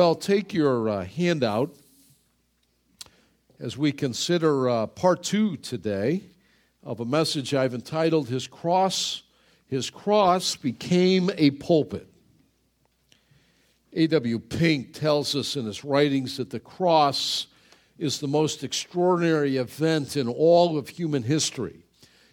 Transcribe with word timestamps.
Well, 0.00 0.14
take 0.14 0.54
your 0.54 0.88
uh, 0.88 1.04
handout 1.04 1.74
as 3.58 3.76
we 3.76 3.92
consider 3.92 4.66
uh, 4.66 4.86
part 4.86 5.22
two 5.22 5.58
today 5.58 6.22
of 6.82 7.00
a 7.00 7.04
message 7.04 7.52
I've 7.52 7.74
entitled 7.74 8.26
His 8.26 8.46
Cross, 8.46 9.24
His 9.66 9.90
Cross 9.90 10.56
Became 10.56 11.30
a 11.36 11.50
Pulpit. 11.50 12.08
A.W. 13.92 14.38
Pink 14.38 14.94
tells 14.94 15.36
us 15.36 15.56
in 15.56 15.66
his 15.66 15.84
writings 15.84 16.38
that 16.38 16.48
the 16.48 16.60
cross 16.60 17.48
is 17.98 18.20
the 18.20 18.26
most 18.26 18.64
extraordinary 18.64 19.58
event 19.58 20.16
in 20.16 20.28
all 20.28 20.78
of 20.78 20.88
human 20.88 21.24
history. 21.24 21.84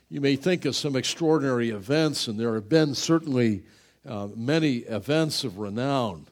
You 0.10 0.22
may 0.22 0.38
think 0.38 0.64
of 0.64 0.74
some 0.74 0.96
extraordinary 0.96 1.72
events, 1.72 2.30
and 2.30 2.40
there 2.40 2.56
have 2.56 2.70
been 2.70 2.96
certainly 2.96 3.64
uh, 4.08 4.30
many 4.38 4.78
events 4.78 5.44
of 5.44 5.58
renown. 5.58 6.28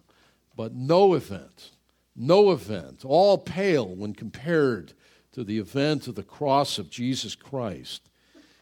But 0.56 0.74
no 0.74 1.14
event, 1.14 1.72
no 2.16 2.52
event, 2.52 3.04
all 3.04 3.38
pale 3.38 3.88
when 3.88 4.14
compared 4.14 4.94
to 5.34 5.44
the 5.44 5.60
event 5.60 6.08
of 6.08 6.16
the 6.16 6.24
cross 6.24 6.78
of 6.78 6.90
Jesus 6.90 7.36
Christ. 7.36 8.10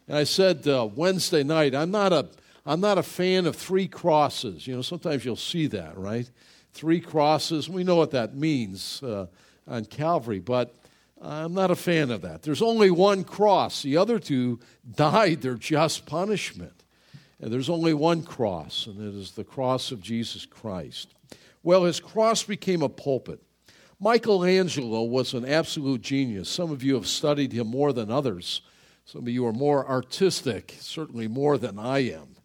And 0.08 0.17
I 0.17 0.23
said 0.23 0.67
uh, 0.67 0.89
Wednesday 0.94 1.44
night, 1.44 1.75
I'm 1.75 1.91
not 1.91 2.11
a 2.11 2.30
I'm 2.66 2.80
not 2.80 2.97
a 2.97 3.03
fan 3.03 3.45
of 3.45 3.58
three 3.58 3.88
crosses. 3.88 4.66
You 4.67 4.75
know, 4.75 4.81
sometimes 4.81 5.25
you'll 5.25 5.35
see 5.35 5.67
that, 5.67 5.97
right? 5.97 6.30
Three 6.72 7.02
crosses. 7.02 7.69
We 7.69 7.83
know 7.83 7.97
what 7.97 8.11
that 8.11 8.35
means 8.35 9.03
uh, 9.03 9.28
on 9.67 9.83
Calvary, 9.85 10.39
but 10.39 10.73
I'm 11.22 11.53
not 11.53 11.72
a 11.72 11.75
fan 11.75 12.09
of 12.09 12.22
that. 12.22 12.41
There's 12.41 12.61
only 12.61 12.89
one 12.89 13.25
cross. 13.25 13.81
The 13.81 13.97
other 13.97 14.17
two 14.17 14.59
died 14.95 15.41
their 15.41 15.55
just 15.55 16.05
punishment. 16.05 16.83
And 17.41 17.52
there's 17.52 17.69
only 17.69 17.94
one 17.94 18.23
cross, 18.23 18.88
and 18.88 18.97
it 19.02 19.19
is 19.19 19.31
the 19.31 19.44
cross 19.44 19.91
of 19.91 20.02
Jesus 20.02 20.45
Christ. 20.45 21.13
Well, 21.64 21.86
his 21.86 22.02
cross 22.02 22.44
became 22.44 22.81
a 22.81 22.89
pulpit. 22.89 23.42
Michelangelo 24.00 25.03
was 25.03 25.33
an 25.33 25.45
absolute 25.45 26.02
genius. 26.02 26.50
Some 26.50 26.72
of 26.72 26.83
you 26.83 26.95
have 26.95 27.08
studied 27.08 27.53
him 27.53 27.67
more 27.67 27.94
than 27.94 28.11
others. 28.11 28.61
Some 29.06 29.22
of 29.22 29.30
you 29.30 29.45
are 29.45 29.53
more 29.53 29.88
artistic, 29.88 30.75
certainly 30.79 31.29
more 31.29 31.57
than 31.57 31.79
I 31.79 32.00
am. 32.00 32.35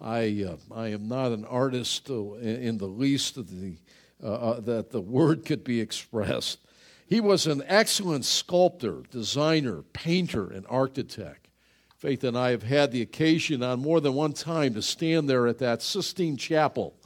I, 0.00 0.44
uh, 0.48 0.56
I 0.74 0.88
am 0.88 1.06
not 1.06 1.30
an 1.30 1.44
artist 1.44 2.08
in 2.08 2.78
the 2.78 2.88
least 2.88 3.36
the, 3.36 3.76
uh, 4.22 4.26
uh, 4.26 4.60
that 4.60 4.90
the 4.90 5.00
word 5.00 5.44
could 5.44 5.62
be 5.62 5.80
expressed. 5.80 6.58
He 7.06 7.20
was 7.20 7.46
an 7.46 7.62
excellent 7.66 8.24
sculptor, 8.24 9.02
designer, 9.10 9.82
painter, 9.92 10.50
and 10.50 10.66
architect. 10.68 11.48
Faith 11.96 12.24
and 12.24 12.36
I 12.36 12.50
have 12.50 12.64
had 12.64 12.90
the 12.90 13.02
occasion 13.02 13.62
on 13.62 13.80
more 13.80 14.00
than 14.00 14.14
one 14.14 14.32
time 14.32 14.74
to 14.74 14.82
stand 14.82 15.28
there 15.28 15.46
at 15.46 15.58
that 15.58 15.80
Sistine 15.80 16.36
Chapel 16.36 16.96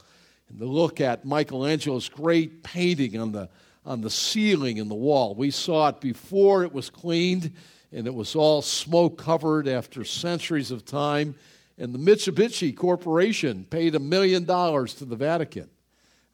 and 0.49 0.59
to 0.59 0.65
look 0.65 0.99
at 0.99 1.25
Michelangelo's 1.25 2.09
great 2.09 2.63
painting 2.63 3.17
on 3.17 3.31
the, 3.31 3.49
on 3.85 4.01
the 4.01 4.09
ceiling 4.09 4.79
and 4.79 4.89
the 4.89 4.95
wall. 4.95 5.35
We 5.35 5.51
saw 5.51 5.89
it 5.89 6.01
before 6.01 6.63
it 6.63 6.73
was 6.73 6.89
cleaned, 6.89 7.53
and 7.91 8.07
it 8.07 8.13
was 8.13 8.35
all 8.35 8.61
smoke 8.61 9.17
covered 9.17 9.67
after 9.67 10.03
centuries 10.03 10.71
of 10.71 10.85
time. 10.85 11.35
And 11.77 11.93
the 11.93 11.99
Mitsubishi 11.99 12.75
Corporation 12.75 13.65
paid 13.69 13.95
a 13.95 13.99
million 13.99 14.43
dollars 14.43 14.93
to 14.95 15.05
the 15.05 15.15
Vatican 15.15 15.69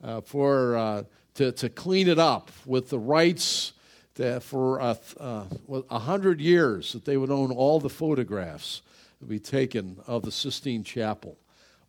uh, 0.04 0.22
for, 0.22 0.76
uh, 0.76 1.04
to, 1.36 1.52
to 1.52 1.70
clean 1.70 2.08
it 2.08 2.20
up 2.20 2.52
with 2.66 2.90
the 2.90 3.00
rights 3.00 3.74
to, 4.16 4.40
for 4.40 4.80
a 4.80 4.98
uh, 5.20 6.00
hundred 6.00 6.42
years 6.42 6.94
that 6.94 7.06
they 7.06 7.18
would 7.18 7.30
own 7.30 7.52
all 7.52 7.80
the 7.80 7.90
photographs 7.90 8.82
that 9.20 9.28
would 9.28 9.30
be 9.30 9.40
taken 9.40 9.98
of 10.08 10.24
the 10.24 10.32
Sistine 10.32 10.84
Chapel. 10.84 11.38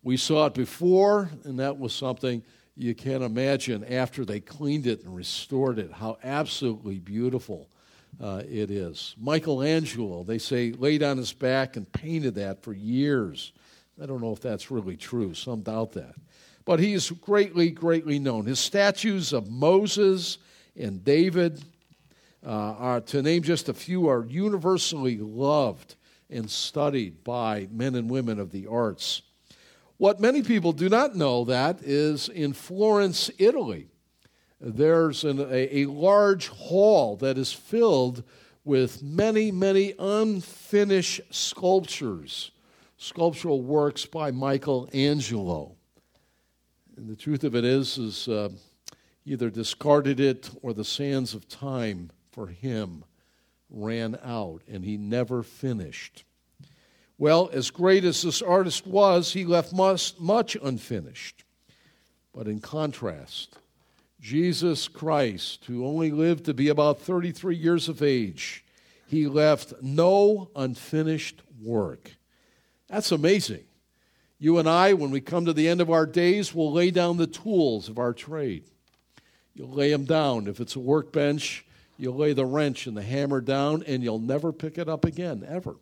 We 0.07 0.15
saw 0.15 0.45
it 0.45 0.53
before, 0.53 1.29
and 1.43 1.59
that 1.59 1.77
was 1.77 1.91
something 1.91 2.41
you 2.77 2.95
can't 2.95 3.23
imagine 3.23 3.83
after 3.83 4.23
they 4.23 4.39
cleaned 4.39 4.87
it 4.87 5.03
and 5.03 5.13
restored 5.13 5.79
it, 5.79 5.91
how 5.91 6.17
absolutely 6.23 6.97
beautiful 6.97 7.67
uh, 8.21 8.41
it 8.49 8.71
is. 8.71 9.13
Michelangelo, 9.19 10.23
they 10.23 10.37
say, 10.37 10.71
laid 10.71 11.03
on 11.03 11.17
his 11.17 11.33
back 11.33 11.75
and 11.75 11.91
painted 11.91 12.35
that 12.35 12.63
for 12.63 12.71
years. 12.71 13.51
I 14.01 14.05
don't 14.05 14.21
know 14.21 14.31
if 14.31 14.39
that's 14.39 14.71
really 14.71 14.95
true, 14.95 15.33
some 15.33 15.59
doubt 15.59 15.91
that. 15.91 16.15
But 16.63 16.79
he 16.79 16.93
is 16.93 17.11
greatly, 17.11 17.69
greatly 17.69 18.17
known. 18.17 18.45
His 18.45 18.61
statues 18.61 19.33
of 19.33 19.51
Moses 19.51 20.37
and 20.77 21.03
David, 21.03 21.61
uh, 22.45 22.49
are, 22.49 23.01
to 23.01 23.21
name 23.21 23.43
just 23.43 23.67
a 23.67 23.73
few, 23.73 24.07
are 24.07 24.25
universally 24.25 25.17
loved 25.17 25.95
and 26.29 26.49
studied 26.49 27.25
by 27.25 27.67
men 27.69 27.95
and 27.95 28.09
women 28.09 28.39
of 28.39 28.51
the 28.51 28.67
arts. 28.67 29.23
What 29.97 30.19
many 30.19 30.43
people 30.43 30.73
do 30.73 30.89
not 30.89 31.15
know 31.15 31.45
that 31.45 31.81
is 31.81 32.29
in 32.29 32.53
Florence, 32.53 33.31
Italy, 33.39 33.87
there's 34.61 35.23
an, 35.23 35.39
a, 35.39 35.79
a 35.79 35.85
large 35.85 36.49
hall 36.49 37.15
that 37.17 37.37
is 37.37 37.51
filled 37.51 38.23
with 38.63 39.01
many, 39.01 39.51
many 39.51 39.93
unfinished 39.97 41.21
sculptures, 41.31 42.51
sculptural 42.97 43.61
works 43.61 44.05
by 44.05 44.29
Michelangelo. 44.29 45.75
And 46.95 47.09
the 47.09 47.15
truth 47.15 47.43
of 47.43 47.55
it 47.55 47.65
is, 47.65 47.97
is 47.97 48.27
uh, 48.27 48.49
either 49.25 49.49
discarded 49.49 50.19
it 50.19 50.49
or 50.61 50.73
the 50.73 50.85
sands 50.85 51.33
of 51.33 51.47
time 51.47 52.11
for 52.31 52.47
him 52.47 53.03
ran 53.69 54.17
out, 54.23 54.61
and 54.67 54.85
he 54.85 54.97
never 54.97 55.43
finished. 55.43 56.23
Well, 57.17 57.49
as 57.51 57.71
great 57.71 58.03
as 58.03 58.21
this 58.21 58.41
artist 58.41 58.85
was, 58.85 59.33
he 59.33 59.43
left 59.43 59.73
much, 59.73 60.57
unfinished. 60.61 61.43
But 62.33 62.47
in 62.47 62.59
contrast, 62.59 63.57
Jesus 64.19 64.87
Christ, 64.87 65.65
who 65.65 65.85
only 65.85 66.11
lived 66.11 66.45
to 66.45 66.53
be 66.53 66.69
about 66.69 66.99
33 66.99 67.55
years 67.55 67.89
of 67.89 68.03
age, 68.03 68.63
he 69.07 69.25
left 69.25 69.73
no 69.81 70.51
unfinished 70.55 71.41
work. 71.61 72.11
That's 72.87 73.11
amazing. 73.11 73.63
You 74.37 74.59
and 74.59 74.69
I, 74.69 74.93
when 74.93 75.09
we 75.09 75.19
come 75.19 75.45
to 75.45 75.53
the 75.53 75.67
end 75.67 75.81
of 75.81 75.89
our 75.89 76.05
days, 76.05 76.53
will 76.53 76.71
lay 76.71 76.91
down 76.91 77.17
the 77.17 77.25
tools 77.25 77.89
of 77.89 77.97
our 77.97 78.13
trade. 78.13 78.65
You'll 79.55 79.73
lay 79.73 79.89
them 79.89 80.05
down. 80.05 80.45
If 80.45 80.59
it's 80.59 80.75
a 80.75 80.79
workbench, 80.79 81.65
you'll 81.97 82.17
lay 82.17 82.33
the 82.33 82.45
wrench 82.45 82.85
and 82.85 82.95
the 82.95 83.01
hammer 83.01 83.41
down, 83.41 83.83
and 83.87 84.03
you'll 84.03 84.19
never 84.19 84.51
pick 84.53 84.77
it 84.77 84.87
up 84.87 85.03
again, 85.03 85.43
ever. 85.47 85.77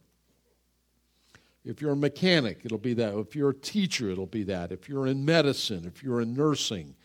If 1.65 1.81
you're 1.81 1.93
a 1.93 1.97
mechanic, 1.97 2.61
it'll 2.63 2.77
be 2.77 2.93
that. 2.93 3.15
If 3.15 3.35
you're 3.35 3.49
a 3.49 3.55
teacher, 3.55 4.11
it'll 4.11 4.27
be 4.27 4.43
that. 4.43 4.71
If 4.71 4.87
you're 4.87 5.07
in 5.07 5.25
medicine, 5.25 5.83
if 5.85 6.03
you're 6.03 6.21
in 6.21 6.35
nursing, 6.35 6.95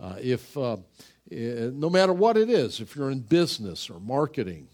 uh, 0.00 0.16
if 0.18 0.56
uh, 0.56 0.78
eh, 1.30 1.68
no 1.72 1.90
matter 1.90 2.14
what 2.14 2.38
it 2.38 2.48
is, 2.48 2.80
if 2.80 2.96
you're 2.96 3.10
in 3.10 3.20
business 3.20 3.90
or 3.90 4.00
marketing, 4.00 4.68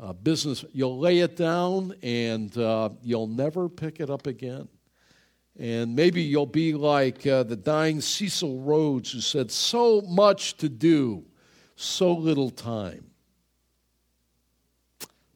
uh, 0.00 0.12
business, 0.12 0.64
you'll 0.72 0.98
lay 0.98 1.18
it 1.18 1.36
down 1.36 1.94
and 2.02 2.56
uh, 2.56 2.90
you'll 3.02 3.26
never 3.26 3.68
pick 3.68 3.98
it 3.98 4.08
up 4.08 4.28
again. 4.28 4.68
And 5.58 5.96
maybe 5.96 6.22
you'll 6.22 6.46
be 6.46 6.72
like 6.72 7.26
uh, 7.26 7.42
the 7.42 7.56
dying 7.56 8.00
Cecil 8.00 8.60
Rhodes, 8.60 9.10
who 9.12 9.20
said, 9.20 9.50
"So 9.50 10.00
much 10.02 10.56
to 10.58 10.68
do, 10.68 11.24
so 11.74 12.12
little 12.14 12.50
time." 12.50 13.10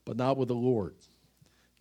But 0.04 0.16
not 0.16 0.36
with 0.36 0.48
the 0.48 0.54
Lord. 0.54 0.94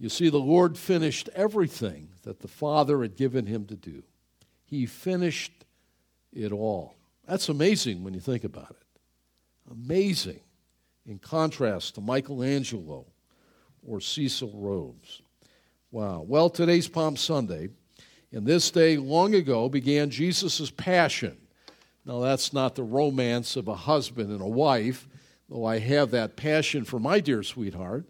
You 0.03 0.09
see, 0.09 0.27
the 0.27 0.37
Lord 0.37 0.77
finished 0.77 1.29
everything 1.33 2.09
that 2.23 2.41
the 2.41 2.47
Father 2.49 3.03
had 3.03 3.15
given 3.15 3.45
him 3.45 3.63
to 3.67 3.77
do. 3.77 4.03
He 4.65 4.85
finished 4.85 5.53
it 6.33 6.51
all. 6.51 6.97
That's 7.25 7.47
amazing 7.47 8.03
when 8.03 8.13
you 8.13 8.19
think 8.19 8.43
about 8.43 8.71
it. 8.71 8.99
Amazing 9.71 10.41
in 11.05 11.19
contrast 11.19 11.95
to 11.95 12.01
Michelangelo 12.01 13.05
or 13.81 14.01
Cecil 14.01 14.51
Rhodes. 14.53 15.21
Wow. 15.89 16.25
Well, 16.27 16.49
today's 16.49 16.89
Palm 16.89 17.15
Sunday, 17.15 17.69
and 18.33 18.45
this 18.45 18.71
day 18.71 18.97
long 18.97 19.33
ago 19.33 19.69
began 19.69 20.09
Jesus' 20.09 20.69
passion. 20.69 21.37
Now, 22.03 22.19
that's 22.19 22.51
not 22.51 22.75
the 22.75 22.83
romance 22.83 23.55
of 23.55 23.69
a 23.69 23.75
husband 23.75 24.31
and 24.31 24.41
a 24.41 24.47
wife, 24.49 25.07
though 25.47 25.63
I 25.63 25.79
have 25.79 26.11
that 26.11 26.35
passion 26.35 26.83
for 26.83 26.99
my 26.99 27.21
dear 27.21 27.41
sweetheart. 27.41 28.05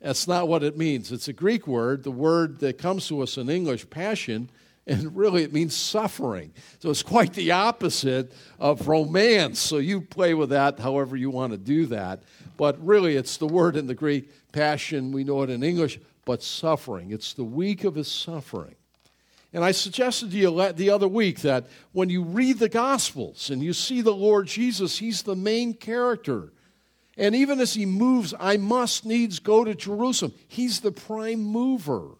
That's 0.00 0.28
not 0.28 0.48
what 0.48 0.62
it 0.62 0.76
means. 0.76 1.10
It's 1.10 1.28
a 1.28 1.32
Greek 1.32 1.66
word. 1.66 2.02
The 2.02 2.10
word 2.10 2.60
that 2.60 2.78
comes 2.78 3.08
to 3.08 3.22
us 3.22 3.38
in 3.38 3.48
English, 3.48 3.88
passion, 3.90 4.50
And 4.86 5.16
really, 5.16 5.42
it 5.42 5.52
means 5.52 5.74
suffering. 5.74 6.52
So 6.78 6.90
it's 6.90 7.02
quite 7.02 7.32
the 7.32 7.52
opposite 7.52 8.32
of 8.58 8.88
romance. 8.88 9.58
So 9.58 9.78
you 9.78 10.00
play 10.00 10.34
with 10.34 10.50
that 10.50 10.78
however 10.78 11.16
you 11.16 11.30
want 11.30 11.52
to 11.52 11.58
do 11.58 11.86
that. 11.86 12.22
But 12.56 12.84
really, 12.84 13.16
it's 13.16 13.36
the 13.36 13.46
word 13.46 13.76
in 13.76 13.86
the 13.86 13.94
Greek, 13.94 14.30
passion, 14.52 15.12
we 15.12 15.24
know 15.24 15.42
it 15.42 15.50
in 15.50 15.62
English, 15.62 15.98
but 16.24 16.42
suffering. 16.42 17.10
It's 17.10 17.34
the 17.34 17.44
week 17.44 17.84
of 17.84 17.94
his 17.94 18.10
suffering. 18.10 18.74
And 19.52 19.64
I 19.64 19.72
suggested 19.72 20.30
to 20.32 20.36
you 20.36 20.72
the 20.72 20.90
other 20.90 21.08
week 21.08 21.40
that 21.40 21.66
when 21.92 22.10
you 22.10 22.22
read 22.22 22.58
the 22.58 22.68
Gospels 22.68 23.48
and 23.48 23.62
you 23.62 23.72
see 23.72 24.02
the 24.02 24.14
Lord 24.14 24.46
Jesus, 24.46 24.98
he's 24.98 25.22
the 25.22 25.36
main 25.36 25.72
character. 25.72 26.52
And 27.16 27.34
even 27.34 27.60
as 27.60 27.74
he 27.74 27.86
moves, 27.86 28.34
I 28.38 28.56
must 28.56 29.06
needs 29.06 29.38
go 29.38 29.64
to 29.64 29.74
Jerusalem. 29.74 30.34
He's 30.48 30.80
the 30.80 30.92
prime 30.92 31.42
mover. 31.42 32.10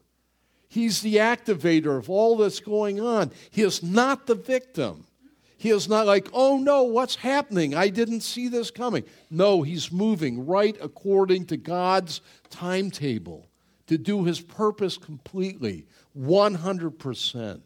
He's 0.69 1.02
the 1.02 1.16
activator 1.16 1.96
of 1.98 2.10
all 2.10 2.37
that's 2.37 2.60
going 2.60 3.00
on. 3.00 3.31
He 3.50 3.62
is 3.62 3.82
not 3.82 4.26
the 4.26 4.34
victim. 4.34 5.06
He 5.58 5.70
is 5.70 5.88
not 5.88 6.06
like, 6.06 6.28
oh 6.32 6.58
no, 6.58 6.84
what's 6.84 7.16
happening? 7.16 7.75
I 7.75 7.88
didn't 7.88 8.20
see 8.20 8.48
this 8.48 8.70
coming. 8.70 9.04
No, 9.31 9.62
he's 9.62 9.90
moving 9.90 10.46
right 10.46 10.76
according 10.81 11.46
to 11.46 11.56
God's 11.56 12.20
timetable 12.50 13.49
to 13.87 13.96
do 13.96 14.25
his 14.25 14.40
purpose 14.40 14.99
completely, 14.99 15.87
100%, 16.19 17.60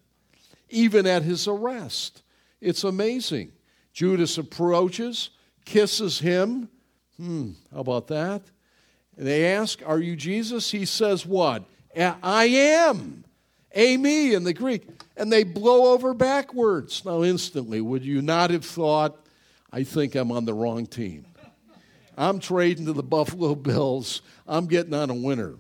even 0.69 1.07
at 1.07 1.23
his 1.23 1.49
arrest. 1.49 2.23
It's 2.61 2.85
amazing. 2.85 3.53
Judas 3.93 4.39
approaches, 4.39 5.31
kisses 5.65 6.21
him. 6.21 6.69
Hmm, 7.21 7.51
how 7.71 7.81
about 7.81 8.07
that? 8.07 8.43
And 9.19 9.27
they 9.27 9.53
ask, 9.53 9.83
Are 9.85 9.99
you 9.99 10.17
Jesus? 10.17 10.71
He 10.71 10.87
says, 10.87 11.27
What? 11.27 11.65
I 11.95 12.47
am. 12.47 13.25
Eimi 13.77 14.33
in 14.33 14.45
the 14.45 14.55
Greek. 14.55 14.89
And 15.19 15.31
they 15.31 15.45
blow 15.45 15.93
over 15.93 16.15
backwards. 16.15 17.05
Now, 17.05 17.23
instantly, 17.23 17.83
would 17.83 18.05
you 18.05 18.23
not 18.23 18.51
have 18.51 18.65
thought, 18.65 19.23
I 19.71 19.85
think 19.85 20.15
I'm 20.15 20.33
on 20.33 20.47
the 20.47 20.55
wrong 20.55 20.87
team? 20.87 21.27
I'm 22.17 22.41
trading 22.41 22.87
to 22.87 22.95
the 22.95 23.03
Buffalo 23.03 23.55
Bills. 23.55 24.23
I'm 24.49 24.67
getting 24.67 24.95
on 24.95 25.11
a 25.11 25.15
winner. 25.15 25.57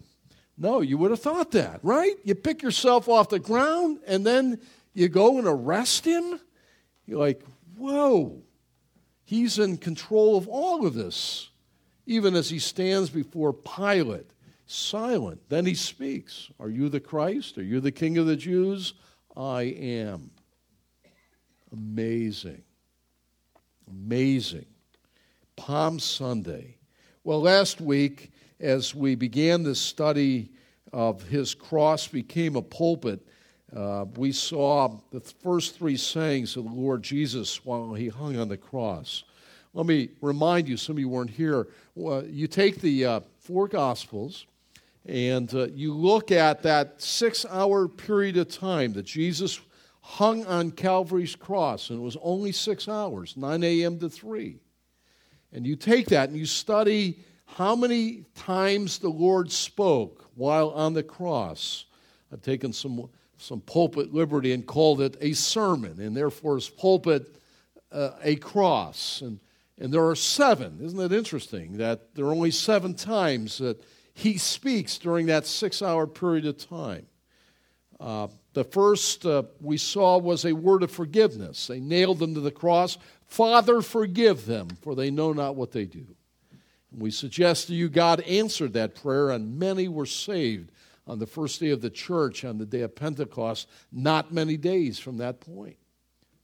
No, 0.56 0.80
you 0.80 0.96
would 0.96 1.10
have 1.10 1.20
thought 1.20 1.50
that, 1.50 1.80
right? 1.82 2.14
You 2.24 2.34
pick 2.34 2.62
yourself 2.62 3.06
off 3.06 3.28
the 3.28 3.38
ground 3.38 4.00
and 4.06 4.24
then 4.24 4.60
you 4.94 5.08
go 5.08 5.36
and 5.38 5.46
arrest 5.46 6.06
him. 6.06 6.40
You're 7.06 7.18
like, 7.18 7.42
whoa, 7.76 8.42
he's 9.24 9.58
in 9.58 9.76
control 9.76 10.38
of 10.38 10.48
all 10.48 10.86
of 10.86 10.94
this. 10.94 11.49
Even 12.10 12.34
as 12.34 12.50
he 12.50 12.58
stands 12.58 13.08
before 13.08 13.52
Pilate, 13.52 14.26
silent. 14.66 15.40
Then 15.48 15.64
he 15.64 15.74
speaks 15.74 16.50
Are 16.58 16.68
you 16.68 16.88
the 16.88 16.98
Christ? 16.98 17.56
Are 17.56 17.62
you 17.62 17.78
the 17.78 17.92
King 17.92 18.18
of 18.18 18.26
the 18.26 18.34
Jews? 18.34 18.94
I 19.36 19.62
am. 19.62 20.32
Amazing. 21.72 22.62
Amazing. 23.88 24.66
Palm 25.54 26.00
Sunday. 26.00 26.78
Well, 27.22 27.42
last 27.42 27.80
week, 27.80 28.32
as 28.58 28.92
we 28.92 29.14
began 29.14 29.62
this 29.62 29.80
study 29.80 30.50
of 30.92 31.22
his 31.22 31.54
cross 31.54 32.08
became 32.08 32.56
a 32.56 32.62
pulpit, 32.62 33.24
uh, 33.72 34.06
we 34.16 34.32
saw 34.32 34.98
the 35.12 35.20
first 35.20 35.78
three 35.78 35.96
sayings 35.96 36.56
of 36.56 36.64
the 36.64 36.72
Lord 36.72 37.04
Jesus 37.04 37.64
while 37.64 37.94
he 37.94 38.08
hung 38.08 38.36
on 38.36 38.48
the 38.48 38.56
cross. 38.56 39.22
Let 39.72 39.86
me 39.86 40.10
remind 40.20 40.68
you, 40.68 40.76
some 40.76 40.96
of 40.96 40.98
you 40.98 41.08
weren't 41.08 41.30
here. 41.30 41.68
You 41.94 42.48
take 42.48 42.80
the 42.80 43.04
uh, 43.04 43.20
four 43.38 43.68
Gospels 43.68 44.46
and 45.06 45.52
uh, 45.54 45.68
you 45.68 45.94
look 45.94 46.30
at 46.30 46.62
that 46.62 47.00
six 47.00 47.46
hour 47.46 47.88
period 47.88 48.36
of 48.36 48.48
time 48.48 48.92
that 48.94 49.04
Jesus 49.04 49.60
hung 50.02 50.44
on 50.46 50.72
Calvary's 50.72 51.36
cross, 51.36 51.90
and 51.90 52.00
it 52.00 52.02
was 52.02 52.16
only 52.22 52.52
six 52.52 52.88
hours, 52.88 53.36
9 53.36 53.62
a.m. 53.62 53.98
to 54.00 54.08
3. 54.08 54.58
And 55.52 55.66
you 55.66 55.76
take 55.76 56.06
that 56.08 56.28
and 56.28 56.38
you 56.38 56.46
study 56.46 57.20
how 57.44 57.74
many 57.74 58.24
times 58.34 58.98
the 58.98 59.08
Lord 59.08 59.50
spoke 59.50 60.26
while 60.34 60.70
on 60.70 60.94
the 60.94 61.02
cross. 61.02 61.86
I've 62.32 62.42
taken 62.42 62.72
some, 62.72 63.08
some 63.38 63.60
pulpit 63.60 64.12
liberty 64.12 64.52
and 64.52 64.66
called 64.66 65.00
it 65.00 65.16
a 65.20 65.32
sermon, 65.32 66.00
and 66.00 66.16
therefore 66.16 66.56
is 66.56 66.68
pulpit 66.68 67.36
uh, 67.92 68.10
a 68.22 68.36
cross. 68.36 69.22
And, 69.22 69.40
and 69.80 69.92
there 69.92 70.06
are 70.06 70.14
seven. 70.14 70.78
Isn't 70.82 71.00
it 71.00 71.12
interesting 71.12 71.78
that 71.78 72.14
there 72.14 72.26
are 72.26 72.32
only 72.32 72.50
seven 72.50 72.94
times 72.94 73.58
that 73.58 73.82
he 74.12 74.36
speaks 74.36 74.98
during 74.98 75.26
that 75.26 75.46
six 75.46 75.80
hour 75.80 76.06
period 76.06 76.44
of 76.44 76.58
time? 76.58 77.06
Uh, 77.98 78.28
the 78.52 78.64
first 78.64 79.24
uh, 79.24 79.44
we 79.60 79.78
saw 79.78 80.18
was 80.18 80.44
a 80.44 80.52
word 80.52 80.82
of 80.82 80.90
forgiveness. 80.90 81.66
They 81.66 81.80
nailed 81.80 82.20
him 82.20 82.34
to 82.34 82.40
the 82.40 82.50
cross. 82.50 82.98
Father, 83.26 83.80
forgive 83.80 84.44
them, 84.44 84.68
for 84.82 84.94
they 84.94 85.10
know 85.10 85.32
not 85.32 85.56
what 85.56 85.72
they 85.72 85.86
do. 85.86 86.06
We 86.92 87.10
suggest 87.10 87.68
to 87.68 87.74
you 87.74 87.88
God 87.88 88.20
answered 88.22 88.74
that 88.74 88.94
prayer, 88.94 89.30
and 89.30 89.58
many 89.58 89.88
were 89.88 90.06
saved 90.06 90.72
on 91.06 91.18
the 91.18 91.26
first 91.26 91.60
day 91.60 91.70
of 91.70 91.80
the 91.80 91.90
church, 91.90 92.44
on 92.44 92.58
the 92.58 92.66
day 92.66 92.80
of 92.80 92.94
Pentecost, 92.94 93.68
not 93.92 94.32
many 94.32 94.56
days 94.56 94.98
from 94.98 95.18
that 95.18 95.40
point. 95.40 95.76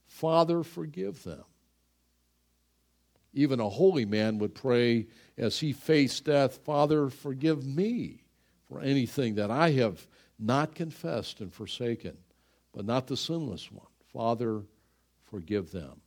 Father, 0.07 0.63
forgive 0.63 1.23
them. 1.23 1.43
Even 3.37 3.59
a 3.59 3.69
holy 3.69 4.03
man 4.03 4.39
would 4.39 4.55
pray 4.55 5.05
as 5.37 5.59
he 5.59 5.71
faced 5.71 6.25
death 6.25 6.57
Father, 6.65 7.07
forgive 7.07 7.63
me 7.63 8.23
for 8.67 8.81
anything 8.81 9.35
that 9.35 9.51
I 9.51 9.69
have 9.73 10.07
not 10.39 10.73
confessed 10.73 11.39
and 11.39 11.53
forsaken, 11.53 12.17
but 12.73 12.83
not 12.83 13.05
the 13.05 13.15
sinless 13.15 13.71
one. 13.71 13.85
Father, 14.11 14.63
forgive 15.29 15.71
them. 15.71 16.01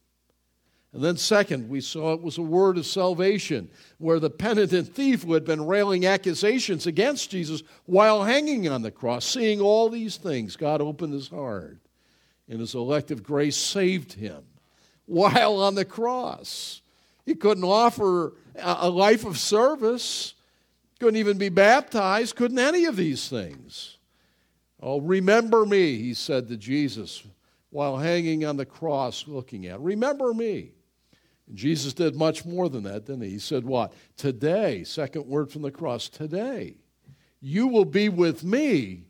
And 0.92 1.04
then, 1.04 1.16
second, 1.16 1.68
we 1.68 1.80
saw 1.80 2.14
it 2.14 2.20
was 2.20 2.36
a 2.36 2.42
word 2.42 2.76
of 2.76 2.84
salvation, 2.84 3.70
where 3.98 4.18
the 4.18 4.28
penitent 4.28 4.92
thief 4.92 5.22
who 5.22 5.34
had 5.34 5.44
been 5.44 5.64
railing 5.64 6.04
accusations 6.04 6.84
against 6.88 7.30
Jesus 7.30 7.62
while 7.86 8.24
hanging 8.24 8.68
on 8.68 8.82
the 8.82 8.90
cross, 8.90 9.24
seeing 9.24 9.60
all 9.60 9.88
these 9.88 10.16
things, 10.16 10.56
God 10.56 10.80
opened 10.80 11.12
his 11.12 11.28
heart, 11.28 11.78
and 12.48 12.58
his 12.58 12.74
elective 12.74 13.22
grace 13.22 13.56
saved 13.56 14.14
him 14.14 14.42
while 15.06 15.60
on 15.60 15.76
the 15.76 15.84
cross. 15.84 16.82
He 17.24 17.34
couldn't 17.34 17.64
offer 17.64 18.34
a 18.56 18.88
life 18.88 19.24
of 19.24 19.38
service, 19.38 20.34
couldn't 20.98 21.16
even 21.16 21.38
be 21.38 21.48
baptized, 21.48 22.36
couldn't 22.36 22.58
any 22.58 22.84
of 22.84 22.96
these 22.96 23.28
things. 23.28 23.98
Oh, 24.80 25.00
remember 25.00 25.66
me, 25.66 25.96
he 25.96 26.14
said 26.14 26.48
to 26.48 26.56
Jesus 26.56 27.22
while 27.70 27.96
hanging 27.96 28.44
on 28.44 28.56
the 28.56 28.66
cross 28.66 29.26
looking 29.28 29.66
at. 29.66 29.80
Remember 29.80 30.34
me. 30.34 30.72
Jesus 31.54 31.92
did 31.92 32.14
much 32.14 32.44
more 32.44 32.68
than 32.68 32.84
that, 32.84 33.06
didn't 33.06 33.22
he? 33.22 33.30
He 33.30 33.38
said, 33.38 33.64
What? 33.64 33.92
Today, 34.16 34.84
second 34.84 35.26
word 35.26 35.50
from 35.50 35.62
the 35.62 35.70
cross, 35.70 36.08
today, 36.08 36.76
you 37.40 37.66
will 37.66 37.84
be 37.84 38.08
with 38.08 38.44
me 38.44 39.04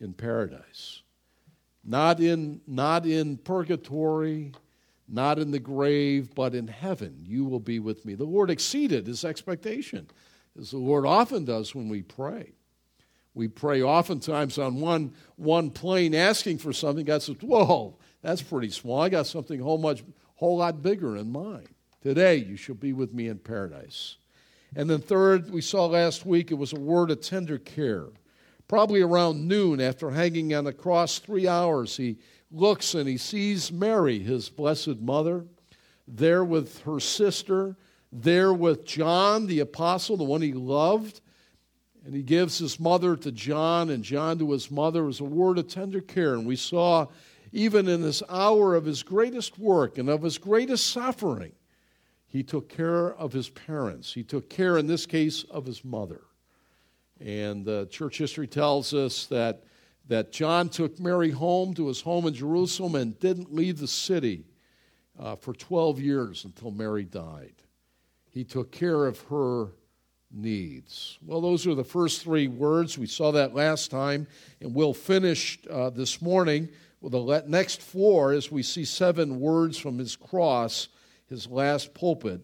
in 0.00 0.12
paradise. 0.12 1.02
Not 1.84 2.18
in, 2.20 2.60
not 2.66 3.06
in 3.06 3.36
purgatory, 3.36 4.52
not 5.08 5.38
in 5.38 5.50
the 5.50 5.58
grave, 5.58 6.34
but 6.34 6.54
in 6.54 6.68
heaven. 6.68 7.18
You 7.26 7.44
will 7.44 7.60
be 7.60 7.78
with 7.78 8.04
me. 8.04 8.14
The 8.14 8.24
Lord 8.24 8.50
exceeded 8.50 9.06
his 9.06 9.24
expectation, 9.24 10.08
as 10.58 10.70
the 10.70 10.78
Lord 10.78 11.06
often 11.06 11.44
does 11.44 11.74
when 11.74 11.88
we 11.88 12.02
pray. 12.02 12.52
We 13.34 13.48
pray 13.48 13.82
oftentimes 13.82 14.58
on 14.58 14.80
one, 14.80 15.12
one 15.36 15.70
plane 15.70 16.14
asking 16.14 16.58
for 16.58 16.72
something. 16.72 17.04
God 17.04 17.22
says, 17.22 17.36
Whoa, 17.40 17.96
that's 18.22 18.42
pretty 18.42 18.70
small. 18.70 19.00
I 19.00 19.08
got 19.08 19.26
something 19.26 19.60
whole 19.60 19.78
much 19.78 20.04
whole 20.36 20.58
lot 20.58 20.82
bigger 20.82 21.16
in 21.16 21.30
mind. 21.30 21.68
Today 22.02 22.36
you 22.36 22.56
shall 22.56 22.74
be 22.74 22.92
with 22.92 23.12
me 23.12 23.28
in 23.28 23.38
paradise. 23.38 24.16
And 24.76 24.90
then, 24.90 25.00
third, 25.00 25.50
we 25.50 25.60
saw 25.60 25.86
last 25.86 26.26
week 26.26 26.50
it 26.50 26.54
was 26.54 26.72
a 26.72 26.80
word 26.80 27.10
of 27.10 27.20
tender 27.20 27.58
care. 27.58 28.06
Probably 28.66 29.02
around 29.02 29.46
noon, 29.46 29.80
after 29.80 30.10
hanging 30.10 30.54
on 30.54 30.64
the 30.64 30.72
cross 30.72 31.18
three 31.18 31.46
hours, 31.46 31.96
he 31.96 32.18
looks 32.54 32.94
and 32.94 33.08
he 33.08 33.16
sees 33.16 33.72
Mary, 33.72 34.18
his 34.18 34.48
blessed 34.48 35.00
mother, 35.00 35.44
there 36.06 36.44
with 36.44 36.80
her 36.82 37.00
sister, 37.00 37.76
there 38.12 38.52
with 38.52 38.84
John, 38.84 39.46
the 39.46 39.60
apostle, 39.60 40.16
the 40.16 40.24
one 40.24 40.42
he 40.42 40.52
loved. 40.52 41.20
And 42.04 42.14
he 42.14 42.22
gives 42.22 42.58
his 42.58 42.78
mother 42.78 43.16
to 43.16 43.32
John 43.32 43.88
and 43.90 44.04
John 44.04 44.38
to 44.38 44.52
his 44.52 44.70
mother 44.70 45.08
as 45.08 45.20
a 45.20 45.24
word 45.24 45.58
of 45.58 45.68
tender 45.68 46.02
care. 46.02 46.34
And 46.34 46.46
we 46.46 46.56
saw, 46.56 47.06
even 47.50 47.88
in 47.88 48.02
this 48.02 48.22
hour 48.28 48.74
of 48.74 48.84
his 48.84 49.02
greatest 49.02 49.58
work 49.58 49.96
and 49.96 50.10
of 50.10 50.22
his 50.22 50.36
greatest 50.36 50.88
suffering, 50.88 51.52
he 52.26 52.42
took 52.42 52.68
care 52.68 53.14
of 53.14 53.32
his 53.32 53.48
parents. 53.48 54.12
He 54.12 54.22
took 54.22 54.50
care, 54.50 54.76
in 54.76 54.86
this 54.86 55.06
case, 55.06 55.44
of 55.44 55.64
his 55.64 55.84
mother. 55.84 56.20
And 57.20 57.66
uh, 57.66 57.86
church 57.86 58.18
history 58.18 58.48
tells 58.48 58.92
us 58.92 59.26
that, 59.26 59.64
that 60.06 60.32
John 60.32 60.68
took 60.68 61.00
Mary 61.00 61.30
home 61.30 61.74
to 61.74 61.88
his 61.88 62.02
home 62.02 62.26
in 62.26 62.34
Jerusalem 62.34 62.94
and 62.94 63.18
didn't 63.18 63.54
leave 63.54 63.78
the 63.78 63.88
city 63.88 64.44
uh, 65.18 65.36
for 65.36 65.54
12 65.54 66.00
years 66.00 66.44
until 66.44 66.70
Mary 66.70 67.04
died. 67.04 67.54
He 68.30 68.44
took 68.44 68.72
care 68.72 69.06
of 69.06 69.20
her 69.22 69.68
needs. 70.30 71.18
Well, 71.24 71.40
those 71.40 71.66
are 71.66 71.74
the 71.74 71.84
first 71.84 72.22
three 72.22 72.48
words. 72.48 72.98
We 72.98 73.06
saw 73.06 73.30
that 73.32 73.54
last 73.54 73.90
time, 73.90 74.26
and 74.60 74.74
we'll 74.74 74.94
finish 74.94 75.58
uh, 75.70 75.90
this 75.90 76.20
morning 76.20 76.68
with 77.00 77.12
the 77.12 77.44
next 77.46 77.80
four 77.80 78.32
as 78.32 78.50
we 78.50 78.62
see 78.62 78.84
seven 78.84 79.38
words 79.38 79.78
from 79.78 79.98
his 79.98 80.16
cross, 80.16 80.88
his 81.26 81.46
last 81.46 81.94
pulpit, 81.94 82.40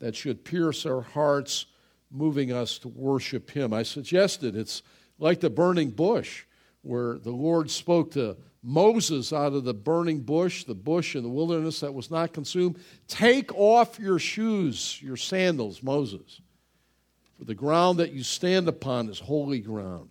that 0.00 0.16
should 0.16 0.44
pierce 0.44 0.84
our 0.84 1.00
hearts, 1.00 1.66
moving 2.10 2.52
us 2.52 2.78
to 2.80 2.88
worship 2.88 3.50
him. 3.50 3.72
I 3.72 3.84
suggested 3.84 4.56
it's 4.56 4.82
like 5.18 5.40
the 5.40 5.50
burning 5.50 5.90
bush, 5.90 6.44
where 6.82 7.18
the 7.18 7.30
Lord 7.30 7.70
spoke 7.70 8.12
to 8.12 8.36
Moses 8.62 9.32
out 9.32 9.54
of 9.54 9.64
the 9.64 9.74
burning 9.74 10.20
bush, 10.20 10.64
the 10.64 10.74
bush 10.74 11.16
in 11.16 11.22
the 11.22 11.28
wilderness 11.28 11.80
that 11.80 11.94
was 11.94 12.10
not 12.10 12.32
consumed. 12.32 12.78
Take 13.08 13.52
off 13.54 13.98
your 13.98 14.18
shoes, 14.18 15.00
your 15.02 15.16
sandals, 15.16 15.82
Moses, 15.82 16.40
for 17.38 17.44
the 17.44 17.54
ground 17.54 17.98
that 17.98 18.12
you 18.12 18.22
stand 18.22 18.68
upon 18.68 19.08
is 19.08 19.18
holy 19.18 19.58
ground. 19.58 20.10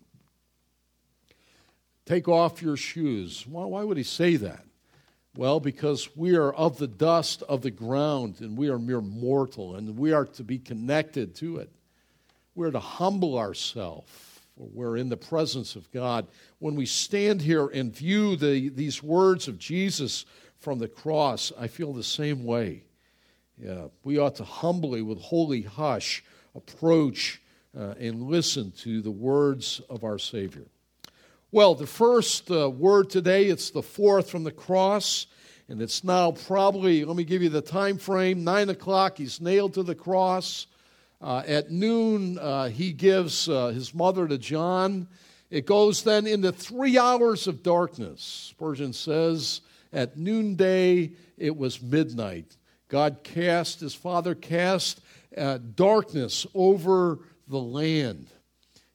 Take 2.06 2.28
off 2.28 2.62
your 2.62 2.76
shoes. 2.76 3.46
Why, 3.48 3.66
why 3.66 3.84
would 3.84 3.98
he 3.98 4.04
say 4.04 4.36
that? 4.38 4.66
Well, 5.38 5.62
because 5.62 6.10
we 6.18 6.36
are 6.36 6.52
of 6.52 6.78
the 6.78 6.88
dust 6.88 7.42
of 7.44 7.62
the 7.62 7.72
ground 7.72 8.42
and 8.42 8.58
we 8.58 8.70
are 8.70 8.80
mere 8.80 9.00
mortal 9.00 9.76
and 9.76 9.98
we 9.98 10.12
are 10.12 10.26
to 10.26 10.44
be 10.44 10.60
connected 10.60 11.36
to 11.36 11.58
it. 11.58 11.70
We're 12.54 12.72
to 12.72 12.80
humble 12.80 13.38
ourselves. 13.38 14.12
We're 14.56 14.98
in 14.98 15.10
the 15.10 15.18
presence 15.18 15.76
of 15.76 15.92
God. 15.92 16.28
When 16.60 16.76
we 16.76 16.86
stand 16.86 17.42
here 17.42 17.68
and 17.68 17.96
view 17.96 18.36
the, 18.36 18.70
these 18.70 19.02
words 19.02 19.48
of 19.48 19.58
Jesus 19.58 20.26
from 20.60 20.80
the 20.80 20.88
cross, 20.88 21.52
I 21.58 21.68
feel 21.68 21.94
the 21.94 22.04
same 22.04 22.44
way. 22.44 22.84
Yeah, 23.58 23.88
we 24.04 24.18
ought 24.18 24.36
to 24.36 24.44
humbly, 24.44 25.02
with 25.02 25.20
holy 25.22 25.62
hush, 25.62 26.24
approach 26.56 27.42
uh, 27.78 27.94
and 28.00 28.24
listen 28.24 28.72
to 28.72 29.02
the 29.02 29.12
words 29.12 29.82
of 29.90 30.04
our 30.04 30.18
Savior. 30.18 30.66
Well, 31.52 31.76
the 31.76 31.88
first 31.88 32.50
uh, 32.50 32.70
word 32.70 33.10
today, 33.10 33.46
it's 33.46 33.72
the 33.72 33.84
fourth 33.84 34.30
from 34.30 34.44
the 34.44 34.52
cross, 34.52 35.28
and 35.68 35.82
it's 35.82 36.04
now 36.04 36.32
probably, 36.32 37.06
let 37.06 37.16
me 37.16 37.24
give 37.24 37.42
you 37.42 37.50
the 37.50 37.62
time 37.62 37.98
frame, 37.98 38.44
9 38.44 38.70
o'clock, 38.70 39.18
he's 39.18 39.42
nailed 39.42 39.74
to 39.76 39.84
the 39.84 39.96
cross. 39.96 40.68
Uh, 41.22 41.44
at 41.46 41.70
noon, 41.70 42.40
uh, 42.40 42.68
he 42.70 42.92
gives 42.92 43.48
uh, 43.48 43.68
his 43.68 43.94
mother 43.94 44.28
to 44.28 44.38
John. 44.38 45.08
It 45.52 45.66
goes 45.66 46.04
then 46.04 46.26
into 46.26 46.52
three 46.52 46.98
hours 46.98 47.48
of 47.48 47.62
darkness. 47.62 48.50
Spurgeon 48.50 48.94
says, 48.94 49.62
at 49.94 50.18
noonday, 50.18 51.12
it 51.38 51.56
was 51.56 51.82
midnight. 51.82 52.58
God 52.88 53.20
cast, 53.24 53.82
his 53.82 53.94
father 53.94 54.34
cast 54.34 55.02
uh, 55.38 55.60
darkness 55.76 56.48
over 56.56 57.20
the 57.48 57.60
land. 57.60 58.28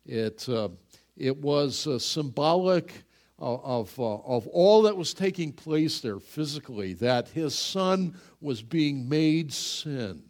It 0.04 0.48
uh, 0.48 0.70
it 1.16 1.36
was 1.38 1.88
symbolic 2.04 2.92
of, 3.38 3.98
uh, 3.98 4.16
of 4.16 4.46
all 4.48 4.82
that 4.82 4.96
was 4.96 5.14
taking 5.14 5.52
place 5.52 6.00
there 6.00 6.18
physically, 6.18 6.94
that 6.94 7.28
his 7.28 7.54
son 7.54 8.16
was 8.40 8.62
being 8.62 9.08
made 9.08 9.52
sin. 9.52 10.22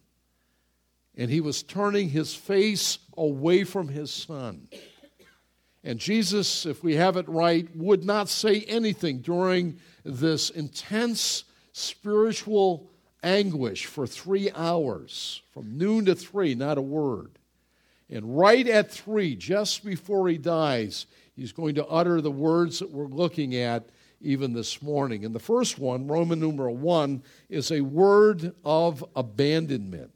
And 1.16 1.30
he 1.30 1.40
was 1.40 1.62
turning 1.62 2.10
his 2.10 2.34
face 2.34 2.98
away 3.16 3.64
from 3.64 3.88
his 3.88 4.12
son. 4.12 4.68
And 5.82 5.98
Jesus, 5.98 6.66
if 6.66 6.82
we 6.82 6.96
have 6.96 7.16
it 7.16 7.28
right, 7.28 7.68
would 7.76 8.04
not 8.04 8.28
say 8.28 8.62
anything 8.62 9.20
during 9.20 9.78
this 10.04 10.50
intense 10.50 11.44
spiritual 11.72 12.90
anguish 13.22 13.86
for 13.86 14.06
three 14.06 14.50
hours, 14.52 15.42
from 15.52 15.78
noon 15.78 16.04
to 16.06 16.14
three, 16.14 16.54
not 16.54 16.78
a 16.78 16.82
word. 16.82 17.38
And 18.10 18.36
right 18.36 18.66
at 18.66 18.90
three, 18.90 19.36
just 19.36 19.84
before 19.84 20.28
he 20.28 20.38
dies, 20.38 21.06
he's 21.34 21.52
going 21.52 21.76
to 21.76 21.86
utter 21.86 22.20
the 22.20 22.30
words 22.30 22.78
that 22.78 22.90
we're 22.90 23.06
looking 23.06 23.54
at 23.56 23.88
even 24.20 24.52
this 24.52 24.80
morning. 24.80 25.24
And 25.24 25.34
the 25.34 25.40
first 25.40 25.78
one, 25.78 26.06
Roman 26.06 26.40
numeral 26.40 26.76
one, 26.76 27.22
is 27.48 27.70
a 27.70 27.80
word 27.80 28.54
of 28.64 29.04
abandonment. 29.14 30.12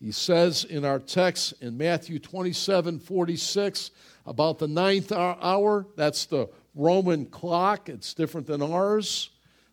He 0.00 0.12
says 0.12 0.64
in 0.64 0.84
our 0.84 1.00
text 1.00 1.54
in 1.60 1.76
Matthew 1.76 2.18
27 2.18 3.00
46 3.00 3.90
about 4.26 4.58
the 4.58 4.68
ninth 4.68 5.10
hour, 5.10 5.86
that's 5.96 6.26
the 6.26 6.48
Roman 6.74 7.26
clock, 7.26 7.88
it's 7.88 8.14
different 8.14 8.46
than 8.46 8.62
ours. 8.62 9.30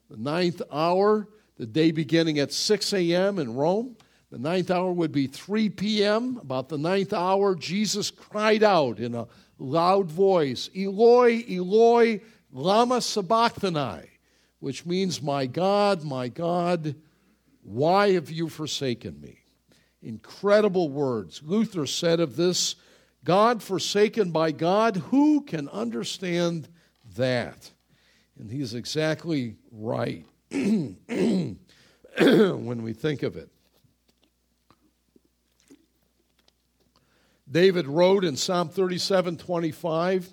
The 0.10 0.18
ninth 0.18 0.62
hour, 0.72 1.28
the 1.58 1.66
day 1.66 1.92
beginning 1.92 2.40
at 2.40 2.52
6 2.52 2.94
a.m. 2.94 3.40
in 3.40 3.54
Rome. 3.54 3.98
The 4.32 4.40
ninth 4.40 4.72
hour 4.72 4.92
would 4.92 5.12
be 5.12 5.28
3 5.28 5.70
p.m. 5.70 6.38
About 6.42 6.70
the 6.70 6.78
ninth 6.78 7.14
hour, 7.14 7.56
Jesus 7.56 8.12
cried 8.12 8.64
out 8.64 9.00
in 9.00 9.14
a 9.14 9.28
loud 9.60 10.12
voice, 10.12 10.70
Eloi, 10.76 11.44
Eloi, 11.50 12.22
lama 12.52 13.02
sabachthani, 13.02 14.10
which 14.60 14.86
means, 14.86 15.22
My 15.22 15.46
God, 15.46 16.04
my 16.04 16.28
God, 16.28 16.96
why 17.62 18.14
have 18.14 18.32
you 18.32 18.50
forsaken 18.50 19.20
me? 19.22 19.45
Incredible 20.06 20.90
words. 20.90 21.42
Luther 21.44 21.88
said 21.88 22.20
of 22.20 22.36
this 22.36 22.76
God 23.24 23.64
forsaken 23.64 24.30
by 24.30 24.52
God, 24.52 24.98
who 24.98 25.42
can 25.42 25.68
understand 25.70 26.70
that? 27.16 27.72
And 28.38 28.52
he's 28.52 28.76
exactly 28.76 29.56
right 29.72 30.24
when 30.52 31.58
we 32.20 32.94
think 32.94 33.24
of 33.24 33.36
it. 33.36 33.50
David 37.50 37.88
wrote 37.88 38.24
in 38.24 38.36
Psalm 38.36 38.70
37 38.70 39.38
25, 39.38 40.30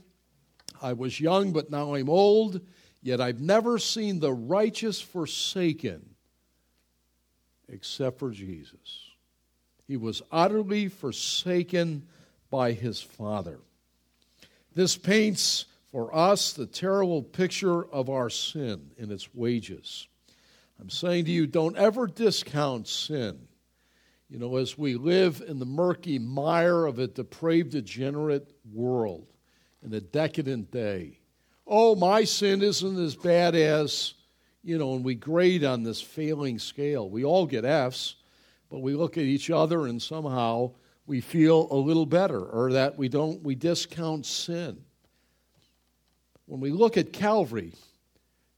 I 0.83 0.93
was 0.93 1.19
young, 1.19 1.53
but 1.53 1.71
now 1.71 1.95
I'm 1.95 2.11
old, 2.11 2.61
yet 3.03 3.23
I've 3.23 3.41
never 3.41 3.79
seen 3.79 4.21
the 4.21 4.33
righteous 4.35 5.01
forsaken 5.01 6.11
except 7.69 8.19
for 8.19 8.31
Jesus. 8.31 9.02
He 9.87 9.97
was 9.97 10.23
utterly 10.31 10.89
forsaken 10.89 12.07
by 12.51 12.73
his 12.73 13.01
Father. 13.01 13.59
This 14.75 14.97
paints 14.97 15.67
for 15.91 16.15
us 16.15 16.53
the 16.53 16.67
terrible 16.67 17.23
picture 17.23 17.85
of 17.87 18.09
our 18.09 18.31
sin 18.31 18.91
and 18.99 19.13
its 19.13 19.35
wages. 19.35 20.07
I'm 20.81 20.91
saying 20.91 21.27
to 21.27 21.31
you, 21.31 21.47
don't 21.47 21.77
ever 21.77 22.07
discount 22.07 22.89
sin. 22.89 23.39
You 24.29 24.39
know, 24.39 24.57
as 24.57 24.79
we 24.79 24.95
live 24.95 25.43
in 25.47 25.59
the 25.59 25.67
murky 25.67 26.19
mire 26.19 26.87
of 26.87 26.99
a 26.99 27.07
depraved, 27.07 27.73
degenerate 27.73 28.51
world 28.73 29.27
in 29.85 29.93
a 29.93 30.01
decadent 30.01 30.71
day, 30.71 31.19
oh, 31.67 31.95
my 31.95 32.25
sin 32.25 32.63
isn't 32.63 32.99
as 32.99 33.15
bad 33.15 33.55
as, 33.55 34.15
you 34.65 34.79
know, 34.79 34.95
and 34.95 35.05
we 35.05 35.15
grade 35.15 35.65
on 35.65 35.83
this 35.83 36.01
failing 36.01 36.59
scale. 36.59 37.11
We 37.11 37.25
all 37.25 37.47
get 37.47 37.67
F's, 37.67 38.17
but 38.73 38.81
we 38.81 38.95
look 38.95 39.19
at 39.19 39.25
each 39.25 39.51
other 39.51 39.87
and 39.87 40.01
somehow 40.01 40.71
we 41.07 41.21
feel 41.21 41.69
a 41.71 41.77
little 41.77 42.07
better 42.07 42.43
or 42.43 42.73
that 42.73 42.97
we 42.97 43.07
don't, 43.07 43.43
we 43.43 43.55
discount 43.55 44.25
sin. 44.25 44.83
When 46.47 46.59
we 46.59 46.71
look 46.71 46.97
at 46.97 47.13
Calvary, 47.13 47.75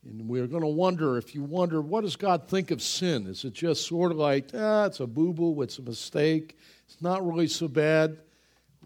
and 0.04 0.28
we're 0.28 0.46
going 0.46 0.62
to 0.62 0.68
wonder 0.68 1.18
if 1.18 1.34
you 1.34 1.42
wonder, 1.42 1.80
what 1.80 2.02
does 2.02 2.14
God 2.14 2.46
think 2.46 2.70
of 2.70 2.80
sin? 2.80 3.26
Is 3.26 3.44
it 3.44 3.54
just 3.54 3.88
sort 3.88 4.12
of 4.12 4.18
like, 4.18 4.50
ah, 4.54 4.84
it's 4.84 5.00
a 5.00 5.06
boo 5.08 5.32
boo, 5.32 5.60
it's 5.62 5.80
a 5.80 5.82
mistake, 5.82 6.56
it's 6.86 7.02
not 7.02 7.26
really 7.26 7.48
so 7.48 7.66
bad? 7.66 8.16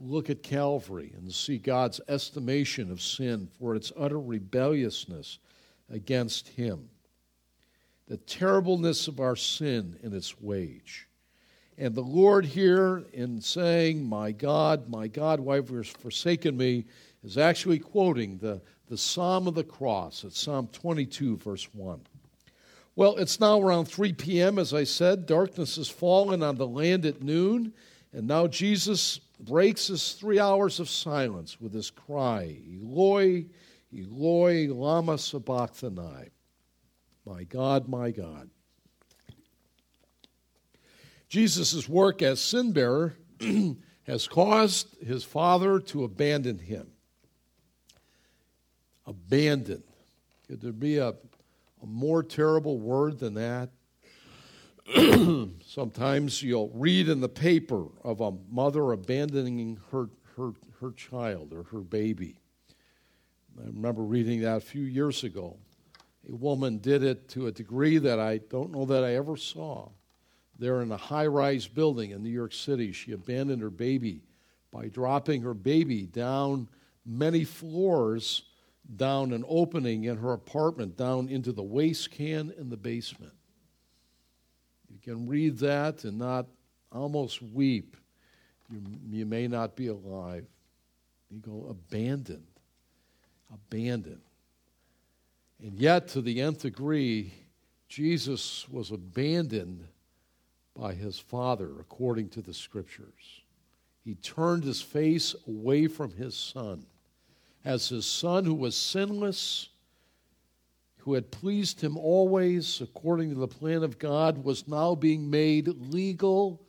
Look 0.01 0.31
at 0.31 0.43
Calvary 0.43 1.13
and 1.15 1.31
see 1.31 1.59
God's 1.59 2.01
estimation 2.09 2.91
of 2.91 3.03
sin 3.03 3.51
for 3.59 3.75
its 3.75 3.93
utter 3.99 4.19
rebelliousness 4.19 5.41
against 5.91 6.49
Him, 6.49 6.89
the 8.07 8.17
terribleness 8.17 9.09
of 9.09 9.21
our 9.21 9.37
sin 9.37 9.99
and 10.03 10.15
its 10.15 10.41
wage. 10.41 11.08
And 11.79 11.95
the 11.95 12.03
Lord 12.03 12.45
here, 12.45 13.05
in 13.13 13.41
saying, 13.41 14.05
My 14.05 14.33
God, 14.33 14.89
my 14.91 15.07
God, 15.07 15.41
why 15.41 15.57
have 15.57 15.71
you 15.71 15.83
forsaken 15.85 16.57
me, 16.57 16.85
is 17.23 17.39
actually 17.39 17.79
quoting 17.79 18.39
the 18.39 18.61
the 18.89 18.99
Psalm 18.99 19.47
of 19.47 19.55
the 19.55 19.65
Cross. 19.65 20.25
It's 20.25 20.41
Psalm 20.41 20.69
22, 20.73 21.37
verse 21.39 21.69
1. 21.73 22.01
Well, 22.97 23.17
it's 23.17 23.39
now 23.39 23.61
around 23.61 23.85
3 23.85 24.15
p.m., 24.15 24.59
as 24.59 24.75
I 24.75 24.85
said. 24.85 25.27
Darkness 25.27 25.77
has 25.77 25.89
fallen 25.89 26.43
on 26.43 26.57
the 26.57 26.67
land 26.67 27.07
at 27.07 27.23
noon, 27.23 27.73
and 28.13 28.27
now 28.27 28.47
Jesus 28.47 29.21
breaks 29.39 29.89
his 29.89 30.13
three 30.13 30.41
hours 30.41 30.81
of 30.81 30.89
silence 30.89 31.61
with 31.61 31.73
his 31.73 31.91
cry, 31.91 32.57
Eloi, 32.67 33.47
Eloi, 33.97 34.69
lama 34.73 35.19
sabachthani. 35.19 36.31
My 37.25 37.45
God, 37.45 37.89
my 37.89 38.11
God. 38.11 38.49
Jesus' 41.29 41.89
work 41.89 42.23
as 42.23 42.41
sin 42.41 42.73
bearer 42.73 43.17
has 44.05 44.27
caused 44.27 44.97
his 45.03 45.25
father 45.25 45.79
to 45.81 46.05
abandon 46.05 46.59
him 46.59 46.89
abandoned. 49.09 49.83
Could 50.47 50.61
there 50.61 50.73
be 50.73 50.99
a, 50.99 51.09
a 51.09 51.87
more 51.87 52.23
terrible 52.23 52.79
word 52.79 53.19
than 53.19 53.35
that? 53.35 53.71
Sometimes 55.67 56.43
you'll 56.43 56.71
read 56.75 57.09
in 57.09 57.21
the 57.21 57.29
paper 57.29 57.87
of 58.05 58.21
a 58.21 58.33
mother 58.51 58.93
abandoning 58.93 59.81
her, 59.91 60.09
her, 60.37 60.53
her 60.81 60.93
child 60.93 61.53
or 61.53 61.65
her 61.65 61.81
baby. 61.81 62.39
I 63.59 63.67
remember 63.67 64.03
reading 64.03 64.43
that 64.43 64.59
a 64.59 64.61
few 64.61 64.85
years 64.85 65.25
ago. 65.25 65.57
A 66.31 66.37
woman 66.37 66.79
did 66.79 67.03
it 67.03 67.29
to 67.31 67.47
a 67.47 67.53
degree 67.53 67.99
that 67.99 68.21
I 68.21 68.39
don't 68.39 68.71
know 68.71 68.85
that 68.85 69.03
I 69.03 69.15
ever 69.15 69.37
saw. 69.37 69.89
There 70.59 70.83
in 70.83 70.91
a 70.91 70.97
high 70.97 71.27
rise 71.27 71.69
building 71.69 72.11
in 72.11 72.23
New 72.23 72.31
York 72.31 72.53
City, 72.53 72.93
she 72.93 73.13
abandoned 73.13 73.63
her 73.63 73.71
baby 73.71 74.23
by 74.73 74.89
dropping 74.89 75.43
her 75.43 75.55
baby 75.55 76.03
down 76.07 76.69
many 77.07 77.45
floors, 77.45 78.43
down 78.97 79.33
an 79.33 79.45
opening 79.49 80.05
in 80.05 80.17
her 80.17 80.33
apartment, 80.33 80.97
down 80.97 81.29
into 81.29 81.53
the 81.53 81.63
waste 81.63 82.11
can 82.11 82.53
in 82.59 82.69
the 82.69 82.77
basement. 82.77 83.33
You 84.91 84.99
can 85.01 85.29
read 85.29 85.59
that 85.59 86.05
and 86.05 86.19
not 86.19 86.47
almost 86.91 87.41
weep. 87.41 87.97
You, 88.71 88.83
you 89.11 89.27
may 89.27 89.47
not 89.47 89.77
be 89.77 89.87
alive. 89.87 90.45
You 91.31 91.39
go, 91.39 91.67
abandoned. 91.71 92.47
Abandoned. 93.53 94.21
And 95.63 95.79
yet, 95.79 96.09
to 96.09 96.21
the 96.21 96.41
nth 96.41 96.63
degree, 96.63 97.33
Jesus 97.89 98.69
was 98.69 98.91
abandoned 98.91 99.87
by 100.79 100.95
his 100.95 101.19
Father 101.19 101.81
according 101.81 102.29
to 102.29 102.41
the 102.41 102.55
Scriptures. 102.55 103.43
He 104.05 104.15
turned 104.15 104.65
his 104.65 104.81
face 104.81 105.35
away 105.47 105.89
from 105.89 106.13
his 106.13 106.37
Son. 106.37 106.87
As 107.65 107.89
his 107.89 108.07
Son, 108.07 108.45
who 108.45 108.55
was 108.55 108.77
sinless, 108.77 109.71
who 110.99 111.15
had 111.15 111.31
pleased 111.31 111.81
him 111.81 111.97
always 111.97 112.81
according 112.81 113.31
to 113.31 113.35
the 113.35 113.49
plan 113.49 113.83
of 113.83 113.99
God, 113.99 114.45
was 114.45 114.69
now 114.69 114.95
being 114.95 115.29
made 115.29 115.69
legal 115.69 116.63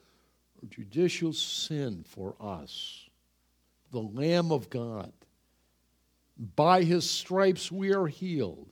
or 0.61 0.67
judicial 0.69 1.31
sin 1.31 2.03
for 2.07 2.35
us. 2.39 3.07
The 3.91 4.01
Lamb 4.01 4.51
of 4.51 4.69
God. 4.69 5.13
By 6.55 6.83
his 6.83 7.09
stripes 7.09 7.71
we 7.71 7.93
are 7.93 8.07
healed. 8.07 8.69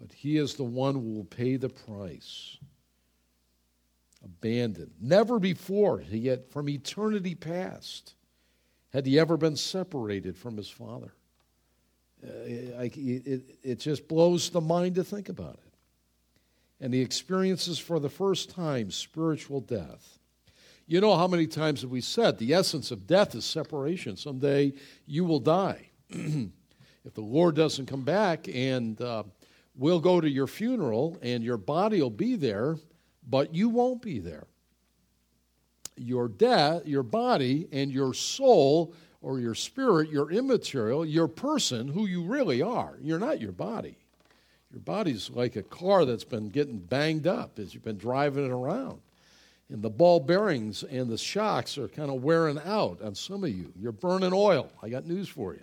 But 0.00 0.12
he 0.12 0.38
is 0.38 0.54
the 0.54 0.64
one 0.64 0.94
who 0.94 1.14
will 1.14 1.24
pay 1.24 1.56
the 1.56 1.68
price. 1.68 2.58
Abandoned. 4.24 4.92
Never 5.00 5.38
before, 5.38 6.02
yet 6.10 6.50
from 6.50 6.68
eternity 6.68 7.34
past, 7.34 8.14
had 8.92 9.06
he 9.06 9.18
ever 9.18 9.36
been 9.36 9.56
separated 9.56 10.36
from 10.36 10.56
his 10.56 10.68
Father. 10.68 11.12
Uh, 12.24 12.30
it, 12.46 12.96
it, 12.96 13.42
it 13.62 13.78
just 13.80 14.08
blows 14.08 14.48
the 14.50 14.60
mind 14.60 14.94
to 14.94 15.04
think 15.04 15.28
about 15.28 15.54
it. 15.54 15.74
And 16.80 16.94
he 16.94 17.00
experiences 17.00 17.78
for 17.78 18.00
the 18.00 18.08
first 18.08 18.50
time 18.50 18.90
spiritual 18.90 19.60
death. 19.60 20.18
You 20.86 21.00
know 21.00 21.16
how 21.16 21.26
many 21.26 21.46
times 21.46 21.82
have 21.82 21.90
we 21.90 22.00
said 22.00 22.38
the 22.38 22.54
essence 22.54 22.90
of 22.90 23.06
death 23.06 23.34
is 23.34 23.44
separation? 23.44 24.16
Someday 24.16 24.74
you 25.06 25.24
will 25.24 25.40
die. 25.40 25.88
if 26.10 27.14
the 27.14 27.20
Lord 27.20 27.56
doesn't 27.56 27.86
come 27.86 28.02
back 28.02 28.48
and 28.48 29.00
uh, 29.00 29.24
we'll 29.74 30.00
go 30.00 30.20
to 30.20 30.28
your 30.28 30.46
funeral 30.46 31.18
and 31.22 31.42
your 31.42 31.56
body 31.56 32.02
will 32.02 32.10
be 32.10 32.36
there, 32.36 32.76
but 33.28 33.54
you 33.54 33.68
won't 33.68 34.02
be 34.02 34.18
there. 34.18 34.46
Your 35.96 36.28
death, 36.28 36.86
your 36.86 37.02
body 37.02 37.68
and 37.72 37.90
your 37.90 38.14
soul 38.14 38.94
or 39.22 39.38
your 39.38 39.54
spirit, 39.54 40.10
your 40.10 40.30
immaterial, 40.30 41.06
your 41.06 41.28
person, 41.28 41.88
who 41.88 42.06
you 42.06 42.24
really 42.24 42.60
are. 42.60 42.98
You're 43.00 43.18
not 43.18 43.40
your 43.40 43.52
body. 43.52 43.96
Your 44.70 44.80
body's 44.80 45.30
like 45.30 45.56
a 45.56 45.62
car 45.62 46.04
that's 46.04 46.24
been 46.24 46.48
getting 46.48 46.78
banged 46.78 47.26
up 47.26 47.58
as 47.58 47.72
you've 47.72 47.84
been 47.84 47.96
driving 47.96 48.44
it 48.44 48.50
around. 48.50 49.00
And 49.70 49.82
the 49.82 49.90
ball 49.90 50.20
bearings 50.20 50.82
and 50.82 51.08
the 51.08 51.16
shocks 51.16 51.78
are 51.78 51.88
kind 51.88 52.10
of 52.10 52.22
wearing 52.22 52.58
out 52.64 53.00
on 53.00 53.14
some 53.14 53.44
of 53.44 53.50
you. 53.50 53.72
You're 53.78 53.92
burning 53.92 54.32
oil. 54.34 54.70
I 54.82 54.88
got 54.88 55.06
news 55.06 55.28
for 55.28 55.54
you. 55.54 55.62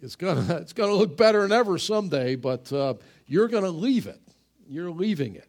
It's 0.00 0.16
gonna 0.16 0.56
it's 0.56 0.72
gonna 0.72 0.94
look 0.94 1.16
better 1.16 1.42
than 1.42 1.52
ever 1.52 1.76
someday, 1.76 2.36
but 2.36 2.72
uh, 2.72 2.94
you're 3.26 3.48
gonna 3.48 3.70
leave 3.70 4.06
it. 4.06 4.20
You're 4.68 4.90
leaving 4.90 5.34
it. 5.34 5.48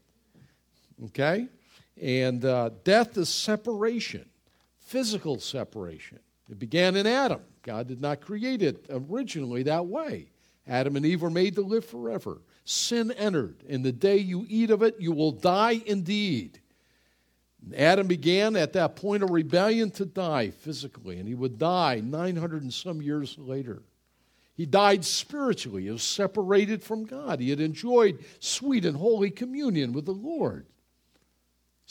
Okay, 1.05 1.47
and 2.01 2.43
uh, 2.43 2.71
death 2.83 3.17
is 3.17 3.29
separation, 3.29 4.27
physical 4.79 5.39
separation. 5.39 6.19
It 6.49 6.59
began 6.59 6.95
in 6.95 7.07
Adam. 7.07 7.41
God 7.63 7.87
did 7.87 8.01
not 8.01 8.21
create 8.21 8.61
it 8.61 8.85
originally 8.89 9.63
that 9.63 9.85
way. 9.85 10.31
Adam 10.67 10.95
and 10.95 11.05
Eve 11.05 11.21
were 11.21 11.29
made 11.29 11.55
to 11.55 11.61
live 11.61 11.85
forever. 11.85 12.41
Sin 12.65 13.11
entered. 13.11 13.63
In 13.67 13.81
the 13.81 13.91
day 13.91 14.17
you 14.17 14.45
eat 14.47 14.69
of 14.71 14.83
it, 14.83 14.95
you 14.99 15.11
will 15.11 15.31
die 15.31 15.81
indeed. 15.85 16.59
Adam 17.75 18.07
began 18.07 18.55
at 18.55 18.73
that 18.73 18.95
point 18.95 19.23
of 19.23 19.31
rebellion 19.31 19.91
to 19.91 20.05
die 20.05 20.49
physically, 20.49 21.19
and 21.19 21.27
he 21.27 21.35
would 21.35 21.57
die 21.57 22.01
900 22.03 22.61
and 22.61 22.73
some 22.73 23.01
years 23.01 23.37
later. 23.37 23.83
He 24.55 24.65
died 24.65 25.05
spiritually. 25.05 25.83
He 25.83 25.89
was 25.89 26.03
separated 26.03 26.83
from 26.83 27.05
God. 27.05 27.39
He 27.39 27.49
had 27.49 27.59
enjoyed 27.59 28.23
sweet 28.39 28.85
and 28.85 28.97
holy 28.97 29.29
communion 29.29 29.93
with 29.93 30.05
the 30.05 30.13
Lord. 30.13 30.65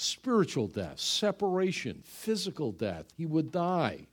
Spiritual 0.00 0.68
death, 0.68 1.00
separation, 1.00 2.00
physical 2.04 2.70
death. 2.70 3.06
He 3.16 3.26
would 3.26 3.50
die. 3.50 4.06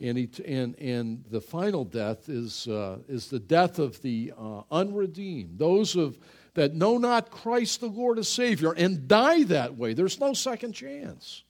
And, 0.00 0.16
he, 0.16 0.30
and, 0.46 0.78
and 0.78 1.24
the 1.28 1.40
final 1.40 1.84
death 1.84 2.28
is, 2.28 2.68
uh, 2.68 2.98
is 3.08 3.26
the 3.26 3.40
death 3.40 3.80
of 3.80 4.00
the 4.02 4.32
uh, 4.38 4.60
unredeemed, 4.70 5.58
those 5.58 5.96
of, 5.96 6.16
that 6.54 6.74
know 6.74 6.96
not 6.96 7.32
Christ 7.32 7.80
the 7.80 7.88
Lord 7.88 8.20
as 8.20 8.28
Savior 8.28 8.70
and 8.70 9.08
die 9.08 9.42
that 9.42 9.76
way. 9.76 9.94
There's 9.94 10.20
no 10.20 10.32
second 10.32 10.74
chance 10.74 11.42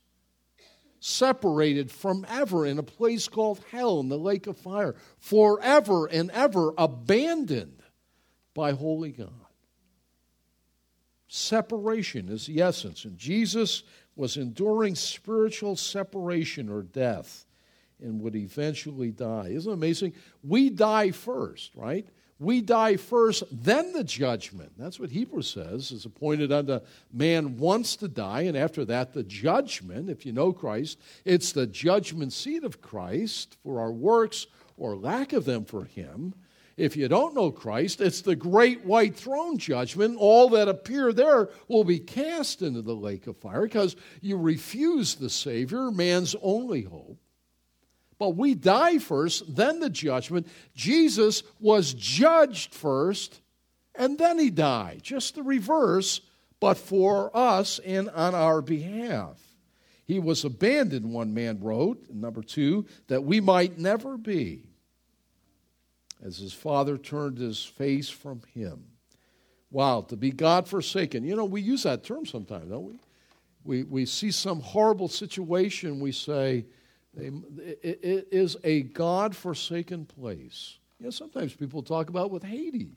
separated 1.01 1.91
from 1.91 2.25
ever 2.31 2.65
in 2.65 2.79
a 2.79 2.83
place 2.83 3.29
called 3.29 3.63
hell 3.71 4.01
in 4.01 4.09
the 4.09 4.17
lake 4.17 4.47
of 4.47 4.57
fire, 4.57 4.95
forever 5.19 6.07
and 6.07 6.31
ever 6.31 6.73
abandoned 6.79 7.83
by 8.55 8.73
holy 8.73 9.13
God. 9.13 9.48
Separation 11.29 12.29
is 12.29 12.47
the 12.47 12.61
essence, 12.61 13.05
and 13.05 13.17
Jesus 13.17 13.83
was 14.17 14.37
enduring 14.37 14.95
spiritual 14.95 15.77
separation 15.77 16.69
or 16.69 16.83
death 16.83 17.47
and 18.03 18.21
would 18.21 18.35
eventually 18.35 19.11
die. 19.11 19.49
Isn't 19.51 19.71
it 19.71 19.75
amazing? 19.75 20.15
We 20.43 20.71
die 20.71 21.11
first, 21.11 21.73
right? 21.75 22.09
we 22.41 22.61
die 22.61 22.97
first, 22.97 23.43
then 23.51 23.93
the 23.93 24.05
judgment. 24.05 24.73
That's 24.79 25.01
what 25.01 25.11
Hebrews 25.11 25.51
says 25.51 25.91
is 25.91 26.05
appointed 26.05 26.53
unto 26.53 26.81
man 27.13 27.59
once 27.59 27.97
to 27.97 28.09
die, 28.09 28.43
and 28.43 28.57
after 28.57 28.85
that, 28.85 29.13
the 29.13 29.25
judgment. 29.25 30.09
If 30.09 30.25
you 30.25 30.33
know 30.33 30.53
Christ, 30.53 31.01
it's 31.25 31.53
the 31.53 31.67
judgment 31.67 32.33
seat 32.33 32.63
of 32.63 32.81
Christ 32.81 33.57
for 33.65 33.81
our 33.81 33.91
works 33.91 34.47
or 34.77 34.97
lack 34.97 35.33
of 35.33 35.45
them 35.45 35.65
for 35.65 35.85
him. 35.85 36.35
If 36.79 36.97
you 36.97 37.09
don't 37.09 37.35
know 37.35 37.51
Christ, 37.51 38.01
it's 38.01 38.21
the 38.21 38.37
great 38.37 38.85
white 38.85 39.17
throne 39.17 39.59
judgment. 39.59 40.17
All 40.17 40.49
that 40.51 40.69
appear 40.69 41.13
there 41.13 41.49
will 41.67 41.83
be 41.83 41.99
cast 41.99 42.63
into 42.63 42.83
the 42.83 42.95
lake 42.95 43.27
of 43.27 43.37
fire 43.37 43.63
because 43.63 43.97
you 44.21 44.39
refuse 44.39 45.17
the 45.17 45.29
Savior, 45.29 45.91
man's 45.91 46.37
only 46.41 46.83
hope. 46.83 47.19
But 48.17 48.37
we 48.37 48.55
die 48.55 48.99
first, 48.99 49.57
then 49.57 49.81
the 49.81 49.91
judgment. 49.91 50.47
Jesus 50.77 51.43
was 51.59 51.95
judged 51.95 52.73
first, 52.73 53.41
and 53.97 54.17
then 54.17 54.39
he 54.39 54.51
died. 54.51 55.01
Just 55.03 55.35
the 55.35 55.43
reverse, 55.43 56.21
but 56.61 56.79
for 56.79 57.37
us 57.37 57.81
and 57.81 58.09
on 58.11 58.37
our 58.37 58.63
behalf. 58.63 59.41
He 60.05 60.21
was 60.21 60.45
abandoned, 60.45 61.13
one 61.13 61.35
man 61.35 61.59
wrote. 61.61 62.09
Number 62.09 62.43
two, 62.43 62.87
that 63.09 63.25
we 63.25 63.41
might 63.41 63.79
never 63.79 64.17
be, 64.17 64.68
as 66.23 66.39
his 66.39 66.53
father 66.53 66.99
turned 66.99 67.39
his 67.39 67.65
face 67.65 68.09
from 68.09 68.43
him. 68.55 68.85
Wow, 69.71 70.03
to 70.09 70.17
be 70.17 70.31
God 70.31 70.67
forsaken. 70.67 71.25
You 71.25 71.37
know, 71.37 71.45
we 71.45 71.61
use 71.61 71.83
that 71.83 72.05
term 72.05 72.27
sometimes, 72.27 72.71
don't 72.71 72.85
we? 72.85 72.99
We, 73.65 73.83
we 73.83 74.07
see 74.07 74.31
some 74.31 74.61
horrible 74.61 75.09
situation, 75.09 76.01
we 76.01 76.13
say, 76.13 76.65
it 77.17 78.29
is 78.31 78.57
a 78.65 78.83
God 78.83 79.35
forsaken 79.35 80.07
place. 80.07 80.79
You 80.99 81.05
know, 81.05 81.11
sometimes 81.11 81.55
people 81.55 81.83
talk 81.83 82.09
about 82.09 82.31
with 82.31 82.45
Haiti 82.45 82.93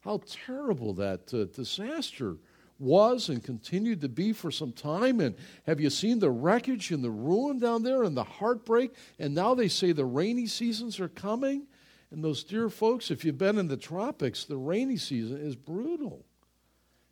how 0.00 0.20
terrible 0.26 0.94
that 0.94 1.32
uh, 1.32 1.44
disaster 1.44 2.36
was 2.78 3.28
and 3.28 3.42
continued 3.42 4.00
to 4.00 4.08
be 4.08 4.32
for 4.32 4.50
some 4.50 4.72
time. 4.72 5.20
And 5.20 5.36
have 5.66 5.80
you 5.80 5.90
seen 5.90 6.18
the 6.18 6.30
wreckage 6.30 6.90
and 6.90 7.04
the 7.04 7.10
ruin 7.10 7.60
down 7.60 7.82
there 7.84 8.02
and 8.02 8.16
the 8.16 8.24
heartbreak? 8.24 8.94
And 9.18 9.34
now 9.34 9.54
they 9.54 9.68
say 9.68 9.92
the 9.92 10.04
rainy 10.04 10.46
seasons 10.46 10.98
are 10.98 11.08
coming. 11.08 11.66
And 12.12 12.22
those 12.22 12.44
dear 12.44 12.68
folks, 12.68 13.10
if 13.10 13.24
you've 13.24 13.38
been 13.38 13.58
in 13.58 13.68
the 13.68 13.76
tropics, 13.76 14.44
the 14.44 14.56
rainy 14.56 14.98
season 14.98 15.38
is 15.38 15.56
brutal. 15.56 16.26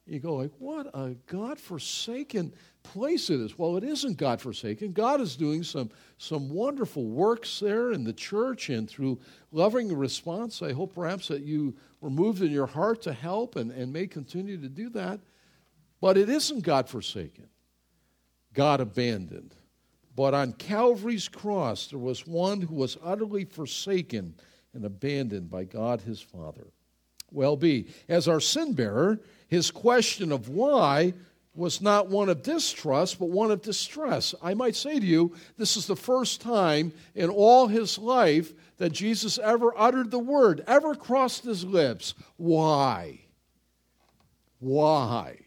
You 0.07 0.19
go 0.19 0.35
like, 0.37 0.51
what 0.59 0.89
a 0.93 1.15
God-forsaken 1.27 2.53
place 2.83 3.31
it 3.31 3.41
is. 3.41 3.57
Well, 3.57 3.77
it 3.77 3.85
isn't 3.85 4.19
God-forsaken. 4.19 4.93
God 4.93 5.21
is 5.21 5.37
doing 5.37 5.63
some, 5.63 5.91
some 6.19 6.51
wonderful 6.51 7.05
works 7.05 7.61
there 7.61 7.93
in 7.93 8.05
the 8.05 8.13
church 8.13 8.69
and 8.69 8.91
through 8.91 9.21
loving 9.53 9.97
response. 9.97 10.63
I 10.63 10.73
hope 10.73 10.95
perhaps 10.95 11.29
that 11.29 11.43
you 11.43 11.77
were 12.01 12.11
moved 12.11 12.43
in 12.43 12.51
your 12.51 12.67
heart 12.67 13.01
to 13.03 13.13
help 13.13 13.57
and, 13.57 13.71
and 13.71 13.93
may 13.93 14.07
continue 14.07 14.61
to 14.61 14.69
do 14.69 14.91
that. 14.91 15.21
But 16.01 16.19
it 16.19 16.29
isn't 16.29 16.63
God-forsaken. 16.63 17.47
God 18.53 18.81
abandoned. 18.81 19.55
But 20.17 20.35
on 20.35 20.55
Calvary's 20.55 21.29
cross, 21.29 21.87
there 21.87 21.99
was 21.99 22.27
one 22.27 22.61
who 22.61 22.75
was 22.75 22.99
utterly 23.03 23.45
forsaken 23.45 24.35
and 24.75 24.85
abandoned 24.85 25.51
by 25.51 25.65
God 25.65 26.01
his 26.01 26.21
Father. 26.21 26.67
Well, 27.33 27.57
B, 27.57 27.87
as 28.09 28.29
our 28.29 28.41
sin 28.41 28.75
bearer, 28.75 29.21
his 29.49 29.71
question 29.71 30.33
of 30.33 30.49
why 30.49 31.15
was 31.55 31.81
not 31.81 32.09
one 32.09 32.29
of 32.29 32.43
distrust, 32.43 33.19
but 33.19 33.29
one 33.29 33.51
of 33.51 33.63
distress. 33.63 34.35
I 34.43 34.55
might 34.55 34.77
say 34.77 34.99
to 34.99 35.07
you, 35.07 35.35
this 35.57 35.77
is 35.77 35.87
the 35.87 35.97
first 35.97 36.41
time 36.41 36.93
in 37.15 37.29
all 37.29 37.67
his 37.67 37.99
life 37.99 38.53
that 38.79 38.91
Jesus 38.91 39.39
ever 39.39 39.73
uttered 39.77 40.11
the 40.11 40.19
word, 40.19 40.65
ever 40.67 40.95
crossed 40.95 41.45
his 41.45 41.65
lips. 41.65 42.15
Why? 42.37 43.21
Why? 44.61 45.39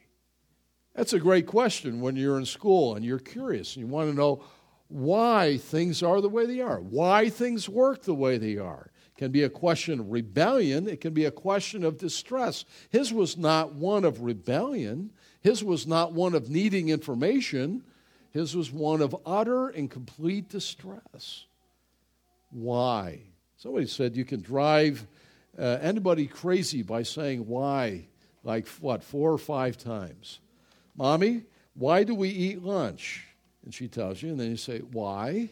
That's 0.94 1.14
a 1.14 1.20
great 1.20 1.48
question 1.48 2.02
when 2.02 2.16
you're 2.16 2.38
in 2.38 2.46
school 2.46 2.96
and 2.96 3.04
you're 3.04 3.20
curious 3.20 3.76
and 3.76 3.86
you 3.86 3.92
want 3.92 4.12
to 4.12 4.16
know 4.16 4.44
why 4.90 5.58
things 5.58 6.04
are 6.04 6.22
the 6.22 6.30
way 6.30 6.46
they 6.46 6.62
are, 6.62 6.80
why 6.80 7.30
things 7.30 7.68
work 7.68 8.04
the 8.04 8.14
way 8.14 8.38
they 8.38 8.58
are. 8.58 8.92
Can 9.18 9.32
be 9.32 9.44
a 9.44 9.50
question 9.50 10.00
of 10.00 10.12
rebellion, 10.12 10.88
it 10.88 11.00
can 11.00 11.14
be 11.14 11.26
a 11.26 11.32
question 11.32 11.84
of 11.84 11.98
distress. 11.98 12.66
His 12.90 13.14
was 13.14 13.38
not 13.38 13.74
one 13.74 14.06
of 14.06 14.22
rebellion, 14.22 15.12
his 15.42 15.64
was 15.64 15.86
not 15.86 16.14
one 16.14 16.34
of 16.34 16.50
needing 16.50 16.90
information, 16.90 17.84
his 18.32 18.56
was 18.56 18.72
one 18.72 19.02
of 19.02 19.16
utter 19.26 19.70
and 19.70 19.90
complete 19.90 20.50
distress. 20.50 21.46
Why? 22.50 23.20
Somebody 23.58 23.88
said 23.88 24.16
you 24.16 24.26
can 24.26 24.42
drive 24.42 25.06
uh, 25.58 25.78
anybody 25.82 26.28
crazy 26.28 26.82
by 26.82 27.04
saying 27.04 27.48
why, 27.48 28.08
like 28.44 28.68
what, 28.80 29.04
four 29.04 29.32
or 29.32 29.38
five 29.38 29.78
times. 29.78 30.40
Mommy, 30.96 31.44
why 31.76 32.04
do 32.04 32.16
we 32.16 32.30
eat 32.30 32.64
lunch? 32.64 33.26
And 33.64 33.74
she 33.74 33.88
tells 33.88 34.22
you, 34.22 34.30
and 34.30 34.40
then 34.40 34.52
you 34.52 34.58
say, 34.58 34.80
Why? 34.80 35.50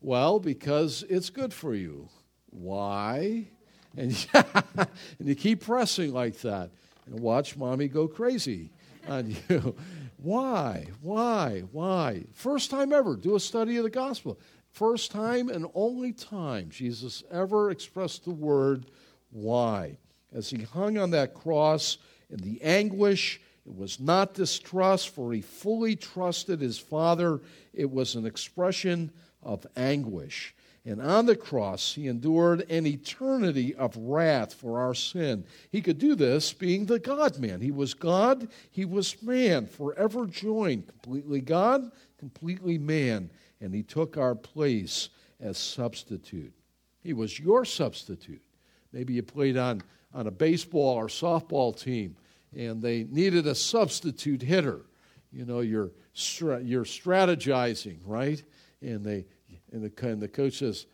Well, 0.00 0.38
because 0.38 1.04
it's 1.08 1.30
good 1.30 1.52
for 1.52 1.74
you. 1.74 2.08
Why? 2.50 3.48
And, 3.96 4.26
and 4.34 4.88
you 5.20 5.34
keep 5.34 5.64
pressing 5.64 6.12
like 6.12 6.38
that. 6.40 6.70
And 7.06 7.20
watch 7.20 7.56
mommy 7.56 7.88
go 7.88 8.08
crazy 8.08 8.70
on 9.08 9.36
you. 9.48 9.74
Why? 10.18 10.88
Why? 11.00 11.62
Why? 11.72 12.24
First 12.32 12.70
time 12.70 12.92
ever, 12.92 13.16
do 13.16 13.36
a 13.36 13.40
study 13.40 13.76
of 13.76 13.84
the 13.84 13.90
gospel. 13.90 14.38
First 14.72 15.10
time 15.10 15.48
and 15.48 15.66
only 15.74 16.12
time 16.12 16.70
Jesus 16.70 17.22
ever 17.30 17.70
expressed 17.70 18.24
the 18.24 18.30
word 18.30 18.86
why. 19.30 19.98
As 20.32 20.50
he 20.50 20.62
hung 20.62 20.98
on 20.98 21.10
that 21.10 21.34
cross 21.34 21.98
in 22.30 22.38
the 22.38 22.60
anguish 22.62 23.40
it 23.68 23.76
was 23.76 24.00
not 24.00 24.32
distrust, 24.32 25.10
for 25.10 25.30
he 25.30 25.42
fully 25.42 25.94
trusted 25.94 26.62
his 26.62 26.78
Father. 26.78 27.42
It 27.74 27.90
was 27.90 28.14
an 28.14 28.24
expression 28.24 29.12
of 29.42 29.66
anguish. 29.76 30.54
And 30.88 31.02
on 31.02 31.26
the 31.26 31.36
cross, 31.36 31.92
he 31.92 32.06
endured 32.06 32.64
an 32.70 32.86
eternity 32.86 33.74
of 33.74 33.94
wrath 33.98 34.54
for 34.54 34.80
our 34.80 34.94
sin. 34.94 35.44
He 35.70 35.82
could 35.82 35.98
do 35.98 36.14
this 36.14 36.54
being 36.54 36.86
the 36.86 36.98
God 36.98 37.38
man. 37.38 37.60
He 37.60 37.70
was 37.70 37.92
God, 37.92 38.48
he 38.70 38.86
was 38.86 39.22
man, 39.22 39.66
forever 39.66 40.24
joined, 40.24 40.86
completely 40.86 41.42
God, 41.42 41.92
completely 42.16 42.78
man. 42.78 43.28
And 43.60 43.74
he 43.74 43.82
took 43.82 44.16
our 44.16 44.34
place 44.34 45.10
as 45.40 45.58
substitute. 45.58 46.54
He 47.02 47.12
was 47.12 47.38
your 47.38 47.66
substitute. 47.66 48.42
Maybe 48.90 49.12
you 49.12 49.22
played 49.22 49.58
on, 49.58 49.82
on 50.14 50.26
a 50.26 50.30
baseball 50.30 50.94
or 50.94 51.08
softball 51.08 51.78
team 51.78 52.16
and 52.56 52.80
they 52.80 53.04
needed 53.04 53.46
a 53.46 53.54
substitute 53.54 54.40
hitter. 54.40 54.86
You 55.32 55.44
know, 55.44 55.60
you're, 55.60 55.90
you're 56.14 56.86
strategizing, 56.86 57.98
right? 58.06 58.42
And, 58.80 59.04
they, 59.04 59.26
and, 59.72 59.82
the, 59.82 60.08
and 60.08 60.20
the 60.20 60.28
coach 60.28 60.58
says, 60.58 60.86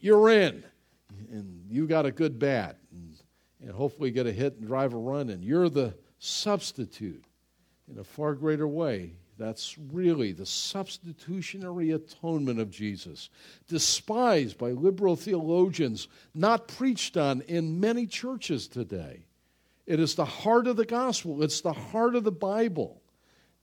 You're 0.00 0.30
in, 0.30 0.64
and 1.30 1.64
you 1.68 1.86
got 1.86 2.06
a 2.06 2.12
good 2.12 2.38
bat, 2.38 2.78
and, 2.92 3.16
and 3.60 3.70
hopefully 3.70 4.10
get 4.10 4.26
a 4.26 4.32
hit 4.32 4.56
and 4.56 4.66
drive 4.66 4.94
a 4.94 4.98
run, 4.98 5.30
and 5.30 5.44
you're 5.44 5.68
the 5.68 5.94
substitute 6.18 7.24
in 7.90 7.98
a 7.98 8.04
far 8.04 8.34
greater 8.34 8.68
way. 8.68 9.12
That's 9.38 9.76
really 9.92 10.32
the 10.32 10.46
substitutionary 10.46 11.90
atonement 11.90 12.58
of 12.58 12.70
Jesus, 12.70 13.28
despised 13.68 14.56
by 14.56 14.70
liberal 14.70 15.14
theologians, 15.14 16.08
not 16.34 16.68
preached 16.68 17.18
on 17.18 17.42
in 17.42 17.78
many 17.78 18.06
churches 18.06 18.66
today. 18.66 19.26
It 19.86 20.00
is 20.00 20.14
the 20.14 20.24
heart 20.24 20.66
of 20.66 20.76
the 20.76 20.86
gospel, 20.86 21.42
it's 21.42 21.60
the 21.60 21.72
heart 21.72 22.14
of 22.14 22.24
the 22.24 22.32
Bible. 22.32 23.02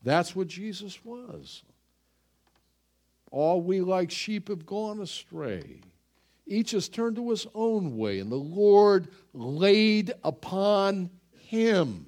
That's 0.04 0.36
what 0.36 0.48
Jesus 0.48 1.04
was. 1.04 1.64
All 3.34 3.62
we 3.62 3.82
like 3.82 4.12
sheep 4.12 4.50
have 4.50 4.64
gone 4.64 5.02
astray. 5.02 5.82
Each 6.46 6.70
has 6.70 6.88
turned 6.88 7.16
to 7.16 7.32
his 7.32 7.48
own 7.56 7.98
way, 7.98 8.20
and 8.20 8.32
the 8.32 8.36
Lord 8.36 9.08
laid 9.34 10.14
upon 10.24 11.10
him 11.32 12.06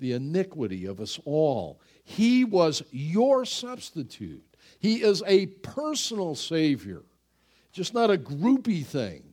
the 0.00 0.12
iniquity 0.12 0.84
of 0.84 1.00
us 1.00 1.18
all. 1.24 1.80
He 2.04 2.44
was 2.44 2.82
your 2.90 3.46
substitute. 3.46 4.44
He 4.78 5.02
is 5.02 5.22
a 5.26 5.46
personal 5.46 6.34
Savior, 6.34 7.04
just 7.72 7.94
not 7.94 8.10
a 8.10 8.18
groupie 8.18 8.84
thing 8.84 9.30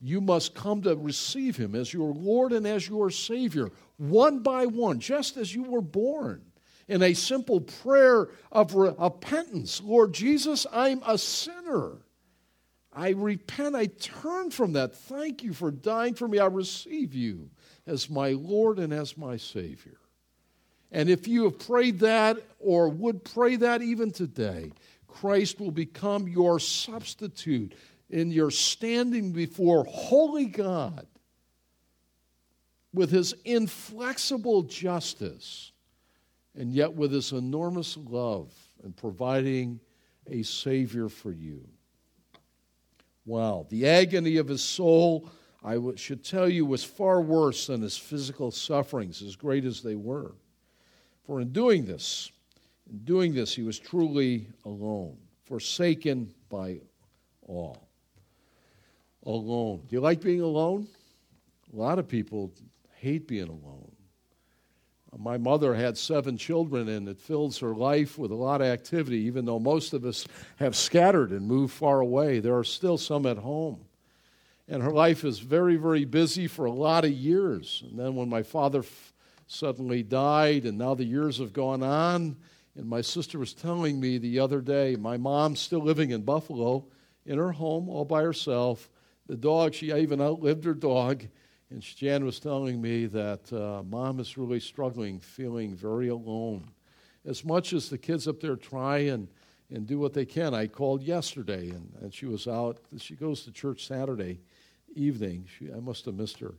you 0.00 0.22
must 0.22 0.54
come 0.54 0.80
to 0.82 0.96
receive 0.96 1.58
him 1.58 1.74
as 1.74 1.92
your 1.92 2.14
Lord 2.14 2.52
and 2.52 2.66
as 2.66 2.88
your 2.88 3.10
Savior, 3.10 3.70
one 3.98 4.40
by 4.40 4.64
one, 4.64 5.00
just 5.00 5.36
as 5.36 5.54
you 5.54 5.64
were 5.64 5.82
born. 5.82 6.42
In 6.86 7.02
a 7.02 7.14
simple 7.14 7.60
prayer 7.60 8.28
of 8.52 8.74
repentance 8.74 9.80
Lord 9.82 10.12
Jesus, 10.12 10.66
I'm 10.72 11.02
a 11.06 11.18
sinner. 11.18 11.98
I 12.92 13.10
repent. 13.10 13.74
I 13.74 13.86
turn 13.86 14.50
from 14.50 14.74
that. 14.74 14.94
Thank 14.94 15.42
you 15.42 15.52
for 15.52 15.70
dying 15.70 16.14
for 16.14 16.28
me. 16.28 16.38
I 16.38 16.46
receive 16.46 17.14
you 17.14 17.50
as 17.86 18.08
my 18.08 18.30
Lord 18.30 18.78
and 18.78 18.92
as 18.92 19.16
my 19.16 19.36
Savior. 19.36 19.98
And 20.92 21.08
if 21.08 21.26
you 21.26 21.44
have 21.44 21.58
prayed 21.58 22.00
that 22.00 22.36
or 22.60 22.88
would 22.88 23.24
pray 23.24 23.56
that 23.56 23.82
even 23.82 24.12
today, 24.12 24.70
Christ 25.08 25.58
will 25.58 25.72
become 25.72 26.28
your 26.28 26.60
substitute 26.60 27.74
in 28.10 28.30
your 28.30 28.52
standing 28.52 29.32
before 29.32 29.84
holy 29.84 30.46
God 30.46 31.06
with 32.92 33.10
his 33.10 33.34
inflexible 33.44 34.62
justice 34.62 35.72
and 36.56 36.72
yet 36.72 36.92
with 36.92 37.12
his 37.12 37.32
enormous 37.32 37.96
love 37.96 38.52
and 38.82 38.96
providing 38.96 39.80
a 40.28 40.42
Savior 40.42 41.08
for 41.08 41.32
you. 41.32 41.66
Wow, 43.26 43.66
the 43.70 43.88
agony 43.88 44.36
of 44.36 44.48
his 44.48 44.62
soul, 44.62 45.30
I 45.64 45.78
should 45.96 46.24
tell 46.24 46.48
you, 46.48 46.66
was 46.66 46.84
far 46.84 47.20
worse 47.20 47.66
than 47.66 47.82
his 47.82 47.96
physical 47.96 48.50
sufferings, 48.50 49.22
as 49.22 49.36
great 49.36 49.64
as 49.64 49.82
they 49.82 49.94
were. 49.94 50.32
For 51.26 51.40
in 51.40 51.52
doing 51.52 51.86
this, 51.86 52.30
in 52.90 52.98
doing 52.98 53.34
this, 53.34 53.54
he 53.54 53.62
was 53.62 53.78
truly 53.78 54.46
alone, 54.64 55.16
forsaken 55.44 56.34
by 56.50 56.80
all 57.42 57.88
alone. 59.24 59.82
Do 59.88 59.96
you 59.96 60.00
like 60.00 60.20
being 60.20 60.42
alone? 60.42 60.86
A 61.72 61.76
lot 61.76 61.98
of 61.98 62.06
people 62.06 62.52
hate 62.96 63.26
being 63.26 63.48
alone. 63.48 63.90
My 65.18 65.38
mother 65.38 65.74
had 65.74 65.96
seven 65.96 66.36
children, 66.36 66.88
and 66.88 67.08
it 67.08 67.20
fills 67.20 67.58
her 67.58 67.74
life 67.74 68.18
with 68.18 68.30
a 68.30 68.36
lot 68.36 68.60
of 68.60 68.66
activity. 68.66 69.18
Even 69.18 69.44
though 69.44 69.58
most 69.58 69.92
of 69.92 70.04
us 70.04 70.26
have 70.56 70.76
scattered 70.76 71.30
and 71.30 71.46
moved 71.46 71.72
far 71.72 72.00
away, 72.00 72.40
there 72.40 72.56
are 72.56 72.64
still 72.64 72.98
some 72.98 73.26
at 73.26 73.38
home. 73.38 73.80
And 74.66 74.82
her 74.82 74.90
life 74.90 75.24
is 75.24 75.38
very, 75.38 75.76
very 75.76 76.04
busy 76.04 76.46
for 76.46 76.64
a 76.64 76.72
lot 76.72 77.04
of 77.04 77.10
years. 77.12 77.82
And 77.88 77.98
then 77.98 78.14
when 78.14 78.28
my 78.28 78.42
father 78.42 78.80
f- 78.80 79.12
suddenly 79.46 80.02
died, 80.02 80.64
and 80.64 80.78
now 80.78 80.94
the 80.94 81.04
years 81.04 81.38
have 81.38 81.52
gone 81.52 81.82
on, 81.82 82.36
and 82.76 82.86
my 82.86 83.00
sister 83.00 83.38
was 83.38 83.54
telling 83.54 84.00
me 84.00 84.18
the 84.18 84.40
other 84.40 84.60
day, 84.60 84.96
my 84.96 85.16
mom's 85.16 85.60
still 85.60 85.82
living 85.82 86.10
in 86.10 86.22
Buffalo 86.22 86.86
in 87.26 87.38
her 87.38 87.52
home 87.52 87.88
all 87.88 88.04
by 88.04 88.22
herself 88.22 88.88
the 89.26 89.36
dog, 89.36 89.74
she 89.74 89.92
even 89.92 90.20
outlived 90.20 90.64
her 90.64 90.74
dog. 90.74 91.24
And 91.70 91.80
Jan 91.82 92.24
was 92.24 92.38
telling 92.38 92.80
me 92.80 93.06
that 93.06 93.52
uh, 93.52 93.82
mom 93.82 94.20
is 94.20 94.36
really 94.36 94.60
struggling, 94.60 95.18
feeling 95.18 95.74
very 95.74 96.08
alone. 96.08 96.70
As 97.26 97.44
much 97.44 97.72
as 97.72 97.88
the 97.88 97.98
kids 97.98 98.28
up 98.28 98.40
there 98.40 98.56
try 98.56 98.98
and, 98.98 99.28
and 99.70 99.86
do 99.86 99.98
what 99.98 100.12
they 100.12 100.26
can, 100.26 100.54
I 100.54 100.66
called 100.66 101.02
yesterday 101.02 101.70
and, 101.70 101.90
and 102.00 102.12
she 102.12 102.26
was 102.26 102.46
out. 102.46 102.78
She 102.98 103.14
goes 103.14 103.44
to 103.44 103.52
church 103.52 103.86
Saturday 103.86 104.40
evening. 104.94 105.46
She, 105.58 105.72
I 105.72 105.80
must 105.80 106.04
have 106.04 106.14
missed 106.14 106.38
her. 106.40 106.54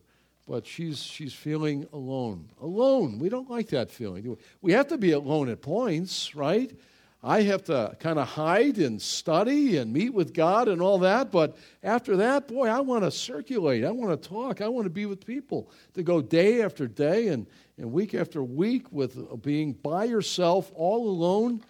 But 0.47 0.67
she's, 0.67 1.01
she's 1.01 1.33
feeling 1.33 1.87
alone. 1.91 2.49
Alone. 2.61 3.17
We 3.19 3.29
don't 3.29 3.49
like 3.49 3.69
that 3.69 3.89
feeling. 3.89 4.37
We 4.61 4.73
have 4.73 4.87
to 4.89 4.97
be 4.97 5.11
alone 5.11 5.49
at 5.49 5.61
points, 5.61 6.35
right? 6.35 6.71
I 7.27 7.41
have 7.41 7.63
to 7.63 7.97
kind 7.99 8.19
of 8.19 8.27
hide 8.27 8.77
and 8.77 9.01
study 9.01 9.77
and 9.77 9.91
meet 9.91 10.13
with 10.13 10.31
God 10.31 10.67
and 10.67 10.79
all 10.79 10.99
that. 10.99 11.31
But 11.31 11.57
after 11.81 12.17
that, 12.17 12.47
boy, 12.47 12.67
I 12.67 12.81
want 12.81 13.03
to 13.03 13.09
circulate. 13.09 13.83
I 13.83 13.89
want 13.89 14.21
to 14.21 14.29
talk. 14.29 14.61
I 14.61 14.67
want 14.67 14.85
to 14.85 14.91
be 14.91 15.07
with 15.07 15.25
people. 15.25 15.71
To 15.95 16.03
go 16.03 16.21
day 16.21 16.61
after 16.61 16.87
day 16.87 17.29
and, 17.29 17.47
and 17.79 17.91
week 17.91 18.13
after 18.13 18.43
week 18.43 18.91
with 18.91 19.41
being 19.41 19.73
by 19.73 20.03
yourself, 20.03 20.71
all 20.75 21.09
alone. 21.09 21.63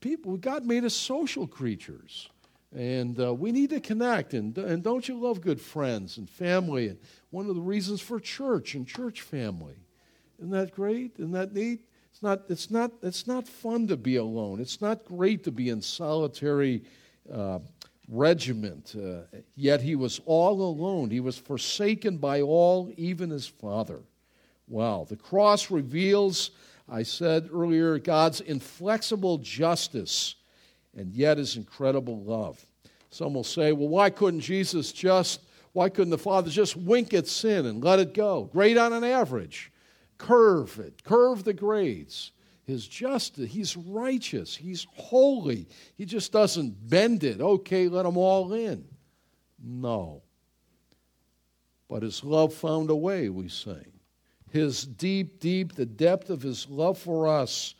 People, 0.00 0.38
God 0.38 0.64
made 0.64 0.84
us 0.84 0.94
social 0.94 1.46
creatures. 1.46 2.30
And 2.74 3.20
uh, 3.20 3.34
we 3.34 3.52
need 3.52 3.70
to 3.70 3.80
connect. 3.80 4.32
And, 4.32 4.56
and 4.56 4.82
don't 4.82 5.06
you 5.06 5.20
love 5.20 5.42
good 5.42 5.60
friends 5.60 6.16
and 6.16 6.30
family? 6.30 6.88
And 6.88 6.98
one 7.28 7.50
of 7.50 7.54
the 7.54 7.60
reasons 7.60 8.00
for 8.00 8.18
church 8.18 8.74
and 8.74 8.88
church 8.88 9.20
family. 9.20 9.76
Isn't 10.38 10.52
that 10.52 10.72
great? 10.72 11.12
Isn't 11.18 11.32
that 11.32 11.52
neat? 11.52 11.82
Not, 12.24 12.40
it's 12.48 12.70
not, 12.70 12.90
it's 13.02 13.26
not 13.26 13.46
fun 13.46 13.86
to 13.88 13.98
be 13.98 14.16
alone. 14.16 14.58
It's 14.58 14.80
not 14.80 15.04
great 15.04 15.44
to 15.44 15.52
be 15.52 15.68
in 15.68 15.82
solitary 15.82 16.82
uh, 17.30 17.58
regiment. 18.08 18.96
Uh, 18.96 19.36
yet 19.56 19.82
he 19.82 19.94
was 19.94 20.22
all 20.24 20.62
alone. 20.62 21.10
He 21.10 21.20
was 21.20 21.36
forsaken 21.36 22.16
by 22.16 22.40
all, 22.40 22.90
even 22.96 23.28
his 23.28 23.46
father. 23.46 24.00
Wow. 24.68 25.06
The 25.06 25.16
cross 25.16 25.70
reveals, 25.70 26.52
I 26.88 27.02
said 27.02 27.50
earlier, 27.52 27.98
God's 27.98 28.40
inflexible 28.40 29.36
justice 29.36 30.36
and 30.96 31.12
yet 31.12 31.36
his 31.36 31.56
incredible 31.56 32.22
love. 32.22 32.64
Some 33.10 33.34
will 33.34 33.44
say, 33.44 33.72
well, 33.72 33.88
why 33.88 34.08
couldn't 34.08 34.40
Jesus 34.40 34.92
just, 34.92 35.40
why 35.74 35.90
couldn't 35.90 36.10
the 36.10 36.16
Father 36.16 36.50
just 36.50 36.74
wink 36.74 37.12
at 37.12 37.26
sin 37.26 37.66
and 37.66 37.84
let 37.84 37.98
it 37.98 38.14
go? 38.14 38.44
Great 38.44 38.78
on 38.78 38.94
an 38.94 39.04
average, 39.04 39.70
curve 40.24 40.78
it, 40.78 41.04
curve 41.04 41.44
the 41.44 41.52
grades. 41.52 42.32
His 42.64 42.88
justice, 42.88 43.52
he's 43.52 43.76
righteous, 43.76 44.56
he's 44.56 44.86
holy. 44.94 45.68
He 45.96 46.06
just 46.06 46.32
doesn't 46.32 46.88
bend 46.88 47.22
it. 47.22 47.40
Okay, 47.40 47.88
let 47.88 48.04
them 48.04 48.16
all 48.16 48.54
in. 48.54 48.84
No. 49.62 50.22
But 51.88 52.02
his 52.02 52.24
love 52.24 52.54
found 52.54 52.88
a 52.88 52.96
way, 52.96 53.28
we 53.28 53.48
sing. 53.48 53.92
His 54.50 54.86
deep, 54.86 55.40
deep, 55.40 55.74
the 55.74 55.84
depth 55.84 56.30
of 56.30 56.40
his 56.40 56.68
love 56.70 56.96
for 56.96 57.28
us 57.28 57.74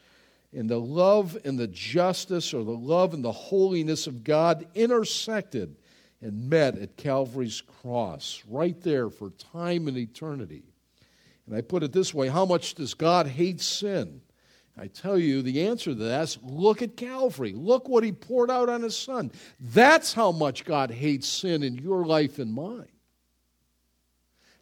and 0.53 0.69
the 0.69 0.79
love 0.79 1.39
and 1.45 1.59
the 1.59 1.69
justice 1.69 2.53
or 2.53 2.63
the 2.63 2.73
love 2.73 3.15
and 3.15 3.25
the 3.25 3.33
holiness 3.33 4.07
of 4.07 4.23
God 4.23 4.67
intersected 4.75 5.77
and 6.21 6.51
met 6.51 6.77
at 6.77 6.97
Calvary's 6.97 7.63
cross, 7.63 8.43
right 8.49 8.81
there 8.83 9.09
for 9.09 9.31
time 9.31 9.89
and 9.89 9.97
eternity. 9.97 10.74
And 11.47 11.55
I 11.55 11.61
put 11.61 11.83
it 11.83 11.93
this 11.93 12.15
way 12.15 12.29
how 12.29 12.45
much 12.45 12.75
does 12.75 12.95
God 12.95 13.27
hate 13.27 13.61
sin? 13.61 14.21
I 14.77 14.89
tell 14.89 15.17
you, 15.17 15.41
the 15.41 15.67
answer 15.67 15.91
to 15.91 15.95
that 15.95 16.23
is 16.23 16.39
look 16.43 16.83
at 16.83 16.97
Calvary. 16.97 17.53
Look 17.53 17.89
what 17.89 18.03
he 18.03 18.11
poured 18.11 18.51
out 18.51 18.69
on 18.69 18.83
his 18.83 18.97
son. 18.97 19.31
That's 19.61 20.13
how 20.13 20.33
much 20.33 20.65
God 20.65 20.91
hates 20.91 21.29
sin 21.29 21.63
in 21.63 21.77
your 21.77 22.05
life 22.05 22.39
and 22.41 22.53
mine. 22.53 22.89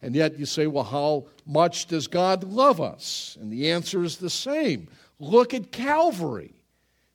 And 0.03 0.15
yet 0.15 0.37
you 0.37 0.45
say, 0.45 0.67
well, 0.67 0.83
how 0.83 1.27
much 1.45 1.87
does 1.87 2.07
God 2.07 2.43
love 2.43 2.79
us? 2.79 3.37
And 3.41 3.51
the 3.51 3.71
answer 3.71 4.03
is 4.03 4.17
the 4.17 4.29
same. 4.29 4.89
Look 5.17 5.53
at 5.53 5.71
Calvary, 5.71 6.53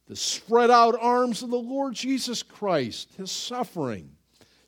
the 0.07 0.17
spread 0.17 0.71
out 0.71 0.97
arms 0.99 1.43
of 1.43 1.51
the 1.51 1.57
Lord 1.57 1.95
Jesus 1.95 2.43
Christ, 2.43 3.13
his 3.17 3.31
suffering, 3.31 4.11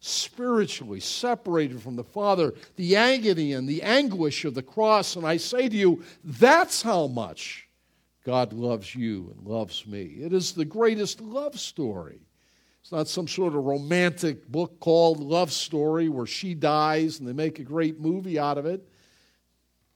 spiritually 0.00 0.98
separated 0.98 1.80
from 1.80 1.94
the 1.94 2.04
Father, 2.04 2.54
the 2.76 2.96
agony 2.96 3.52
and 3.52 3.68
the 3.68 3.82
anguish 3.82 4.44
of 4.44 4.54
the 4.54 4.62
cross. 4.62 5.14
And 5.14 5.26
I 5.26 5.36
say 5.36 5.68
to 5.68 5.76
you, 5.76 6.02
that's 6.24 6.82
how 6.82 7.06
much 7.06 7.68
God 8.24 8.52
loves 8.52 8.94
you 8.94 9.34
and 9.36 9.46
loves 9.46 9.86
me. 9.86 10.02
It 10.20 10.32
is 10.32 10.52
the 10.52 10.64
greatest 10.64 11.20
love 11.20 11.58
story. 11.60 12.20
It's 12.80 12.92
not 12.92 13.08
some 13.08 13.28
sort 13.28 13.54
of 13.54 13.64
romantic 13.64 14.48
book 14.48 14.80
called 14.80 15.20
Love 15.20 15.52
Story 15.52 16.08
where 16.08 16.26
she 16.26 16.54
dies 16.54 17.18
and 17.18 17.28
they 17.28 17.34
make 17.34 17.58
a 17.58 17.64
great 17.64 18.00
movie 18.00 18.38
out 18.38 18.56
of 18.56 18.64
it. 18.64 18.86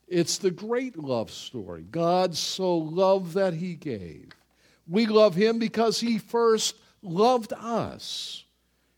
It's 0.06 0.36
the 0.36 0.50
great 0.50 0.98
love 0.98 1.30
story. 1.30 1.82
God 1.90 2.36
so 2.36 2.76
loved 2.76 3.34
that 3.34 3.54
he 3.54 3.74
gave. 3.74 4.32
We 4.86 5.06
love 5.06 5.34
him 5.34 5.58
because 5.58 5.98
he 5.98 6.18
first 6.18 6.76
loved 7.02 7.54
us. 7.54 8.43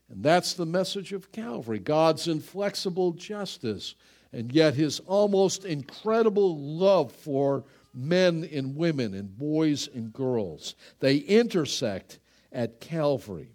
And 0.09 0.23
that's 0.23 0.53
the 0.53 0.65
message 0.65 1.13
of 1.13 1.31
Calvary 1.31 1.79
God's 1.79 2.27
inflexible 2.27 3.11
justice, 3.11 3.95
and 4.31 4.51
yet 4.51 4.73
his 4.73 4.99
almost 5.01 5.65
incredible 5.65 6.57
love 6.57 7.11
for 7.11 7.65
men 7.93 8.47
and 8.51 8.75
women 8.75 9.13
and 9.13 9.37
boys 9.37 9.89
and 9.93 10.13
girls. 10.13 10.75
They 10.99 11.17
intersect 11.17 12.19
at 12.51 12.79
Calvary. 12.79 13.51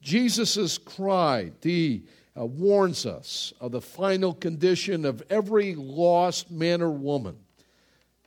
Jesus' 0.00 0.78
cry, 0.78 1.52
the 1.62 2.02
uh, 2.38 2.44
warns 2.44 3.06
us 3.06 3.52
of 3.60 3.72
the 3.72 3.80
final 3.80 4.34
condition 4.34 5.04
of 5.04 5.22
every 5.30 5.74
lost 5.74 6.50
man 6.50 6.82
or 6.82 6.90
woman, 6.90 7.36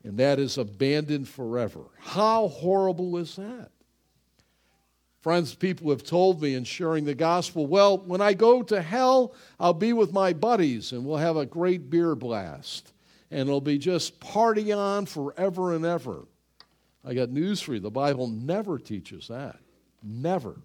and 0.03 0.17
that 0.17 0.39
is 0.39 0.57
abandoned 0.57 1.27
forever. 1.27 1.81
How 1.99 2.47
horrible 2.47 3.17
is 3.17 3.35
that? 3.35 3.71
Friends, 5.21 5.53
people 5.53 5.89
have 5.89 6.03
told 6.03 6.41
me 6.41 6.55
in 6.55 6.63
sharing 6.63 7.03
the 7.03 7.13
gospel, 7.13 7.67
well, 7.67 7.97
when 7.97 8.21
I 8.21 8.33
go 8.33 8.63
to 8.63 8.81
hell, 8.81 9.33
I'll 9.59 9.73
be 9.73 9.91
with 9.91 10.13
my 10.13 10.31
buddies 10.31 10.93
and 10.93 11.05
we'll 11.05 11.17
have 11.17 11.35
a 11.35 11.45
great 11.45 11.89
beer 11.89 12.15
blast. 12.15 12.93
And 13.29 13.41
it'll 13.41 13.59
be 13.59 13.77
just 13.77 14.19
party 14.21 14.71
on 14.71 15.05
forever 15.05 15.75
and 15.75 15.85
ever. 15.85 16.25
I 17.03 17.13
got 17.13 17.29
news 17.29 17.61
for 17.61 17.73
you. 17.73 17.79
The 17.79 17.91
Bible 17.91 18.27
never 18.27 18.79
teaches 18.79 19.27
that. 19.27 19.59
Never. 20.01 20.55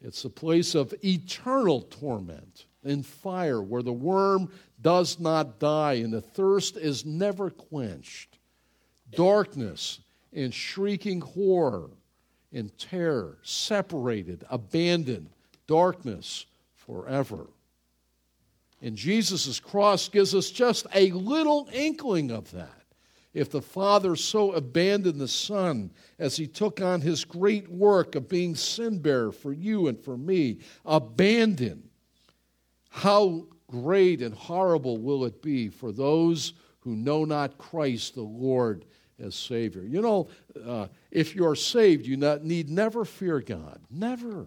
It's 0.00 0.24
a 0.24 0.30
place 0.30 0.74
of 0.74 0.94
eternal 1.04 1.82
torment 1.82 2.64
in 2.82 3.02
fire 3.02 3.60
where 3.60 3.82
the 3.82 3.92
worm 3.92 4.50
does 4.80 5.20
not 5.20 5.58
die 5.58 5.94
and 5.94 6.12
the 6.12 6.22
thirst 6.22 6.78
is 6.78 7.04
never 7.04 7.50
quenched. 7.50 8.38
Darkness 9.10 10.00
and 10.32 10.54
shrieking 10.54 11.20
horror 11.20 11.90
and 12.52 12.76
terror, 12.78 13.38
separated, 13.42 14.44
abandoned, 14.50 15.30
darkness 15.66 16.46
forever. 16.74 17.46
And 18.82 18.96
Jesus' 18.96 19.60
cross 19.60 20.08
gives 20.08 20.34
us 20.34 20.50
just 20.50 20.86
a 20.94 21.10
little 21.12 21.68
inkling 21.72 22.30
of 22.30 22.50
that. 22.52 22.80
If 23.32 23.50
the 23.50 23.62
Father 23.62 24.16
so 24.16 24.52
abandoned 24.52 25.20
the 25.20 25.28
Son 25.28 25.92
as 26.18 26.36
he 26.36 26.48
took 26.48 26.80
on 26.80 27.00
his 27.00 27.24
great 27.24 27.68
work 27.68 28.16
of 28.16 28.28
being 28.28 28.56
sin 28.56 28.98
bearer 28.98 29.30
for 29.30 29.52
you 29.52 29.86
and 29.86 29.98
for 29.98 30.16
me, 30.16 30.58
abandoned 30.84 31.88
how 32.88 33.46
great 33.68 34.20
and 34.20 34.34
horrible 34.34 34.98
will 34.98 35.24
it 35.24 35.40
be 35.40 35.68
for 35.68 35.92
those 35.92 36.54
who 36.80 36.96
know 36.96 37.24
not 37.24 37.56
Christ 37.56 38.16
the 38.16 38.22
Lord 38.22 38.84
as 39.20 39.34
Savior? 39.34 39.82
You 39.82 40.02
know, 40.02 40.28
uh, 40.64 40.88
if 41.10 41.34
you're 41.34 41.54
saved, 41.54 42.06
you 42.06 42.16
not, 42.16 42.44
need 42.44 42.70
never 42.70 43.04
fear 43.04 43.40
God. 43.40 43.80
Never. 43.90 44.46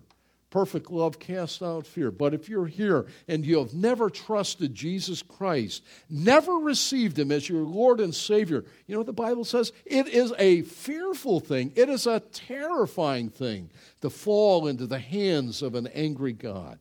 Perfect 0.54 0.92
love 0.92 1.18
casts 1.18 1.64
out 1.64 1.88
fear. 1.88 2.12
But 2.12 2.36
if 2.36 2.48
you're 2.48 2.68
here 2.68 3.08
and 3.28 3.44
you 3.44 3.58
have 3.58 3.74
never 3.74 4.12
trusted 4.12 4.76
Jesus 4.76 5.24
Christ, 5.24 5.84
never 6.12 6.54
received 6.54 7.18
Him 7.18 7.32
as 7.32 7.50
your 7.50 7.64
Lord 7.64 8.00
and 8.00 8.14
Savior, 8.14 8.64
you 8.86 8.94
know 8.94 9.00
what 9.00 9.08
the 9.08 9.14
Bible 9.14 9.46
says? 9.46 9.72
It 9.84 10.08
is 10.10 10.32
a 10.38 10.62
fearful 10.62 11.40
thing, 11.40 11.74
it 11.76 11.90
is 11.90 12.06
a 12.06 12.20
terrifying 12.20 13.30
thing 13.30 13.72
to 14.02 14.12
fall 14.12 14.68
into 14.68 14.86
the 14.86 15.00
hands 15.00 15.64
of 15.64 15.74
an 15.74 15.88
angry 15.88 16.34
God. 16.34 16.78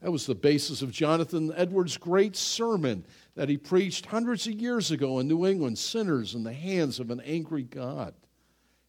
That 0.00 0.12
was 0.12 0.24
the 0.24 0.34
basis 0.34 0.80
of 0.80 0.90
Jonathan 0.90 1.52
Edwards' 1.56 1.98
great 1.98 2.36
sermon 2.36 3.04
that 3.38 3.48
he 3.48 3.56
preached 3.56 4.06
hundreds 4.06 4.48
of 4.48 4.54
years 4.54 4.90
ago 4.90 5.20
in 5.20 5.28
New 5.28 5.46
England 5.46 5.78
sinners 5.78 6.34
in 6.34 6.42
the 6.42 6.52
hands 6.52 6.98
of 6.98 7.08
an 7.12 7.20
angry 7.20 7.62
God. 7.62 8.12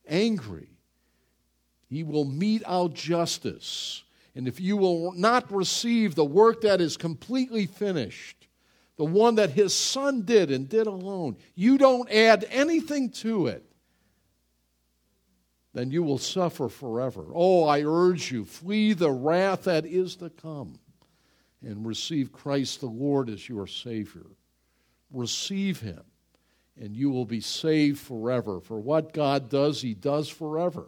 Angry. 0.08 0.72
He 1.88 2.02
will 2.02 2.26
mete 2.26 2.64
out 2.66 2.96
justice. 2.96 4.04
And 4.34 4.48
if 4.48 4.60
you 4.60 4.76
will 4.76 5.12
not 5.12 5.54
receive 5.54 6.16
the 6.16 6.26
work 6.26 6.62
that 6.62 6.82
is 6.82 6.98
completely 6.98 7.68
finished, 7.68 8.48
the 8.98 9.06
one 9.06 9.36
that 9.36 9.52
his 9.52 9.72
son 9.72 10.24
did 10.24 10.50
and 10.50 10.68
did 10.68 10.88
alone, 10.88 11.38
you 11.54 11.78
don't 11.78 12.12
add 12.12 12.44
anything 12.50 13.12
to 13.12 13.46
it, 13.46 13.64
then 15.76 15.92
you 15.92 16.02
will 16.02 16.18
suffer 16.18 16.70
forever. 16.70 17.24
Oh, 17.36 17.66
I 17.66 17.84
urge 17.84 18.32
you, 18.32 18.46
flee 18.46 18.94
the 18.94 19.12
wrath 19.12 19.66
that 19.66 19.86
is 19.86 20.16
to 20.16 20.32
come 20.32 20.80
and 21.62 21.86
receive 21.86 22.32
Christ 22.32 22.80
the 22.80 22.88
Lord 22.88 23.30
as 23.30 23.48
your 23.48 23.68
Savior. 23.68 24.26
Receive 25.12 25.80
Him, 25.80 26.02
and 26.80 26.96
you 26.96 27.10
will 27.10 27.26
be 27.26 27.42
saved 27.42 28.00
forever. 28.00 28.60
For 28.60 28.80
what 28.80 29.14
God 29.14 29.50
does, 29.50 29.82
He 29.82 29.94
does 29.94 30.30
forever. 30.30 30.88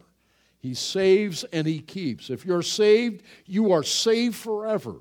He 0.59 0.73
saves 0.73 1.43
and 1.45 1.65
He 1.65 1.79
keeps. 1.79 2.29
If 2.29 2.45
you're 2.45 2.61
saved, 2.61 3.23
you 3.45 3.71
are 3.71 3.83
saved 3.83 4.35
forever. 4.35 4.95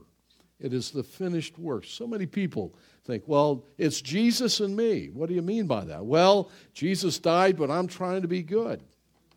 It 0.58 0.72
is 0.74 0.90
the 0.90 1.02
finished 1.02 1.58
work. 1.58 1.84
So 1.86 2.06
many 2.06 2.26
people 2.26 2.74
think, 3.04 3.24
well, 3.26 3.64
it's 3.78 4.00
Jesus 4.00 4.60
and 4.60 4.76
me. 4.76 5.08
What 5.12 5.28
do 5.28 5.34
you 5.34 5.42
mean 5.42 5.66
by 5.66 5.84
that? 5.84 6.04
Well, 6.04 6.50
Jesus 6.74 7.18
died, 7.18 7.56
but 7.56 7.70
I'm 7.70 7.86
trying 7.86 8.22
to 8.22 8.28
be 8.28 8.42
good. 8.42 8.82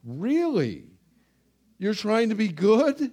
Really? 0.04 0.86
You're 1.78 1.93
trying 1.93 2.30
to 2.30 2.36
be 2.36 2.50
good? 2.50 3.12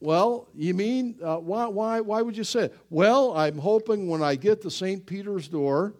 Well, 0.00 0.48
you 0.54 0.74
mean, 0.74 1.16
uh, 1.22 1.38
why, 1.38 1.66
why, 1.66 2.00
why 2.00 2.22
would 2.22 2.36
you 2.36 2.44
say 2.44 2.64
it? 2.64 2.78
Well, 2.88 3.36
I'm 3.36 3.58
hoping 3.58 4.08
when 4.08 4.22
I 4.22 4.36
get 4.36 4.62
to 4.62 4.70
St. 4.70 5.04
Peter's 5.04 5.48
door, 5.48 5.94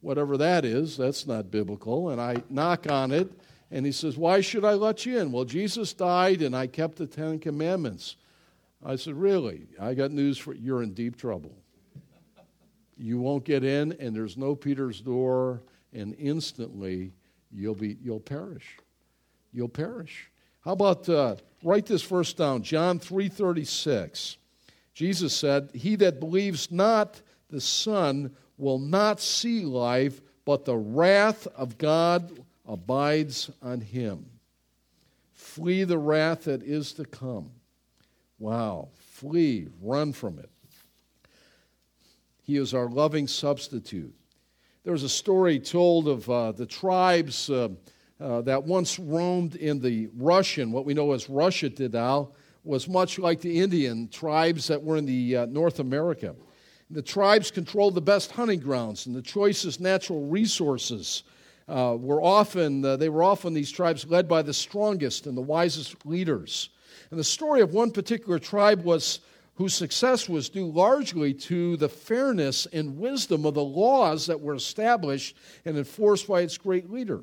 whatever 0.00 0.36
that 0.36 0.64
is, 0.64 0.96
that's 0.96 1.26
not 1.26 1.50
biblical, 1.50 2.10
and 2.10 2.20
I 2.20 2.36
knock 2.48 2.90
on 2.90 3.10
it, 3.10 3.32
and 3.72 3.84
he 3.84 3.90
says, 3.90 4.16
Why 4.16 4.40
should 4.40 4.64
I 4.64 4.74
let 4.74 5.06
you 5.06 5.18
in? 5.18 5.32
Well, 5.32 5.44
Jesus 5.44 5.92
died, 5.92 6.42
and 6.42 6.54
I 6.54 6.68
kept 6.68 6.96
the 6.96 7.06
Ten 7.06 7.40
Commandments. 7.40 8.16
I 8.84 8.96
said, 8.96 9.14
Really? 9.14 9.66
I 9.80 9.94
got 9.94 10.12
news 10.12 10.38
for 10.38 10.54
you. 10.54 10.60
You're 10.62 10.82
in 10.82 10.92
deep 10.92 11.16
trouble. 11.16 11.52
You 12.96 13.18
won't 13.18 13.44
get 13.44 13.64
in, 13.64 13.92
and 13.98 14.14
there's 14.14 14.36
no 14.36 14.54
Peter's 14.54 15.00
door, 15.00 15.62
and 15.92 16.14
instantly 16.16 17.12
you'll, 17.50 17.74
be, 17.74 17.96
you'll 18.00 18.20
perish. 18.20 18.76
You'll 19.52 19.68
perish. 19.68 20.30
How 20.64 20.72
about 20.72 21.08
uh, 21.08 21.36
write 21.62 21.86
this 21.86 22.02
verse 22.02 22.32
down, 22.32 22.62
John 22.62 22.98
3:36. 22.98 24.36
Jesus 24.94 25.34
said, 25.34 25.70
"He 25.74 25.96
that 25.96 26.20
believes 26.20 26.70
not 26.70 27.20
the 27.48 27.60
Son 27.60 28.34
will 28.58 28.78
not 28.78 29.20
see 29.20 29.64
life, 29.64 30.20
but 30.44 30.64
the 30.64 30.76
wrath 30.76 31.46
of 31.48 31.78
God 31.78 32.44
abides 32.66 33.50
on 33.60 33.80
him." 33.80 34.26
Flee 35.32 35.84
the 35.84 35.98
wrath 35.98 36.44
that 36.44 36.62
is 36.62 36.92
to 36.94 37.04
come. 37.04 37.50
Wow. 38.38 38.88
Flee, 38.94 39.68
run 39.80 40.12
from 40.12 40.38
it. 40.38 40.50
He 42.42 42.56
is 42.56 42.74
our 42.74 42.88
loving 42.88 43.28
substitute. 43.28 44.14
There's 44.84 45.02
a 45.02 45.08
story 45.08 45.60
told 45.60 46.08
of 46.08 46.28
uh, 46.28 46.52
the 46.52 46.66
tribes 46.66 47.50
uh, 47.50 47.68
uh, 48.22 48.40
that 48.42 48.62
once 48.62 48.98
roamed 48.98 49.56
in 49.56 49.80
the 49.80 50.08
Russian, 50.16 50.70
what 50.70 50.84
we 50.84 50.94
know 50.94 51.12
as 51.12 51.28
Russia 51.28 51.68
today, 51.68 52.24
was 52.64 52.88
much 52.88 53.18
like 53.18 53.40
the 53.40 53.60
Indian 53.60 54.08
tribes 54.08 54.68
that 54.68 54.80
were 54.80 54.96
in 54.96 55.06
the 55.06 55.38
uh, 55.38 55.46
North 55.46 55.80
America. 55.80 56.36
The 56.90 57.02
tribes 57.02 57.50
controlled 57.50 57.94
the 57.94 58.00
best 58.00 58.30
hunting 58.30 58.60
grounds 58.60 59.06
and 59.06 59.16
the 59.16 59.22
choicest 59.22 59.80
natural 59.80 60.26
resources. 60.26 61.24
Uh, 61.68 61.96
were 61.98 62.22
often 62.22 62.84
uh, 62.84 62.96
they 62.96 63.08
were 63.08 63.22
often 63.22 63.54
these 63.54 63.70
tribes 63.70 64.04
led 64.06 64.28
by 64.28 64.42
the 64.42 64.52
strongest 64.52 65.26
and 65.26 65.36
the 65.36 65.42
wisest 65.42 66.04
leaders. 66.04 66.70
And 67.10 67.18
the 67.18 67.24
story 67.24 67.60
of 67.60 67.72
one 67.72 67.90
particular 67.90 68.38
tribe 68.38 68.84
was 68.84 69.20
whose 69.54 69.74
success 69.74 70.28
was 70.28 70.48
due 70.48 70.66
largely 70.66 71.32
to 71.34 71.76
the 71.76 71.88
fairness 71.88 72.66
and 72.72 72.98
wisdom 72.98 73.46
of 73.46 73.54
the 73.54 73.64
laws 73.64 74.26
that 74.26 74.40
were 74.40 74.54
established 74.54 75.36
and 75.64 75.76
enforced 75.76 76.26
by 76.28 76.40
its 76.40 76.58
great 76.58 76.90
leader. 76.90 77.22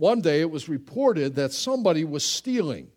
One 0.00 0.22
day 0.22 0.40
it 0.40 0.50
was 0.50 0.66
reported 0.66 1.34
that 1.34 1.52
somebody 1.52 2.04
was 2.06 2.24
stealing. 2.24 2.88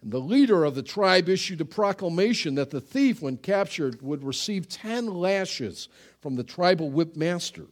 And 0.00 0.12
the 0.12 0.20
leader 0.20 0.64
of 0.64 0.76
the 0.76 0.84
tribe 0.84 1.28
issued 1.28 1.60
a 1.60 1.64
proclamation 1.64 2.54
that 2.54 2.70
the 2.70 2.80
thief, 2.80 3.20
when 3.20 3.38
captured, 3.38 4.00
would 4.02 4.22
receive 4.22 4.68
10 4.68 5.08
lashes 5.08 5.88
from 6.20 6.36
the 6.36 6.44
tribal 6.44 6.90
whip 6.90 7.16
master. 7.16 7.66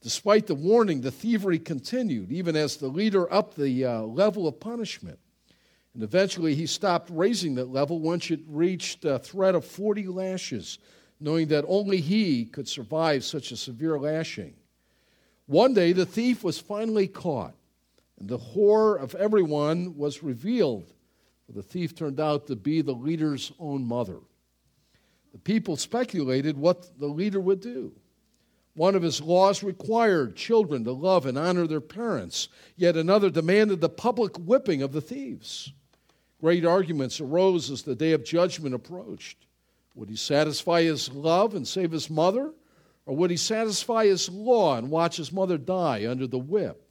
Despite 0.00 0.46
the 0.46 0.54
warning, 0.54 1.02
the 1.02 1.10
thievery 1.10 1.58
continued, 1.58 2.32
even 2.32 2.56
as 2.56 2.78
the 2.78 2.88
leader 2.88 3.30
upped 3.30 3.58
the 3.58 3.84
uh, 3.84 4.00
level 4.00 4.48
of 4.48 4.58
punishment. 4.58 5.18
And 5.92 6.02
eventually 6.02 6.54
he 6.54 6.64
stopped 6.64 7.10
raising 7.12 7.54
that 7.56 7.68
level 7.68 7.98
once 7.98 8.30
it 8.30 8.40
reached 8.48 9.04
a 9.04 9.18
threat 9.18 9.54
of 9.54 9.62
40 9.62 10.06
lashes, 10.06 10.78
knowing 11.20 11.48
that 11.48 11.66
only 11.68 12.00
he 12.00 12.46
could 12.46 12.66
survive 12.66 13.24
such 13.24 13.52
a 13.52 13.58
severe 13.58 13.98
lashing. 13.98 14.54
One 15.44 15.74
day 15.74 15.92
the 15.92 16.06
thief 16.06 16.42
was 16.42 16.58
finally 16.58 17.08
caught. 17.08 17.54
The 18.26 18.38
horror 18.38 18.96
of 18.96 19.14
everyone 19.14 19.98
was 19.98 20.22
revealed. 20.22 20.90
The 21.48 21.62
thief 21.62 21.94
turned 21.94 22.18
out 22.18 22.46
to 22.46 22.56
be 22.56 22.80
the 22.80 22.92
leader's 22.92 23.52
own 23.58 23.84
mother. 23.84 24.20
The 25.32 25.38
people 25.38 25.76
speculated 25.76 26.56
what 26.56 26.98
the 26.98 27.06
leader 27.08 27.40
would 27.40 27.60
do. 27.60 27.92
One 28.76 28.94
of 28.94 29.02
his 29.02 29.20
laws 29.20 29.62
required 29.62 30.36
children 30.36 30.84
to 30.84 30.92
love 30.92 31.26
and 31.26 31.36
honor 31.36 31.66
their 31.66 31.82
parents, 31.82 32.48
yet 32.76 32.96
another 32.96 33.28
demanded 33.28 33.80
the 33.80 33.90
public 33.90 34.36
whipping 34.38 34.82
of 34.82 34.92
the 34.92 35.02
thieves. 35.02 35.72
Great 36.40 36.64
arguments 36.64 37.20
arose 37.20 37.70
as 37.70 37.82
the 37.82 37.94
day 37.94 38.12
of 38.12 38.24
judgment 38.24 38.74
approached. 38.74 39.46
Would 39.94 40.08
he 40.08 40.16
satisfy 40.16 40.82
his 40.82 41.12
love 41.12 41.54
and 41.54 41.68
save 41.68 41.92
his 41.92 42.08
mother? 42.08 42.52
Or 43.06 43.14
would 43.16 43.30
he 43.30 43.36
satisfy 43.36 44.06
his 44.06 44.30
law 44.30 44.76
and 44.76 44.90
watch 44.90 45.18
his 45.18 45.30
mother 45.30 45.58
die 45.58 46.06
under 46.08 46.26
the 46.26 46.38
whip? 46.38 46.83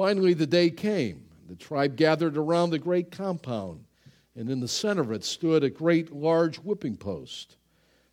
Finally, 0.00 0.32
the 0.32 0.46
day 0.46 0.70
came. 0.70 1.26
The 1.46 1.54
tribe 1.54 1.94
gathered 1.94 2.38
around 2.38 2.70
the 2.70 2.78
great 2.78 3.10
compound, 3.10 3.84
and 4.34 4.48
in 4.48 4.60
the 4.60 4.66
center 4.66 5.02
of 5.02 5.12
it 5.12 5.22
stood 5.24 5.62
a 5.62 5.68
great 5.68 6.10
large 6.10 6.56
whipping 6.56 6.96
post. 6.96 7.58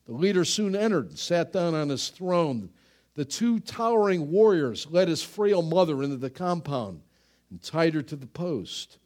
The 0.05 0.11
leader 0.11 0.43
soon 0.43 0.75
entered 0.75 1.07
and 1.07 1.17
sat 1.17 1.53
down 1.53 1.75
on 1.75 1.87
his 1.87 2.09
throne. 2.09 2.71
The 3.15 3.23
two 3.23 3.61
towering 3.61 4.29
warriors 4.29 4.85
led 4.91 5.07
his 5.07 5.23
frail 5.23 5.61
mother 5.61 6.03
into 6.03 6.17
the 6.17 6.29
compound 6.29 7.03
and 7.49 7.61
tied 7.61 7.93
her 7.93 8.01
to 8.01 8.17
the 8.17 8.27
post. 8.27 8.97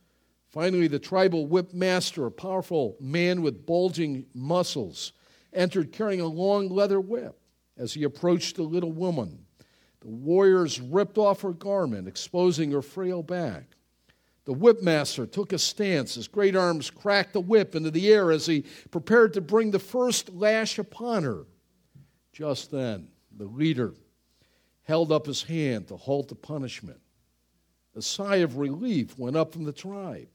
Finally, 0.48 0.88
the 0.88 0.98
tribal 0.98 1.46
whip 1.46 1.76
master, 1.76 2.26
a 2.26 2.32
powerful 2.32 2.98
man 3.00 3.44
with 3.44 3.68
bulging 3.68 4.26
muscles, 4.34 5.14
entered 5.54 5.92
carrying 5.92 6.22
a 6.22 6.26
long 6.26 6.68
leather 6.68 7.00
whip. 7.00 7.40
As 7.78 7.94
he 7.94 8.02
approached 8.02 8.56
the 8.56 8.64
little 8.64 8.92
woman, 8.92 9.46
the 10.02 10.10
warriors 10.10 10.80
ripped 10.80 11.18
off 11.18 11.42
her 11.42 11.54
garment, 11.54 12.08
exposing 12.08 12.72
her 12.72 12.82
frail 12.82 13.24
back. 13.24 13.66
The 14.46 14.54
whipmaster 14.54 15.32
took 15.32 15.54
a 15.54 15.60
stance. 15.60 16.16
His 16.16 16.28
great 16.28 16.56
arms 16.56 16.90
cracked 16.90 17.34
the 17.34 17.40
whip 17.40 17.76
into 17.76 17.92
the 17.92 18.12
air 18.12 18.32
as 18.32 18.48
he 18.48 18.66
prepared 18.90 19.34
to 19.36 19.42
bring 19.42 19.70
the 19.70 19.80
first 19.80 20.34
lash 20.34 20.80
upon 20.80 21.24
her. 21.24 21.46
Just 22.34 22.72
then, 22.72 23.10
the 23.38 23.46
leader 23.46 23.94
held 24.84 25.12
up 25.12 25.28
his 25.28 25.44
hand 25.44 25.88
to 25.88 25.98
halt 25.98 26.28
the 26.28 26.36
punishment. 26.36 27.00
A 27.96 28.02
sigh 28.02 28.38
of 28.38 28.58
relief 28.58 29.18
went 29.20 29.36
up 29.36 29.54
from 29.54 29.64
the 29.64 29.72
tribe. 29.72 30.30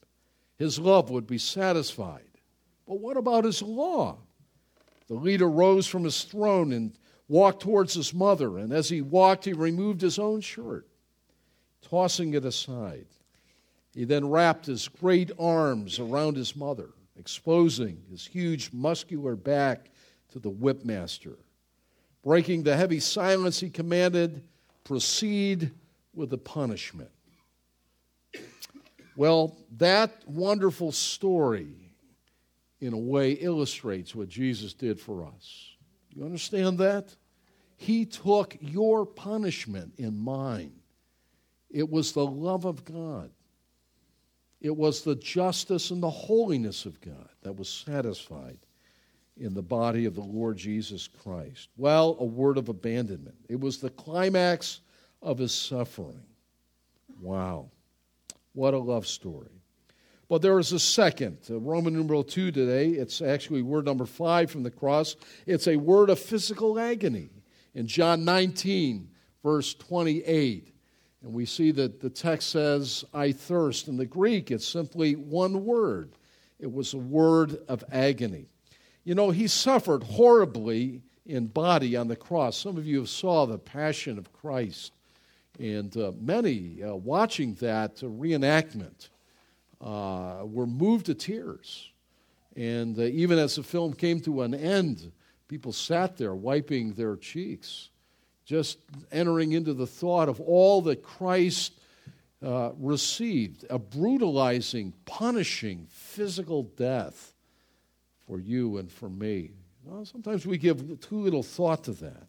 His 0.56 0.78
love 0.78 1.10
would 1.10 1.26
be 1.26 1.38
satisfied. 1.38 2.22
But 2.86 3.00
what 3.00 3.16
about 3.16 3.44
his 3.44 3.60
law? 3.60 4.18
The 5.08 5.14
leader 5.14 5.48
rose 5.48 5.86
from 5.86 6.04
his 6.04 6.22
throne 6.22 6.72
and 6.72 6.96
walked 7.28 7.62
towards 7.62 7.94
his 7.94 8.14
mother, 8.14 8.58
and 8.58 8.72
as 8.72 8.88
he 8.88 9.00
walked, 9.00 9.44
he 9.44 9.52
removed 9.52 10.00
his 10.00 10.18
own 10.18 10.40
shirt, 10.40 10.86
tossing 11.82 12.34
it 12.34 12.44
aside. 12.44 13.06
He 13.94 14.04
then 14.04 14.28
wrapped 14.28 14.66
his 14.66 14.88
great 14.88 15.30
arms 15.38 15.98
around 15.98 16.36
his 16.36 16.54
mother, 16.54 16.90
exposing 17.18 18.02
his 18.10 18.26
huge 18.26 18.70
muscular 18.72 19.34
back 19.34 19.90
to 20.32 20.38
the 20.38 20.50
whipmaster. 20.50 21.36
Breaking 22.22 22.62
the 22.62 22.76
heavy 22.76 23.00
silence, 23.00 23.60
he 23.60 23.70
commanded, 23.70 24.42
Proceed 24.84 25.72
with 26.14 26.30
the 26.30 26.38
punishment. 26.38 27.10
Well, 29.16 29.56
that 29.78 30.22
wonderful 30.26 30.92
story, 30.92 31.94
in 32.80 32.92
a 32.92 32.98
way, 32.98 33.32
illustrates 33.32 34.14
what 34.14 34.28
Jesus 34.28 34.74
did 34.74 35.00
for 35.00 35.24
us. 35.24 35.75
You 36.16 36.24
understand 36.24 36.78
that? 36.78 37.14
He 37.76 38.06
took 38.06 38.56
your 38.60 39.04
punishment 39.04 39.92
in 39.98 40.16
mine. 40.18 40.72
It 41.70 41.90
was 41.90 42.12
the 42.12 42.24
love 42.24 42.64
of 42.64 42.84
God. 42.84 43.30
It 44.62 44.74
was 44.74 45.02
the 45.02 45.16
justice 45.16 45.90
and 45.90 46.02
the 46.02 46.10
holiness 46.10 46.86
of 46.86 47.00
God 47.02 47.28
that 47.42 47.56
was 47.56 47.68
satisfied 47.68 48.58
in 49.36 49.52
the 49.52 49.62
body 49.62 50.06
of 50.06 50.14
the 50.14 50.22
Lord 50.22 50.56
Jesus 50.56 51.06
Christ. 51.06 51.68
Well, 51.76 52.16
a 52.18 52.24
word 52.24 52.56
of 52.56 52.70
abandonment. 52.70 53.36
It 53.50 53.60
was 53.60 53.78
the 53.78 53.90
climax 53.90 54.80
of 55.20 55.36
his 55.36 55.52
suffering. 55.52 56.22
Wow. 57.20 57.70
What 58.54 58.72
a 58.72 58.78
love 58.78 59.06
story. 59.06 59.62
But 60.28 60.42
there 60.42 60.58
is 60.58 60.72
a 60.72 60.80
second, 60.80 61.38
uh, 61.48 61.58
Roman 61.60 61.94
numeral 61.94 62.24
2 62.24 62.50
today. 62.50 62.90
It's 62.90 63.22
actually 63.22 63.62
word 63.62 63.84
number 63.84 64.06
5 64.06 64.50
from 64.50 64.64
the 64.64 64.70
cross. 64.70 65.14
It's 65.46 65.68
a 65.68 65.76
word 65.76 66.10
of 66.10 66.18
physical 66.18 66.78
agony. 66.78 67.30
In 67.74 67.86
John 67.86 68.24
19, 68.24 69.08
verse 69.42 69.74
28, 69.74 70.72
and 71.22 71.32
we 71.32 71.44
see 71.44 71.70
that 71.72 72.00
the 72.00 72.10
text 72.10 72.50
says, 72.50 73.04
I 73.12 73.32
thirst. 73.32 73.88
In 73.88 73.96
the 73.96 74.06
Greek, 74.06 74.50
it's 74.50 74.66
simply 74.66 75.14
one 75.14 75.64
word. 75.64 76.12
It 76.58 76.72
was 76.72 76.94
a 76.94 76.98
word 76.98 77.58
of 77.68 77.84
agony. 77.92 78.46
You 79.04 79.14
know, 79.14 79.30
he 79.30 79.46
suffered 79.46 80.02
horribly 80.02 81.02
in 81.24 81.46
body 81.46 81.96
on 81.96 82.08
the 82.08 82.16
cross. 82.16 82.56
Some 82.56 82.76
of 82.76 82.86
you 82.86 83.00
have 83.00 83.08
saw 83.08 83.44
the 83.44 83.58
Passion 83.58 84.18
of 84.18 84.32
Christ, 84.32 84.92
and 85.58 85.96
uh, 85.96 86.12
many 86.20 86.82
uh, 86.82 86.94
watching 86.94 87.54
that 87.54 87.96
reenactment 87.96 89.08
uh, 89.80 90.42
were 90.44 90.66
moved 90.66 91.06
to 91.06 91.14
tears. 91.14 91.90
And 92.54 92.98
uh, 92.98 93.02
even 93.02 93.38
as 93.38 93.56
the 93.56 93.62
film 93.62 93.92
came 93.92 94.20
to 94.20 94.42
an 94.42 94.54
end, 94.54 95.12
people 95.48 95.72
sat 95.72 96.16
there 96.16 96.34
wiping 96.34 96.94
their 96.94 97.16
cheeks, 97.16 97.90
just 98.44 98.78
entering 99.12 99.52
into 99.52 99.74
the 99.74 99.86
thought 99.86 100.28
of 100.28 100.40
all 100.40 100.80
that 100.82 101.02
Christ 101.02 101.72
uh, 102.42 102.70
received 102.78 103.64
a 103.70 103.78
brutalizing, 103.78 104.92
punishing 105.04 105.86
physical 105.90 106.62
death 106.62 107.34
for 108.26 108.40
you 108.40 108.78
and 108.78 108.90
for 108.90 109.08
me. 109.08 109.50
Sometimes 110.04 110.46
we 110.46 110.58
give 110.58 111.00
too 111.00 111.18
little 111.18 111.42
thought 111.42 111.84
to 111.84 111.92
that. 111.92 112.26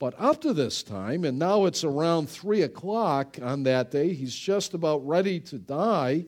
But 0.00 0.14
up 0.18 0.40
to 0.40 0.52
this 0.54 0.82
time, 0.82 1.24
and 1.24 1.38
now 1.38 1.66
it's 1.66 1.84
around 1.84 2.28
3 2.28 2.62
o'clock 2.62 3.38
on 3.40 3.64
that 3.64 3.90
day, 3.90 4.14
he's 4.14 4.34
just 4.34 4.72
about 4.74 5.06
ready 5.06 5.38
to 5.40 5.58
die 5.58 6.24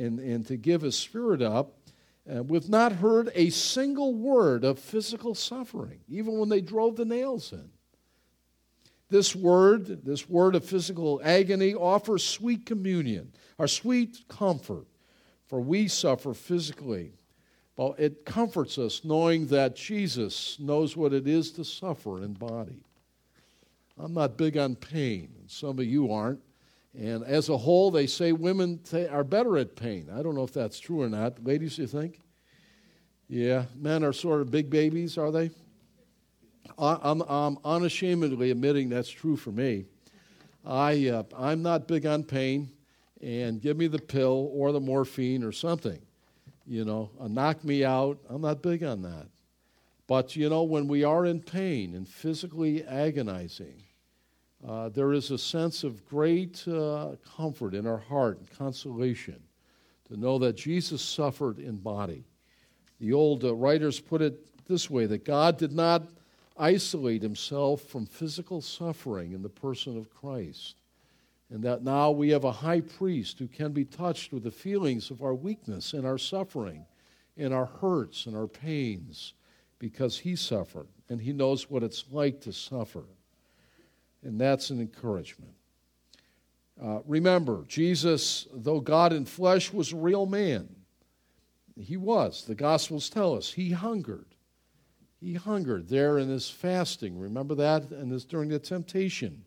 and, 0.00 0.18
and 0.18 0.46
to 0.46 0.56
give 0.56 0.80
his 0.80 0.96
spirit 0.96 1.42
up. 1.42 1.76
Uh, 2.30 2.42
we've 2.42 2.68
not 2.68 2.92
heard 2.92 3.30
a 3.34 3.50
single 3.50 4.14
word 4.14 4.64
of 4.64 4.78
physical 4.78 5.34
suffering, 5.34 6.00
even 6.08 6.38
when 6.38 6.48
they 6.48 6.60
drove 6.60 6.96
the 6.96 7.04
nails 7.04 7.52
in. 7.52 7.70
This 9.08 9.34
word, 9.34 10.04
this 10.04 10.28
word 10.28 10.54
of 10.54 10.64
physical 10.64 11.20
agony, 11.24 11.74
offers 11.74 12.22
sweet 12.22 12.64
communion, 12.64 13.32
our 13.58 13.66
sweet 13.66 14.18
comfort, 14.28 14.86
for 15.48 15.60
we 15.60 15.88
suffer 15.88 16.32
physically. 16.32 17.12
Well, 17.76 17.96
it 17.98 18.24
comforts 18.24 18.78
us 18.78 19.04
knowing 19.04 19.46
that 19.46 19.74
Jesus 19.74 20.58
knows 20.60 20.96
what 20.96 21.12
it 21.12 21.26
is 21.26 21.50
to 21.52 21.64
suffer 21.64 22.22
in 22.22 22.34
body. 22.34 22.84
I'm 23.98 24.14
not 24.14 24.36
big 24.36 24.56
on 24.56 24.76
pain, 24.76 25.30
and 25.40 25.50
some 25.50 25.78
of 25.78 25.84
you 25.84 26.12
aren't. 26.12 26.40
And 26.98 27.24
as 27.24 27.48
a 27.48 27.56
whole, 27.56 27.90
they 27.90 28.06
say 28.06 28.32
women 28.32 28.80
are 29.10 29.24
better 29.24 29.56
at 29.56 29.76
pain. 29.76 30.08
I 30.12 30.22
don't 30.22 30.34
know 30.34 30.42
if 30.42 30.52
that's 30.52 30.80
true 30.80 31.02
or 31.02 31.08
not. 31.08 31.44
Ladies, 31.44 31.78
you 31.78 31.86
think? 31.86 32.20
Yeah, 33.28 33.66
men 33.76 34.02
are 34.02 34.12
sort 34.12 34.40
of 34.40 34.50
big 34.50 34.70
babies, 34.70 35.16
are 35.16 35.30
they? 35.30 35.50
I'm, 36.78 37.22
I'm 37.22 37.58
unashamedly 37.64 38.50
admitting 38.50 38.88
that's 38.88 39.08
true 39.08 39.36
for 39.36 39.52
me. 39.52 39.84
I, 40.64 41.08
uh, 41.08 41.22
I'm 41.36 41.62
not 41.62 41.86
big 41.86 42.06
on 42.06 42.24
pain, 42.24 42.70
and 43.22 43.60
give 43.60 43.76
me 43.76 43.86
the 43.86 43.98
pill 43.98 44.50
or 44.52 44.72
the 44.72 44.80
morphine 44.80 45.44
or 45.44 45.52
something. 45.52 46.00
You 46.66 46.84
know, 46.84 47.10
uh, 47.20 47.28
knock 47.28 47.64
me 47.64 47.84
out. 47.84 48.18
I'm 48.28 48.42
not 48.42 48.62
big 48.62 48.82
on 48.82 49.02
that. 49.02 49.26
But, 50.06 50.34
you 50.34 50.48
know, 50.48 50.64
when 50.64 50.88
we 50.88 51.04
are 51.04 51.24
in 51.24 51.40
pain 51.40 51.94
and 51.94 52.06
physically 52.06 52.84
agonizing, 52.84 53.82
uh, 54.66 54.90
there 54.90 55.12
is 55.12 55.30
a 55.30 55.38
sense 55.38 55.84
of 55.84 56.04
great 56.06 56.66
uh, 56.68 57.16
comfort 57.36 57.74
in 57.74 57.86
our 57.86 57.98
heart 57.98 58.38
and 58.38 58.50
consolation 58.50 59.40
to 60.08 60.16
know 60.18 60.38
that 60.38 60.56
Jesus 60.56 61.00
suffered 61.00 61.58
in 61.58 61.76
body. 61.76 62.24
The 63.00 63.12
old 63.12 63.44
uh, 63.44 63.54
writers 63.54 64.00
put 64.00 64.20
it 64.20 64.66
this 64.66 64.90
way 64.90 65.06
that 65.06 65.24
God 65.24 65.56
did 65.56 65.72
not 65.72 66.02
isolate 66.58 67.22
himself 67.22 67.82
from 67.82 68.04
physical 68.04 68.60
suffering 68.60 69.32
in 69.32 69.42
the 69.42 69.48
person 69.48 69.96
of 69.96 70.10
Christ. 70.10 70.76
And 71.48 71.62
that 71.64 71.82
now 71.82 72.10
we 72.10 72.28
have 72.30 72.44
a 72.44 72.52
high 72.52 72.82
priest 72.82 73.38
who 73.38 73.48
can 73.48 73.72
be 73.72 73.84
touched 73.84 74.32
with 74.32 74.44
the 74.44 74.50
feelings 74.50 75.10
of 75.10 75.22
our 75.22 75.34
weakness 75.34 75.94
and 75.94 76.06
our 76.06 76.18
suffering 76.18 76.84
and 77.36 77.54
our 77.54 77.66
hurts 77.66 78.26
and 78.26 78.36
our 78.36 78.46
pains 78.46 79.32
because 79.78 80.18
he 80.18 80.36
suffered 80.36 80.86
and 81.08 81.20
he 81.20 81.32
knows 81.32 81.70
what 81.70 81.82
it's 81.82 82.04
like 82.12 82.40
to 82.42 82.52
suffer. 82.52 83.04
And 84.22 84.40
that's 84.40 84.70
an 84.70 84.80
encouragement. 84.80 85.54
Uh, 86.82 87.00
remember, 87.06 87.64
Jesus, 87.68 88.46
though 88.52 88.80
God 88.80 89.12
in 89.12 89.26
flesh, 89.26 89.72
was 89.72 89.92
a 89.92 89.96
real 89.96 90.26
man. 90.26 90.68
He 91.78 91.96
was. 91.96 92.44
The 92.44 92.54
Gospels 92.54 93.08
tell 93.10 93.36
us 93.36 93.52
he 93.52 93.70
hungered. 93.70 94.34
He 95.20 95.34
hungered 95.34 95.88
there 95.88 96.18
in 96.18 96.28
his 96.28 96.48
fasting. 96.48 97.18
Remember 97.18 97.54
that? 97.56 97.90
And 97.90 98.10
this 98.10 98.24
during 98.24 98.48
the 98.48 98.58
temptation, 98.58 99.44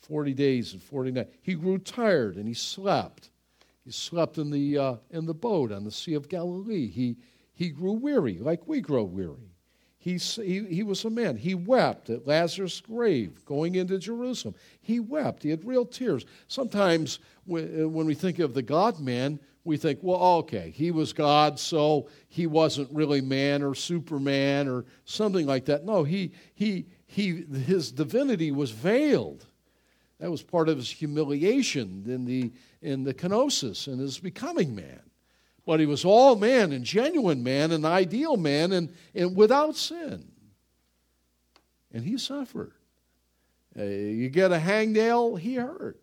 40 0.00 0.34
days 0.34 0.72
and 0.74 0.82
40 0.82 1.12
nights. 1.12 1.30
He 1.40 1.54
grew 1.54 1.78
tired 1.78 2.36
and 2.36 2.46
he 2.46 2.54
slept. 2.54 3.30
He 3.84 3.90
slept 3.90 4.36
in 4.38 4.50
the, 4.50 4.78
uh, 4.78 4.96
in 5.10 5.24
the 5.24 5.34
boat 5.34 5.72
on 5.72 5.84
the 5.84 5.90
Sea 5.90 6.14
of 6.14 6.28
Galilee. 6.28 6.88
He, 6.88 7.16
he 7.54 7.70
grew 7.70 7.92
weary, 7.92 8.38
like 8.38 8.66
we 8.66 8.80
grow 8.80 9.04
weary. 9.04 9.53
He, 10.04 10.18
he, 10.18 10.62
he 10.64 10.82
was 10.82 11.02
a 11.06 11.08
man. 11.08 11.38
He 11.38 11.54
wept 11.54 12.10
at 12.10 12.26
Lazarus' 12.26 12.78
grave 12.82 13.42
going 13.46 13.76
into 13.76 13.96
Jerusalem. 13.96 14.54
He 14.82 15.00
wept. 15.00 15.42
He 15.42 15.48
had 15.48 15.64
real 15.64 15.86
tears. 15.86 16.26
Sometimes 16.46 17.20
uh, 17.50 17.88
when 17.88 18.04
we 18.04 18.12
think 18.12 18.38
of 18.38 18.52
the 18.52 18.60
God 18.60 19.00
man, 19.00 19.40
we 19.64 19.78
think, 19.78 20.00
well, 20.02 20.20
okay, 20.40 20.68
he 20.76 20.90
was 20.90 21.14
God, 21.14 21.58
so 21.58 22.10
he 22.28 22.46
wasn't 22.46 22.90
really 22.92 23.22
man 23.22 23.62
or 23.62 23.74
Superman 23.74 24.68
or 24.68 24.84
something 25.06 25.46
like 25.46 25.64
that. 25.64 25.86
No, 25.86 26.04
he, 26.04 26.32
he, 26.52 26.84
he, 27.06 27.46
his 27.64 27.90
divinity 27.90 28.52
was 28.52 28.72
veiled. 28.72 29.46
That 30.20 30.30
was 30.30 30.42
part 30.42 30.68
of 30.68 30.76
his 30.76 30.90
humiliation 30.90 32.04
in 32.06 32.26
the, 32.26 32.52
in 32.82 33.04
the 33.04 33.14
kenosis 33.14 33.86
and 33.86 33.98
his 33.98 34.18
becoming 34.18 34.74
man. 34.74 35.00
But 35.66 35.80
he 35.80 35.86
was 35.86 36.04
all 36.04 36.36
man 36.36 36.72
and 36.72 36.84
genuine 36.84 37.42
man 37.42 37.72
and 37.72 37.86
ideal 37.86 38.36
man 38.36 38.72
and, 38.72 38.94
and 39.14 39.36
without 39.36 39.76
sin. 39.76 40.26
And 41.92 42.04
he 42.04 42.18
suffered. 42.18 42.72
Uh, 43.78 43.84
you 43.84 44.28
get 44.28 44.52
a 44.52 44.58
hangnail, 44.58 45.38
he 45.38 45.54
hurt. 45.54 45.98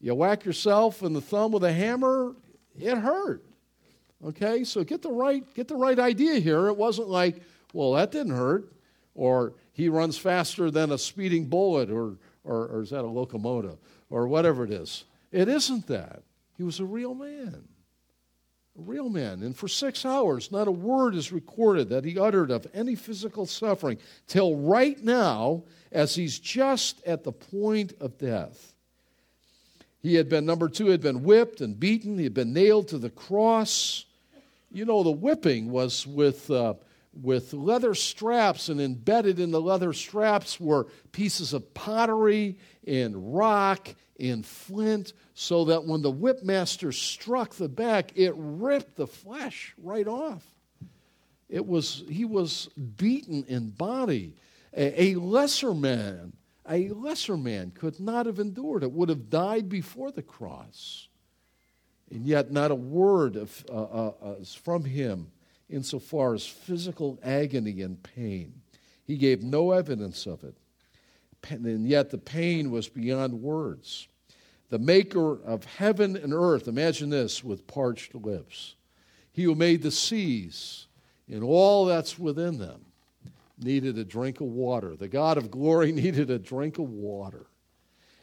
You 0.00 0.14
whack 0.14 0.44
yourself 0.44 1.02
in 1.02 1.12
the 1.12 1.20
thumb 1.20 1.52
with 1.52 1.64
a 1.64 1.72
hammer, 1.72 2.34
it 2.78 2.96
hurt. 2.96 3.44
Okay, 4.24 4.62
so 4.64 4.84
get 4.84 5.02
the 5.02 5.10
right 5.10 5.42
get 5.54 5.68
the 5.68 5.76
right 5.76 5.98
idea 5.98 6.38
here. 6.38 6.68
It 6.68 6.76
wasn't 6.76 7.08
like, 7.08 7.42
well, 7.72 7.92
that 7.94 8.12
didn't 8.12 8.36
hurt, 8.36 8.72
or 9.14 9.54
he 9.72 9.88
runs 9.88 10.16
faster 10.16 10.70
than 10.70 10.92
a 10.92 10.98
speeding 10.98 11.46
bullet, 11.46 11.90
or 11.90 12.18
or, 12.44 12.66
or 12.66 12.82
is 12.82 12.90
that 12.90 13.04
a 13.04 13.08
locomotive, 13.08 13.78
or 14.10 14.28
whatever 14.28 14.64
it 14.64 14.70
is. 14.70 15.04
It 15.32 15.48
isn't 15.48 15.86
that. 15.88 16.22
He 16.56 16.62
was 16.62 16.78
a 16.78 16.84
real 16.84 17.14
man. 17.14 17.64
A 18.78 18.82
real 18.82 19.10
man. 19.10 19.42
And 19.42 19.54
for 19.54 19.68
six 19.68 20.06
hours, 20.06 20.50
not 20.50 20.66
a 20.66 20.72
word 20.72 21.14
is 21.14 21.30
recorded 21.30 21.90
that 21.90 22.04
he 22.04 22.18
uttered 22.18 22.50
of 22.50 22.66
any 22.72 22.94
physical 22.94 23.44
suffering 23.44 23.98
till 24.26 24.56
right 24.56 25.02
now, 25.02 25.64
as 25.90 26.14
he's 26.14 26.38
just 26.38 27.02
at 27.04 27.22
the 27.22 27.32
point 27.32 27.92
of 28.00 28.16
death. 28.16 28.72
He 30.00 30.14
had 30.14 30.28
been, 30.28 30.46
number 30.46 30.68
two, 30.68 30.86
had 30.86 31.02
been 31.02 31.22
whipped 31.22 31.60
and 31.60 31.78
beaten. 31.78 32.16
He 32.16 32.24
had 32.24 32.34
been 32.34 32.54
nailed 32.54 32.88
to 32.88 32.98
the 32.98 33.10
cross. 33.10 34.06
You 34.72 34.86
know, 34.86 35.02
the 35.02 35.10
whipping 35.10 35.70
was 35.70 36.06
with, 36.06 36.50
uh, 36.50 36.74
with 37.20 37.52
leather 37.52 37.94
straps, 37.94 38.70
and 38.70 38.80
embedded 38.80 39.38
in 39.38 39.50
the 39.50 39.60
leather 39.60 39.92
straps 39.92 40.58
were 40.58 40.86
pieces 41.12 41.52
of 41.52 41.74
pottery 41.74 42.56
and 42.86 43.36
rock 43.36 43.94
and 44.30 44.46
flint, 44.46 45.12
so 45.34 45.64
that 45.66 45.84
when 45.84 46.02
the 46.02 46.12
whipmaster 46.12 46.94
struck 46.94 47.54
the 47.54 47.68
back, 47.68 48.12
it 48.14 48.32
ripped 48.36 48.96
the 48.96 49.06
flesh 49.06 49.74
right 49.82 50.06
off. 50.06 50.44
It 51.48 51.66
was, 51.66 52.04
he 52.08 52.24
was 52.24 52.68
beaten 52.96 53.44
in 53.48 53.70
body. 53.70 54.36
A, 54.74 55.14
a 55.14 55.14
lesser 55.16 55.74
man 55.74 56.32
a 56.68 56.88
lesser 56.88 57.36
man 57.36 57.72
could 57.72 57.98
not 57.98 58.26
have 58.26 58.38
endured 58.38 58.82
it, 58.82 58.92
would 58.92 59.08
have 59.08 59.28
died 59.28 59.68
before 59.68 60.12
the 60.12 60.22
cross. 60.22 61.08
And 62.10 62.26
yet, 62.26 62.52
not 62.52 62.70
a 62.70 62.76
word 62.76 63.36
of, 63.36 63.64
uh, 63.68 63.82
uh, 63.82 64.12
uh, 64.22 64.44
from 64.62 64.84
him 64.84 65.28
insofar 65.68 66.34
as 66.34 66.46
physical 66.46 67.18
agony 67.22 67.80
and 67.82 68.00
pain. 68.02 68.52
He 69.04 69.16
gave 69.16 69.42
no 69.42 69.72
evidence 69.72 70.26
of 70.26 70.44
it. 70.44 70.54
And 71.48 71.88
yet, 71.88 72.10
the 72.10 72.18
pain 72.18 72.70
was 72.70 72.88
beyond 72.88 73.42
words. 73.42 74.06
The 74.72 74.78
maker 74.78 75.38
of 75.44 75.66
heaven 75.66 76.16
and 76.16 76.32
earth, 76.32 76.66
imagine 76.66 77.10
this 77.10 77.44
with 77.44 77.66
parched 77.66 78.14
lips. 78.14 78.74
He 79.30 79.42
who 79.42 79.54
made 79.54 79.82
the 79.82 79.90
seas 79.90 80.86
and 81.28 81.44
all 81.44 81.84
that's 81.84 82.18
within 82.18 82.56
them 82.56 82.86
needed 83.58 83.98
a 83.98 84.04
drink 84.04 84.40
of 84.40 84.46
water. 84.46 84.96
The 84.96 85.08
God 85.08 85.36
of 85.36 85.50
glory 85.50 85.92
needed 85.92 86.30
a 86.30 86.38
drink 86.38 86.78
of 86.78 86.88
water. 86.88 87.44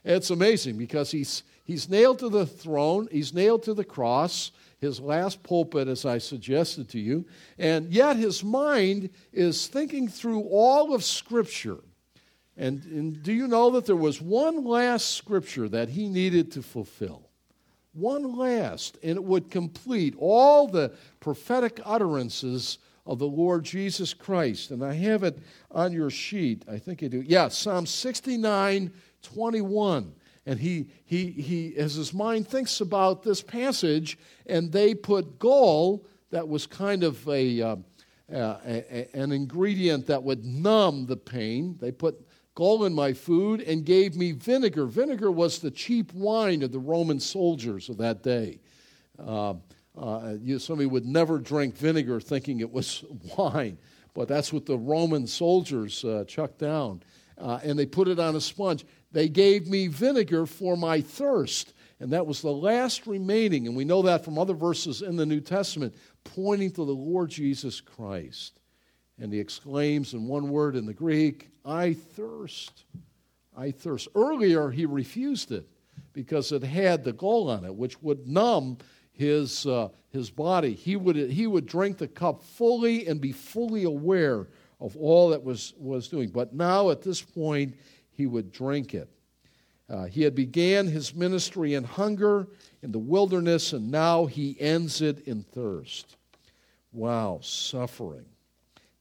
And 0.04 0.16
It's 0.16 0.32
amazing 0.32 0.80
because 0.80 1.12
he's, 1.12 1.44
he's 1.66 1.88
nailed 1.88 2.18
to 2.18 2.30
the 2.30 2.48
throne, 2.48 3.08
he's 3.12 3.32
nailed 3.32 3.62
to 3.66 3.76
the 3.76 3.86
cross, 3.86 4.52
his 4.80 5.00
last 5.00 5.44
pulpit, 5.44 5.88
as 5.88 6.04
I 6.04 6.18
suggested 6.18 6.90
to 6.90 7.00
you, 7.00 7.28
and 7.60 7.94
yet 7.94 8.16
his 8.16 8.44
mind 8.44 9.12
is 9.32 9.68
thinking 9.68 10.08
through 10.08 10.42
all 10.50 10.96
of 10.96 11.04
Scripture. 11.04 11.78
And, 12.60 12.84
and 12.84 13.24
do 13.24 13.32
you 13.32 13.48
know 13.48 13.72
that 13.72 13.86
there 13.86 13.96
was 13.96 14.22
one 14.22 14.66
last 14.66 15.16
Scripture 15.16 15.70
that 15.70 15.88
he 15.88 16.10
needed 16.10 16.52
to 16.52 16.62
fulfill? 16.62 17.30
One 17.94 18.38
last, 18.38 18.98
and 19.02 19.16
it 19.16 19.24
would 19.24 19.50
complete 19.50 20.14
all 20.20 20.68
the 20.68 20.94
prophetic 21.22 21.80
utterances 21.86 22.78
of 23.06 23.18
the 23.18 23.28
Lord 23.28 23.64
Jesus 23.64 24.14
Christ. 24.14 24.72
And 24.72 24.84
I 24.84 24.94
have 24.94 25.24
it 25.24 25.40
on 25.72 25.94
your 25.94 26.10
sheet. 26.10 26.66
I 26.70 26.78
think 26.78 27.02
I 27.02 27.08
do. 27.08 27.22
Yeah, 27.22 27.48
Psalm 27.48 27.86
69 27.86 28.92
21. 29.22 30.14
And 30.46 30.60
he, 30.60 30.88
he, 31.06 31.28
he, 31.32 31.76
as 31.78 31.96
his 31.96 32.14
mind 32.14 32.48
thinks 32.48 32.82
about 32.82 33.24
this 33.24 33.42
passage, 33.42 34.18
and 34.46 34.72
they 34.72 34.94
put 34.96 35.40
gall, 35.40 36.06
that 36.32 36.48
was 36.48 36.66
kind 36.66 37.04
of 37.04 37.28
a, 37.28 37.62
uh, 37.62 37.76
uh, 38.34 38.58
a, 38.66 39.08
an 39.14 39.32
ingredient 39.32 40.08
that 40.08 40.24
would 40.24 40.44
numb 40.46 41.06
the 41.06 41.18
pain. 41.18 41.78
They 41.80 41.92
put 41.92 42.26
gall 42.60 42.84
in 42.84 42.94
my 42.94 43.14
food 43.14 43.62
and 43.62 43.86
gave 43.86 44.18
me 44.18 44.34
vinegar. 44.34 44.86
Vinegar 44.86 45.32
was 45.32 45.60
the 45.60 45.72
cheap 45.72 46.12
wine 46.14 46.62
of 46.62 46.74
the 46.74 46.80
Roman 46.80 47.18
soldiers 47.18 47.88
of 47.88 47.98
that 48.00 48.22
day. 48.22 48.60
Uh, 49.18 49.54
uh, 49.98 50.34
you, 50.42 50.60
somebody 50.60 50.86
would 50.86 51.06
never 51.06 51.40
drink 51.40 51.78
vinegar 51.78 52.20
thinking 52.20 52.60
it 52.60 52.70
was 52.70 53.06
wine, 53.38 53.78
but 54.14 54.28
that's 54.28 54.52
what 54.52 54.66
the 54.66 54.78
Roman 54.78 55.26
soldiers 55.26 56.04
uh, 56.04 56.26
chucked 56.28 56.60
down. 56.60 57.02
Uh, 57.38 57.62
and 57.64 57.80
they 57.80 57.86
put 57.86 58.10
it 58.10 58.20
on 58.20 58.36
a 58.36 58.42
sponge. 58.42 58.86
They 59.14 59.30
gave 59.30 59.70
me 59.70 59.88
vinegar 59.88 60.46
for 60.46 60.76
my 60.76 61.00
thirst. 61.00 61.74
And 62.02 62.12
that 62.12 62.28
was 62.28 62.42
the 62.42 62.52
last 62.52 63.08
remaining, 63.08 63.68
and 63.68 63.76
we 63.76 63.86
know 63.86 64.02
that 64.02 64.26
from 64.26 64.38
other 64.38 64.54
verses 64.54 65.02
in 65.02 65.16
the 65.16 65.26
New 65.26 65.40
Testament, 65.40 65.96
pointing 66.26 66.72
to 66.72 66.84
the 66.84 66.92
Lord 66.92 67.30
Jesus 67.30 67.80
Christ. 67.80 68.59
And 69.20 69.34
he 69.34 69.40
exclaims 69.40 70.14
in 70.14 70.28
one 70.28 70.50
word 70.50 70.76
in 70.76 70.86
the 70.86 70.94
Greek, 70.94 71.50
I 71.66 71.94
thirst. 71.94 72.86
I 73.56 73.72
thirst. 73.72 74.08
Earlier, 74.16 74.70
he 74.70 74.86
refused 74.86 75.52
it 75.52 75.68
because 76.14 76.52
it 76.52 76.64
had 76.64 77.04
the 77.04 77.14
gall 77.14 77.50
on 77.50 77.66
it, 77.66 77.76
which 77.76 78.02
would 78.02 78.28
numb 78.28 78.78
his, 79.12 79.66
uh, 79.66 79.90
his 80.12 80.30
body. 80.30 80.74
He 80.74 80.96
would, 80.96 81.18
he 81.18 81.48
would 81.48 81.66
drink 81.66 81.98
the 81.98 82.08
cup 82.08 82.42
fully 82.42 83.08
and 83.08 83.20
be 83.20 83.34
fully 83.34 83.84
aware 83.84 84.48
of 84.80 84.96
all 84.96 85.30
that 85.30 85.44
was, 85.44 85.74
was 85.78 86.08
doing. 86.08 86.30
But 86.30 86.54
now, 86.54 86.90
at 86.90 87.02
this 87.02 87.22
point, 87.22 87.76
he 88.12 88.26
would 88.26 88.52
drink 88.52 88.94
it. 88.94 89.10
Uh, 89.90 90.06
he 90.06 90.22
had 90.22 90.36
began 90.36 90.88
his 90.88 91.16
ministry 91.16 91.74
in 91.74 91.84
hunger 91.84 92.48
in 92.82 92.92
the 92.92 93.00
wilderness, 93.00 93.74
and 93.74 93.92
now 93.92 94.26
he 94.26 94.56
ends 94.60 95.02
it 95.02 95.28
in 95.28 95.44
thirst. 95.44 96.16
Wow, 96.94 97.40
suffering. 97.42 98.26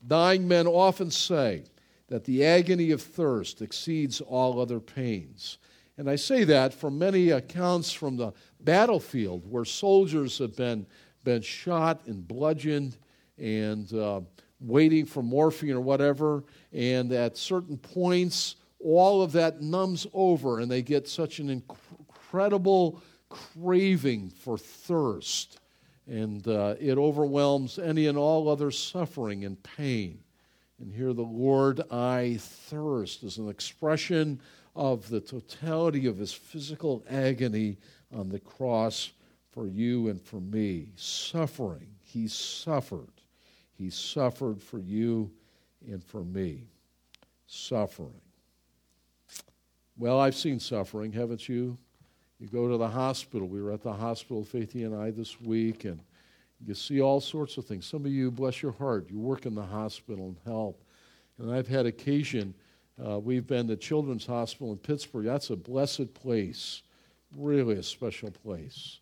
Dying 0.06 0.46
men 0.46 0.66
often 0.66 1.10
say 1.10 1.64
that 2.08 2.24
the 2.24 2.44
agony 2.44 2.90
of 2.90 3.02
thirst 3.02 3.60
exceeds 3.62 4.20
all 4.20 4.60
other 4.60 4.80
pains. 4.80 5.58
And 5.96 6.08
I 6.08 6.16
say 6.16 6.44
that 6.44 6.72
from 6.72 6.98
many 6.98 7.30
accounts 7.30 7.92
from 7.92 8.16
the 8.16 8.32
battlefield 8.60 9.50
where 9.50 9.64
soldiers 9.64 10.38
have 10.38 10.56
been, 10.56 10.86
been 11.24 11.42
shot 11.42 12.06
and 12.06 12.26
bludgeoned 12.26 12.96
and 13.36 13.92
uh, 13.92 14.20
waiting 14.60 15.04
for 15.04 15.22
morphine 15.22 15.72
or 15.72 15.80
whatever. 15.80 16.44
And 16.72 17.12
at 17.12 17.36
certain 17.36 17.76
points, 17.76 18.56
all 18.80 19.22
of 19.22 19.32
that 19.32 19.60
numbs 19.60 20.06
over 20.14 20.60
and 20.60 20.70
they 20.70 20.82
get 20.82 21.08
such 21.08 21.40
an 21.40 21.50
incredible 21.50 23.02
craving 23.28 24.30
for 24.30 24.56
thirst. 24.56 25.58
And 26.08 26.46
uh, 26.48 26.74
it 26.80 26.96
overwhelms 26.96 27.78
any 27.78 28.06
and 28.06 28.16
all 28.16 28.48
other 28.48 28.70
suffering 28.70 29.44
and 29.44 29.62
pain. 29.62 30.20
And 30.80 30.92
here, 30.92 31.12
the 31.12 31.22
Lord, 31.22 31.80
I 31.90 32.38
thirst, 32.40 33.24
is 33.24 33.38
an 33.38 33.48
expression 33.48 34.40
of 34.74 35.08
the 35.08 35.20
totality 35.20 36.06
of 36.06 36.18
his 36.18 36.32
physical 36.32 37.04
agony 37.10 37.76
on 38.14 38.28
the 38.28 38.38
cross 38.38 39.10
for 39.50 39.66
you 39.66 40.08
and 40.08 40.22
for 40.22 40.40
me. 40.40 40.92
Suffering. 40.96 41.88
He 42.00 42.28
suffered. 42.28 43.12
He 43.76 43.90
suffered 43.90 44.62
for 44.62 44.78
you 44.78 45.30
and 45.86 46.02
for 46.02 46.24
me. 46.24 46.68
Suffering. 47.46 48.20
Well, 49.96 50.20
I've 50.20 50.36
seen 50.36 50.60
suffering, 50.60 51.12
haven't 51.12 51.48
you? 51.48 51.76
You 52.40 52.46
go 52.46 52.68
to 52.68 52.76
the 52.76 52.88
hospital. 52.88 53.48
We 53.48 53.62
were 53.62 53.72
at 53.72 53.82
the 53.82 53.92
hospital, 53.92 54.44
Faithy 54.44 54.86
and 54.86 54.94
I, 54.94 55.10
this 55.10 55.40
week, 55.40 55.84
and 55.84 56.00
you 56.64 56.74
see 56.74 57.00
all 57.00 57.20
sorts 57.20 57.56
of 57.56 57.64
things. 57.64 57.86
Some 57.86 58.04
of 58.04 58.12
you, 58.12 58.30
bless 58.30 58.62
your 58.62 58.72
heart, 58.72 59.08
you 59.10 59.18
work 59.18 59.46
in 59.46 59.54
the 59.54 59.62
hospital 59.62 60.26
and 60.26 60.36
help. 60.44 60.82
And 61.38 61.52
I've 61.52 61.68
had 61.68 61.86
occasion 61.86 62.54
uh, 63.04 63.18
we've 63.18 63.46
been 63.46 63.68
to 63.68 63.76
Children's 63.76 64.26
Hospital 64.26 64.72
in 64.72 64.78
Pittsburgh. 64.78 65.24
That's 65.24 65.50
a 65.50 65.56
blessed 65.56 66.12
place, 66.14 66.82
really 67.36 67.76
a 67.76 67.82
special 67.82 68.30
place. 68.30 68.98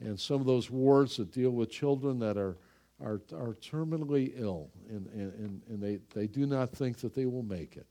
And 0.00 0.18
some 0.18 0.40
of 0.40 0.46
those 0.46 0.70
wards 0.70 1.18
that 1.18 1.30
deal 1.30 1.50
with 1.50 1.70
children 1.70 2.18
that 2.20 2.36
are, 2.38 2.56
are, 3.02 3.20
are 3.34 3.54
terminally 3.54 4.32
ill, 4.36 4.70
and, 4.88 5.06
and, 5.14 5.62
and 5.68 5.82
they, 5.82 6.00
they 6.14 6.26
do 6.26 6.46
not 6.46 6.70
think 6.70 6.98
that 6.98 7.14
they 7.14 7.26
will 7.26 7.42
make 7.42 7.76
it. 7.76 7.86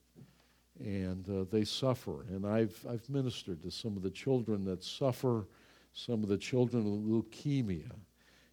And 0.80 1.28
uh, 1.30 1.46
they 1.52 1.64
suffer. 1.64 2.24
And 2.30 2.46
I've, 2.46 2.78
I've 2.90 3.08
ministered 3.10 3.62
to 3.64 3.72
some 3.72 3.96
of 3.96 4.04
the 4.04 4.10
children 4.10 4.64
that 4.66 4.84
suffer, 4.84 5.48
some 5.94 6.24
of 6.24 6.30
the 6.30 6.38
children 6.38 6.84
with 6.84 7.26
leukemia. 7.26 7.92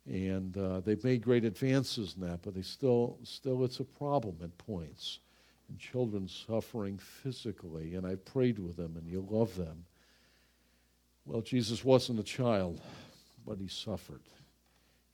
And 0.07 0.57
uh, 0.57 0.81
they've 0.81 1.03
made 1.03 1.23
great 1.23 1.45
advances 1.45 2.15
in 2.17 2.27
that, 2.29 2.43
but 2.43 2.55
they 2.55 2.63
still, 2.63 3.19
still 3.23 3.65
it's 3.65 3.81
a 3.81 3.85
problem 3.85 4.37
at 4.43 4.57
points 4.59 5.21
and 5.71 5.79
children 5.79 6.29
suffering 6.29 6.99
physically, 6.99 7.95
and 7.95 8.05
I 8.05 8.17
prayed 8.17 8.59
with 8.59 8.77
them, 8.77 8.97
and 8.97 9.07
you 9.07 9.27
love 9.31 9.55
them. 9.57 9.85
Well, 11.25 11.43
Jesus 11.43 11.85
wasn't 11.85 12.19
a 12.19 12.25
child, 12.25 12.81
but 13.47 13.59
he 13.59 13.69
suffered. 13.69 14.23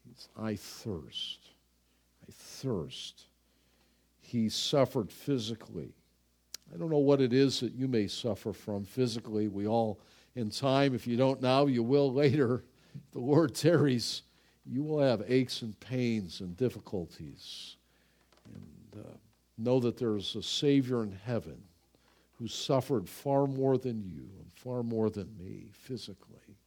He's, 0.08 0.28
I 0.36 0.56
thirst. 0.56 1.50
I 2.26 2.32
thirst. 2.32 3.24
He 4.18 4.48
suffered 4.48 5.12
physically. 5.12 5.92
I 6.72 6.76
don't 6.76 6.90
know 6.90 6.98
what 6.98 7.20
it 7.20 7.32
is 7.32 7.60
that 7.60 7.72
you 7.72 7.88
may 7.88 8.06
suffer 8.06 8.52
from 8.52 8.84
physically. 8.84 9.48
We 9.48 9.66
all, 9.66 10.00
in 10.34 10.50
time, 10.50 10.94
if 10.94 11.06
you 11.06 11.16
don't 11.16 11.40
now, 11.40 11.66
you 11.66 11.82
will 11.82 12.12
later. 12.12 12.64
If 12.94 13.10
the 13.12 13.20
Lord 13.20 13.54
tarries, 13.54 14.22
you 14.64 14.82
will 14.82 15.00
have 15.00 15.22
aches 15.28 15.62
and 15.62 15.78
pains 15.80 16.40
and 16.40 16.56
difficulties. 16.56 17.76
And 18.54 19.04
uh, 19.04 19.16
know 19.58 19.80
that 19.80 19.96
there 19.96 20.16
is 20.16 20.34
a 20.34 20.42
Savior 20.42 21.02
in 21.02 21.12
heaven 21.24 21.62
who 22.38 22.48
suffered 22.48 23.08
far 23.08 23.46
more 23.46 23.78
than 23.78 24.02
you 24.02 24.28
and 24.38 24.52
far 24.52 24.82
more 24.82 25.08
than 25.08 25.28
me 25.38 25.68
physically. 25.72 26.58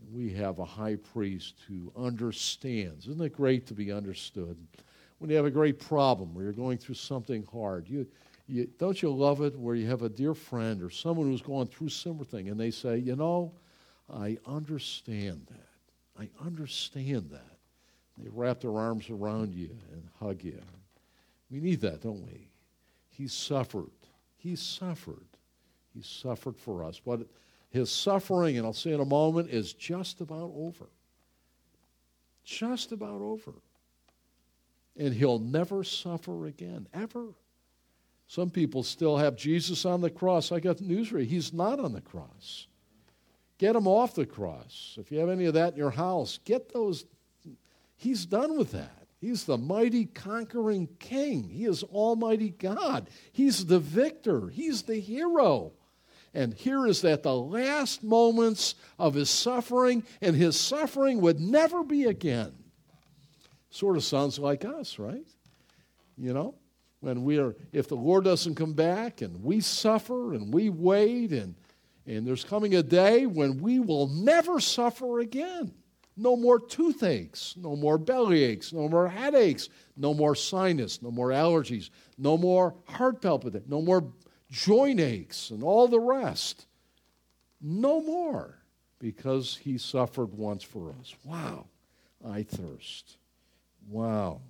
And 0.00 0.14
we 0.14 0.32
have 0.34 0.58
a 0.58 0.64
high 0.64 0.96
priest 0.96 1.56
who 1.68 1.92
understands. 1.96 3.06
Isn't 3.06 3.20
it 3.20 3.34
great 3.34 3.66
to 3.66 3.74
be 3.74 3.92
understood? 3.92 4.56
When 5.18 5.28
you 5.28 5.36
have 5.36 5.44
a 5.44 5.50
great 5.50 5.78
problem 5.78 6.30
or 6.34 6.42
you're 6.42 6.52
going 6.52 6.78
through 6.78 6.94
something 6.94 7.46
hard, 7.52 7.88
you, 7.88 8.06
you, 8.50 8.68
don't 8.78 9.00
you 9.00 9.10
love 9.10 9.40
it 9.40 9.58
where 9.58 9.74
you 9.74 9.88
have 9.88 10.02
a 10.02 10.08
dear 10.08 10.34
friend 10.34 10.82
or 10.82 10.90
someone 10.90 11.26
who's 11.26 11.42
going 11.42 11.68
through 11.68 11.88
similar 11.88 12.24
thing 12.24 12.48
and 12.48 12.58
they 12.58 12.70
say, 12.70 12.98
you 12.98 13.16
know, 13.16 13.52
I 14.12 14.38
understand 14.46 15.46
that. 15.50 16.22
I 16.22 16.28
understand 16.44 17.30
that. 17.30 17.56
They 18.18 18.28
wrap 18.28 18.60
their 18.60 18.76
arms 18.76 19.08
around 19.08 19.54
you 19.54 19.70
and 19.92 20.08
hug 20.18 20.42
you 20.42 20.60
we 21.50 21.60
need 21.60 21.80
that, 21.80 22.02
don't 22.02 22.22
we? 22.22 22.48
He 23.08 23.26
suffered. 23.26 23.90
He 24.36 24.56
suffered. 24.56 25.26
He 25.92 26.02
suffered 26.02 26.56
for 26.56 26.84
us. 26.84 27.00
But 27.04 27.26
his 27.70 27.90
suffering, 27.90 28.56
and 28.56 28.66
I'll 28.66 28.72
say 28.72 28.92
in 28.92 29.00
a 29.00 29.04
moment, 29.04 29.50
is 29.50 29.72
just 29.72 30.20
about 30.20 30.52
over. 30.54 30.86
Just 32.44 32.92
about 32.92 33.20
over. 33.20 33.52
And 34.96 35.12
he'll 35.12 35.38
never 35.38 35.82
suffer 35.82 36.46
again, 36.46 36.86
ever. 36.94 37.26
Some 38.30 38.48
people 38.48 38.84
still 38.84 39.16
have 39.16 39.34
Jesus 39.34 39.84
on 39.84 40.02
the 40.02 40.08
cross. 40.08 40.52
I 40.52 40.60
got 40.60 40.80
news 40.80 41.08
for 41.08 41.18
you. 41.18 41.26
He's 41.26 41.52
not 41.52 41.80
on 41.80 41.92
the 41.92 42.00
cross. 42.00 42.68
Get 43.58 43.74
him 43.74 43.88
off 43.88 44.14
the 44.14 44.24
cross. 44.24 44.96
If 45.00 45.10
you 45.10 45.18
have 45.18 45.28
any 45.28 45.46
of 45.46 45.54
that 45.54 45.72
in 45.72 45.78
your 45.80 45.90
house, 45.90 46.38
get 46.44 46.72
those. 46.72 47.06
He's 47.96 48.26
done 48.26 48.56
with 48.56 48.70
that. 48.70 49.08
He's 49.20 49.46
the 49.46 49.58
mighty 49.58 50.04
conquering 50.04 50.88
king. 51.00 51.42
He 51.42 51.64
is 51.64 51.82
Almighty 51.82 52.50
God. 52.50 53.10
He's 53.32 53.66
the 53.66 53.80
victor. 53.80 54.46
He's 54.46 54.82
the 54.82 55.00
hero. 55.00 55.72
And 56.32 56.54
here 56.54 56.86
is 56.86 57.02
that 57.02 57.24
the 57.24 57.34
last 57.34 58.04
moments 58.04 58.76
of 58.96 59.14
his 59.14 59.28
suffering, 59.28 60.04
and 60.22 60.36
his 60.36 60.54
suffering 60.54 61.20
would 61.20 61.40
never 61.40 61.82
be 61.82 62.04
again. 62.04 62.52
Sort 63.70 63.96
of 63.96 64.04
sounds 64.04 64.38
like 64.38 64.64
us, 64.64 65.00
right? 65.00 65.26
You 66.16 66.32
know, 66.32 66.54
when 67.00 67.24
we 67.24 67.38
are, 67.38 67.56
if 67.72 67.88
the 67.88 67.96
Lord 67.96 68.24
doesn't 68.24 68.54
come 68.54 68.74
back 68.74 69.22
and 69.22 69.42
we 69.42 69.60
suffer 69.60 70.34
and 70.34 70.52
we 70.52 70.68
wait, 70.68 71.32
and, 71.32 71.54
and 72.06 72.26
there's 72.26 72.44
coming 72.44 72.74
a 72.74 72.82
day 72.82 73.26
when 73.26 73.60
we 73.60 73.80
will 73.80 74.06
never 74.06 74.60
suffer 74.60 75.20
again. 75.20 75.72
No 76.16 76.36
more 76.36 76.58
toothaches, 76.60 77.54
no 77.56 77.76
more 77.76 77.96
belly 77.96 78.42
aches, 78.44 78.74
no 78.74 78.88
more 78.88 79.08
headaches, 79.08 79.70
no 79.96 80.12
more 80.12 80.34
sinus, 80.34 81.00
no 81.00 81.10
more 81.10 81.28
allergies, 81.28 81.88
no 82.18 82.36
more 82.36 82.74
heart 82.84 83.22
palpitation, 83.22 83.64
no 83.68 83.80
more 83.80 84.12
joint 84.50 85.00
aches, 85.00 85.50
and 85.50 85.62
all 85.62 85.88
the 85.88 86.00
rest. 86.00 86.66
No 87.62 88.02
more, 88.02 88.58
because 88.98 89.56
he 89.62 89.78
suffered 89.78 90.34
once 90.34 90.62
for 90.62 90.94
us. 91.00 91.14
Wow, 91.24 91.66
I 92.26 92.42
thirst. 92.42 93.16
Wow. 93.88 94.42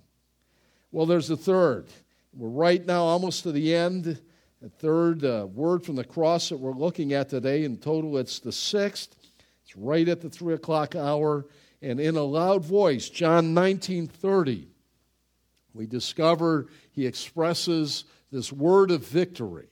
Well, 0.91 1.05
there's 1.05 1.29
a 1.29 1.37
third. 1.37 1.87
We're 2.33 2.49
right 2.49 2.85
now 2.85 3.03
almost 3.03 3.43
to 3.43 3.51
the 3.51 3.73
end. 3.75 4.19
The 4.61 4.69
third 4.69 5.25
uh, 5.25 5.47
word 5.51 5.83
from 5.83 5.95
the 5.95 6.03
cross 6.03 6.49
that 6.49 6.57
we're 6.57 6.71
looking 6.71 7.13
at 7.13 7.29
today. 7.29 7.63
In 7.63 7.77
total, 7.77 8.17
it's 8.17 8.39
the 8.39 8.51
sixth. 8.51 9.15
It's 9.63 9.75
right 9.75 10.07
at 10.07 10.21
the 10.21 10.29
three 10.29 10.53
o'clock 10.53 10.95
hour 10.95 11.45
and 11.81 11.99
in 11.99 12.15
a 12.15 12.23
loud 12.23 12.63
voice, 12.63 13.09
John 13.09 13.55
19:30, 13.55 14.67
we 15.73 15.87
discover 15.87 16.67
he 16.91 17.07
expresses 17.07 18.05
this 18.31 18.53
word 18.53 18.91
of 18.91 19.05
victory. 19.05 19.67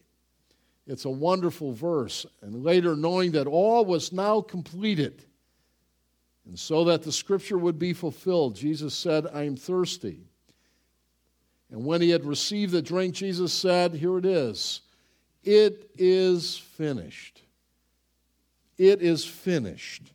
It's 0.88 1.06
a 1.06 1.10
wonderful 1.10 1.72
verse. 1.72 2.26
And 2.42 2.64
later, 2.64 2.96
knowing 2.96 3.34
that 3.34 3.46
all 3.46 3.86
was 3.86 4.12
now 4.12 4.42
completed, 4.42 5.24
and 6.48 6.58
so 6.58 6.86
that 6.86 7.04
the 7.04 7.12
scripture 7.12 7.60
would 7.60 7.78
be 7.78 7.94
fulfilled, 7.94 8.56
Jesus 8.56 8.96
said, 8.96 9.28
I 9.32 9.44
am 9.44 9.56
thirsty. 9.56 10.29
And 11.72 11.86
when 11.86 12.02
he 12.02 12.10
had 12.10 12.26
received 12.26 12.72
the 12.72 12.82
drink, 12.82 13.16
Jesus 13.16 13.54
said, 13.54 13.94
Here 13.94 14.18
it 14.18 14.26
is, 14.26 14.82
it 15.44 15.92
is 15.98 16.58
finished. 16.58 17.42
It 18.78 19.02
is 19.02 19.26
finished. 19.26 20.14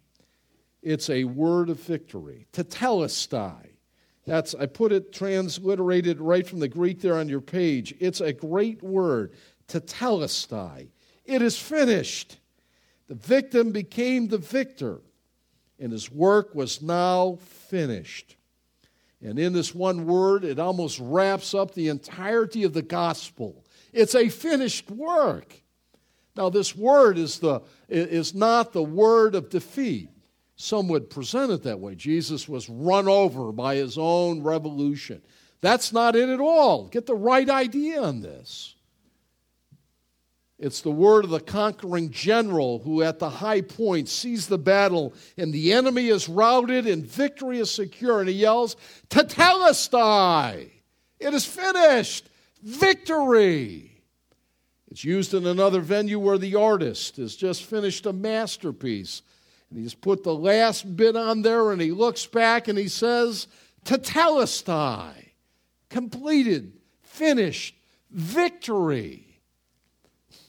It's 0.83 1.11
a 1.11 1.25
word 1.25 1.71
of 1.71 1.81
victory. 1.81 2.47
Tetelestai. 2.53 3.75
That's 4.27 4.55
I 4.55 4.67
put 4.67 4.93
it 4.93 5.13
transliterated 5.13 6.19
right 6.19 6.47
from 6.47 6.61
the 6.61 6.69
Greek 6.69 7.01
there 7.01 7.19
on 7.19 7.29
your 7.29 7.43
page. 7.43 7.95
It's 8.01 8.21
a 8.21 8.33
great 8.33 8.83
word. 8.83 9.33
Tetelestai. 9.69 10.89
It 11.25 11.43
is 11.43 11.59
finished. 11.59 12.39
The 13.09 13.15
victim 13.15 13.71
became 13.71 14.29
the 14.29 14.39
victor, 14.39 15.01
and 15.79 15.93
his 15.93 16.11
work 16.11 16.55
was 16.55 16.81
now 16.81 17.39
finished. 17.69 18.37
And 19.25 19.39
in 19.39 19.55
this 19.55 19.75
one 19.75 20.05
word, 20.05 20.45
it 20.45 20.59
almost 20.59 21.01
wraps 21.01 21.55
up 21.55 21.73
the 21.73 21.89
entirety 21.89 22.63
of 22.63 22.75
the 22.75 22.83
gospel. 22.83 23.65
It's 23.93 24.15
a 24.15 24.29
finished 24.29 24.91
work. 24.91 25.63
Now, 26.37 26.51
this 26.51 26.77
word 26.77 27.17
is, 27.17 27.39
the, 27.39 27.63
is 27.89 28.35
not 28.35 28.73
the 28.73 28.83
word 28.83 29.35
of 29.35 29.49
defeat. 29.49 30.11
Some 30.57 30.89
would 30.89 31.09
present 31.09 31.51
it 31.53 31.63
that 31.63 31.81
way. 31.81 31.95
Jesus 31.95 32.49
was 32.49 32.69
run 32.69 33.09
over 33.09 33.51
by 33.51 33.77
his 33.77 33.97
own 33.97 34.43
revolution. 34.43 35.23
That's 35.63 35.93
not 35.93 36.17
it 36.17 36.29
at 36.29 36.41
all. 36.41 36.89
Get 36.89 37.07
the 37.07 37.15
right 37.15 37.49
idea 37.49 38.03
on 38.03 38.21
this. 38.21 38.74
It's 40.65 40.81
the 40.81 40.91
word 40.91 41.25
of 41.25 41.31
the 41.31 41.41
conquering 41.41 42.09
general 42.09 42.79
who, 42.79 43.03
at 43.03 43.19
the 43.19 43.29
high 43.29 43.61
point, 43.61 44.09
sees 44.09 44.47
the 44.47 44.57
battle 44.57 45.13
and 45.37 45.53
the 45.53 45.75
enemy 45.75 46.09
is 46.09 46.27
routed 46.27 46.87
and 46.87 47.05
victory 47.05 47.59
is 47.59 47.71
secure. 47.71 48.21
And 48.21 48.31
he 48.31 48.37
yells, 48.37 48.75
Tetelestai! 49.11 50.71
It 51.21 51.35
is 51.35 51.45
finished! 51.45 52.31
Victory! 52.63 54.01
It's 54.91 55.05
used 55.05 55.35
in 55.35 55.47
another 55.47 55.83
venue 55.83 56.19
where 56.19 56.39
the 56.39 56.55
artist 56.55 57.19
has 57.19 57.37
just 57.37 57.65
finished 57.65 58.07
a 58.07 58.15
masterpiece. 58.15 59.21
And 59.69 59.79
he's 59.79 59.93
put 59.93 60.25
the 60.25 60.35
last 60.35 60.97
bit 60.97 61.15
on 61.15 61.43
there 61.43 61.73
and 61.73 61.83
he 61.83 61.91
looks 61.91 62.25
back 62.25 62.69
and 62.69 62.79
he 62.79 62.89
says, 62.89 63.49
Tetelestai! 63.85 65.13
Completed, 65.91 66.73
finished, 67.03 67.75
victory. 68.11 69.34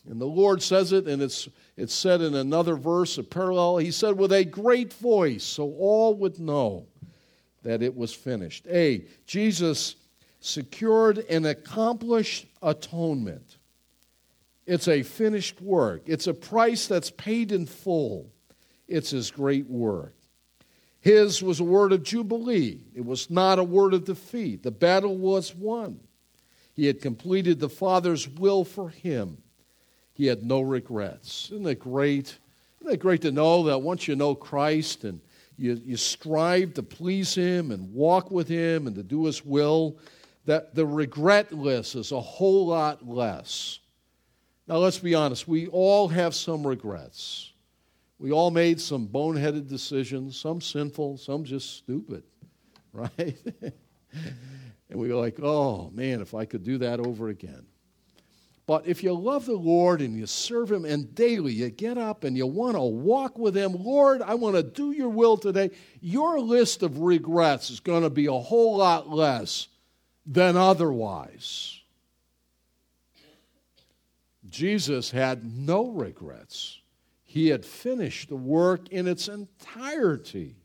And 0.10 0.22
the 0.22 0.26
Lord 0.26 0.62
says 0.62 0.94
it, 0.94 1.08
and 1.08 1.22
it's, 1.22 1.50
it's 1.78 1.94
said 1.94 2.22
in 2.22 2.36
another 2.36 2.76
verse, 2.76 3.18
a 3.18 3.24
parallel. 3.24 3.78
He 3.78 3.92
said, 3.92 4.18
with 4.18 4.32
a 4.32 4.46
great 4.46 4.94
voice, 4.94 5.44
so 5.44 5.74
all 5.80 6.14
would 6.16 6.40
know 6.40 6.86
that 7.64 7.82
it 7.82 7.96
was 7.96 8.14
finished. 8.14 8.68
A, 8.68 9.06
Jesus 9.26 9.96
secured 10.40 11.18
an 11.30 11.46
accomplished 11.46 12.46
atonement. 12.62 13.58
It's 14.68 14.88
a 14.88 15.04
finished 15.04 15.62
work, 15.62 16.04
it's 16.06 16.28
a 16.28 16.34
price 16.34 16.88
that's 16.88 17.12
paid 17.12 17.52
in 17.52 17.66
full. 17.66 18.32
It's 18.88 19.10
his 19.10 19.32
great 19.32 19.68
work. 19.68 20.14
His 21.02 21.42
was 21.42 21.60
a 21.60 21.64
word 21.64 21.92
of 21.92 22.04
jubilee, 22.04 22.82
it 22.94 23.04
was 23.04 23.30
not 23.30 23.58
a 23.58 23.64
word 23.64 23.94
of 23.94 24.06
defeat. 24.06 24.62
The 24.62 24.72
battle 24.72 25.18
was 25.18 25.56
won. 25.56 26.00
He 26.74 26.86
had 26.88 27.02
completed 27.02 27.60
the 27.60 27.70
Father's 27.70 28.28
will 28.28 28.64
for 28.64 28.90
him. 28.90 29.38
He 30.16 30.26
had 30.26 30.44
no 30.44 30.62
regrets. 30.62 31.52
Isn't 31.52 31.68
it 31.68 31.80
great? 31.80 32.38
Isn't 32.82 32.94
it 32.94 33.00
great 33.00 33.22
to 33.22 33.32
know 33.32 33.64
that 33.64 33.80
once 33.80 34.08
you 34.08 34.16
know 34.16 34.34
Christ 34.34 35.04
and 35.04 35.20
you, 35.58 35.80
you 35.86 35.98
strive 35.98 36.74
to 36.76 36.84
please 36.84 37.36
Him 37.36 37.72
and 37.72 37.94
walk 37.94 38.32
with 38.32 38.48
Him 38.48 38.88
and 38.88 38.96
to 38.96 39.04
do 39.04 39.26
His 39.26 39.46
will, 39.46 39.98
that 40.46 40.74
the 40.74 40.86
regret 40.86 41.52
list 41.52 41.96
is 41.96 42.14
a 42.14 42.20
whole 42.20 42.68
lot 42.68 43.08
less. 43.08 43.80
Now, 44.68 44.78
let's 44.78 45.00
be 45.00 45.14
honest, 45.14 45.48
we 45.48 45.68
all 45.68 46.08
have 46.08 46.34
some 46.34 46.66
regrets. 46.66 47.52
We 48.18 48.32
all 48.32 48.52
made 48.52 48.80
some 48.80 49.08
boneheaded 49.08 49.68
decisions, 49.68 50.38
some 50.40 50.62
sinful, 50.62 51.18
some 51.18 51.44
just 51.44 51.76
stupid, 51.78 52.24
right? 52.94 53.38
and 53.62 53.74
we 55.00 55.10
go 55.10 55.20
like, 55.20 55.40
oh 55.42 55.92
man, 55.94 56.22
if 56.22 56.34
I 56.34 56.46
could 56.46 56.64
do 56.64 56.78
that 56.78 57.02
over 57.02 57.28
again. 57.28 57.66
But 58.68 58.88
if 58.88 59.04
you 59.04 59.14
love 59.14 59.46
the 59.46 59.54
Lord 59.54 60.02
and 60.02 60.18
you 60.18 60.26
serve 60.26 60.72
Him 60.72 60.86
and 60.86 61.14
daily 61.14 61.54
you 61.54 61.70
get 61.70 61.98
up 61.98 62.24
and 62.24 62.36
you 62.36 62.48
want 62.48 62.76
to 62.76 62.82
walk 62.82 63.38
with 63.38 63.56
Him, 63.56 63.74
Lord, 63.74 64.22
I 64.24 64.34
want 64.36 64.56
to 64.56 64.64
do 64.64 64.92
your 64.92 65.10
will 65.10 65.38
today, 65.38 65.70
your 66.02 66.40
list 66.40 66.82
of 66.82 67.00
regrets 67.00 67.70
is 67.70 67.80
going 67.80 68.04
to 68.04 68.10
be 68.10 68.26
a 68.26 68.34
whole 68.34 68.78
lot 68.78 69.08
less 69.08 69.68
than 70.26 70.58
otherwise. 70.58 71.80
Jesus 74.50 75.12
had 75.12 75.44
no 75.44 75.90
regrets. 75.90 76.80
He 77.24 77.50
had 77.50 77.66
finished 77.66 78.30
the 78.30 78.36
work 78.36 78.88
in 78.90 79.08
its 79.08 79.28
entirety. 79.28 80.56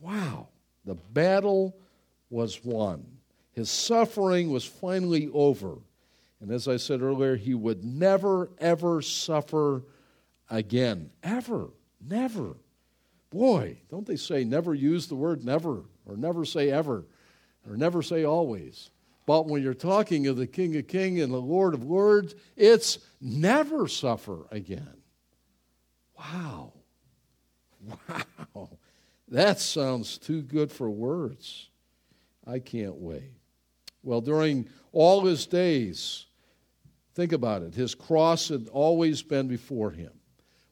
Wow, 0.00 0.48
the 0.84 0.94
battle 0.94 1.76
was 2.30 2.64
won. 2.64 3.04
His 3.52 3.70
suffering 3.70 4.50
was 4.50 4.64
finally 4.64 5.28
over. 5.32 5.76
And 6.40 6.50
as 6.50 6.68
I 6.68 6.76
said 6.76 7.02
earlier, 7.02 7.36
he 7.36 7.54
would 7.54 7.84
never, 7.84 8.50
ever 8.58 9.00
suffer 9.02 9.84
again. 10.50 11.10
Ever. 11.22 11.68
Never. 12.06 12.56
Boy, 13.30 13.78
don't 13.90 14.06
they 14.06 14.16
say 14.16 14.44
never 14.44 14.74
use 14.74 15.06
the 15.06 15.14
word 15.14 15.44
never, 15.44 15.82
or 16.04 16.16
never 16.16 16.44
say 16.44 16.70
ever, 16.70 17.04
or 17.68 17.76
never 17.76 18.02
say 18.02 18.24
always. 18.24 18.90
But 19.26 19.46
when 19.46 19.62
you're 19.62 19.74
talking 19.74 20.28
of 20.28 20.36
the 20.36 20.46
King 20.46 20.76
of 20.76 20.86
Kings 20.86 21.20
and 21.20 21.32
the 21.32 21.38
Lord 21.38 21.74
of 21.74 21.84
Lords, 21.84 22.34
it's 22.56 22.98
never 23.20 23.88
suffer 23.88 24.46
again. 24.50 24.96
Wow. 26.18 26.72
Wow. 28.54 28.70
That 29.28 29.58
sounds 29.58 30.18
too 30.18 30.40
good 30.42 30.70
for 30.70 30.88
words. 30.88 31.68
I 32.46 32.60
can't 32.60 32.94
wait. 32.94 33.32
Well, 34.06 34.20
during 34.20 34.68
all 34.92 35.24
his 35.24 35.46
days, 35.46 36.26
think 37.14 37.32
about 37.32 37.62
it, 37.62 37.74
his 37.74 37.92
cross 37.96 38.50
had 38.50 38.68
always 38.68 39.20
been 39.20 39.48
before 39.48 39.90
him. 39.90 40.12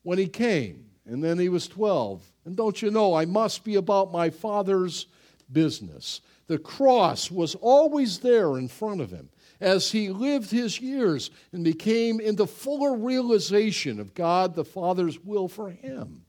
When 0.05 0.19
he 0.19 0.29
came, 0.29 0.87
and 1.05 1.23
then 1.23 1.41
he 1.41 1.49
was 1.49 1.67
12, 1.67 2.23
and 2.45 2.57
don't 2.57 2.81
you 2.81 2.93
know, 2.93 3.13
I 3.13 3.25
must 3.25 3.65
be 3.65 3.75
about 3.75 4.13
my 4.13 4.31
father's 4.31 5.07
business. 5.51 6.21
The 6.47 6.59
cross 6.59 7.29
was 7.29 7.57
always 7.57 8.21
there 8.21 8.57
in 8.57 8.69
front 8.69 9.01
of 9.01 9.11
him 9.11 9.31
as 9.61 9.91
he 9.91 10.11
lived 10.11 10.53
his 10.53 10.81
years 10.81 11.33
and 11.53 11.65
became 11.65 12.21
into 12.21 12.47
fuller 12.47 12.95
realization 12.97 13.99
of 13.99 14.15
God 14.15 14.55
the 14.55 14.65
Father's 14.65 15.19
will 15.19 15.49
for 15.49 15.71
him. 15.71 16.24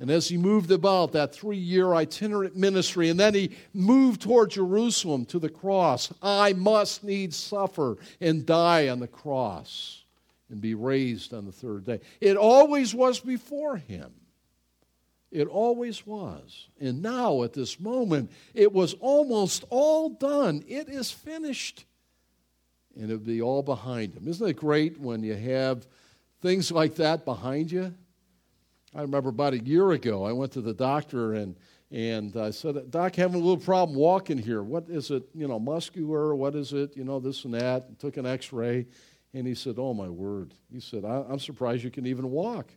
And 0.00 0.10
as 0.10 0.28
he 0.28 0.36
moved 0.36 0.70
about 0.70 1.12
that 1.12 1.34
three 1.34 1.56
year 1.56 1.92
itinerant 1.92 2.56
ministry, 2.56 3.08
and 3.08 3.18
then 3.18 3.34
he 3.34 3.56
moved 3.74 4.22
toward 4.22 4.50
Jerusalem 4.50 5.24
to 5.26 5.38
the 5.38 5.48
cross, 5.48 6.12
I 6.22 6.52
must 6.52 7.02
needs 7.02 7.36
suffer 7.36 7.96
and 8.20 8.46
die 8.46 8.88
on 8.88 9.00
the 9.00 9.08
cross 9.08 10.04
and 10.50 10.60
be 10.60 10.74
raised 10.74 11.34
on 11.34 11.46
the 11.46 11.52
third 11.52 11.84
day. 11.84 12.00
It 12.20 12.36
always 12.36 12.94
was 12.94 13.18
before 13.18 13.76
him. 13.76 14.12
It 15.30 15.46
always 15.46 16.06
was. 16.06 16.68
And 16.80 17.02
now, 17.02 17.42
at 17.42 17.52
this 17.52 17.78
moment, 17.78 18.30
it 18.54 18.72
was 18.72 18.94
almost 18.94 19.64
all 19.68 20.08
done. 20.08 20.64
It 20.66 20.88
is 20.88 21.10
finished. 21.10 21.84
And 22.96 23.10
it 23.10 23.14
would 23.14 23.26
be 23.26 23.42
all 23.42 23.62
behind 23.62 24.14
him. 24.14 24.26
Isn't 24.26 24.48
it 24.48 24.56
great 24.56 24.98
when 24.98 25.22
you 25.22 25.34
have 25.34 25.86
things 26.40 26.72
like 26.72 26.94
that 26.94 27.24
behind 27.24 27.70
you? 27.70 27.94
I 28.98 29.02
remember 29.02 29.28
about 29.28 29.52
a 29.52 29.60
year 29.60 29.92
ago, 29.92 30.24
I 30.24 30.32
went 30.32 30.50
to 30.52 30.60
the 30.60 30.74
doctor 30.74 31.34
and 31.34 31.54
and 31.92 32.36
I 32.36 32.50
said, 32.50 32.90
Doc, 32.90 33.14
having 33.14 33.36
a 33.36 33.38
little 33.38 33.56
problem 33.56 33.96
walking 33.96 34.36
here. 34.36 34.62
What 34.62 34.90
is 34.90 35.10
it? 35.10 35.22
You 35.34 35.46
know, 35.46 35.58
muscular? 35.60 36.34
What 36.34 36.54
is 36.54 36.72
it? 36.72 36.94
You 36.96 37.04
know, 37.04 37.18
this 37.20 37.44
and 37.44 37.54
that. 37.54 37.86
And 37.86 37.98
took 37.98 38.18
an 38.18 38.26
X-ray, 38.26 38.86
and 39.32 39.46
he 39.46 39.54
said, 39.54 39.76
"Oh 39.78 39.94
my 39.94 40.08
word!" 40.08 40.52
He 40.70 40.80
said, 40.80 41.04
"I'm 41.04 41.38
surprised 41.38 41.84
you 41.84 41.90
can 41.90 42.06
even 42.06 42.30
walk." 42.30 42.72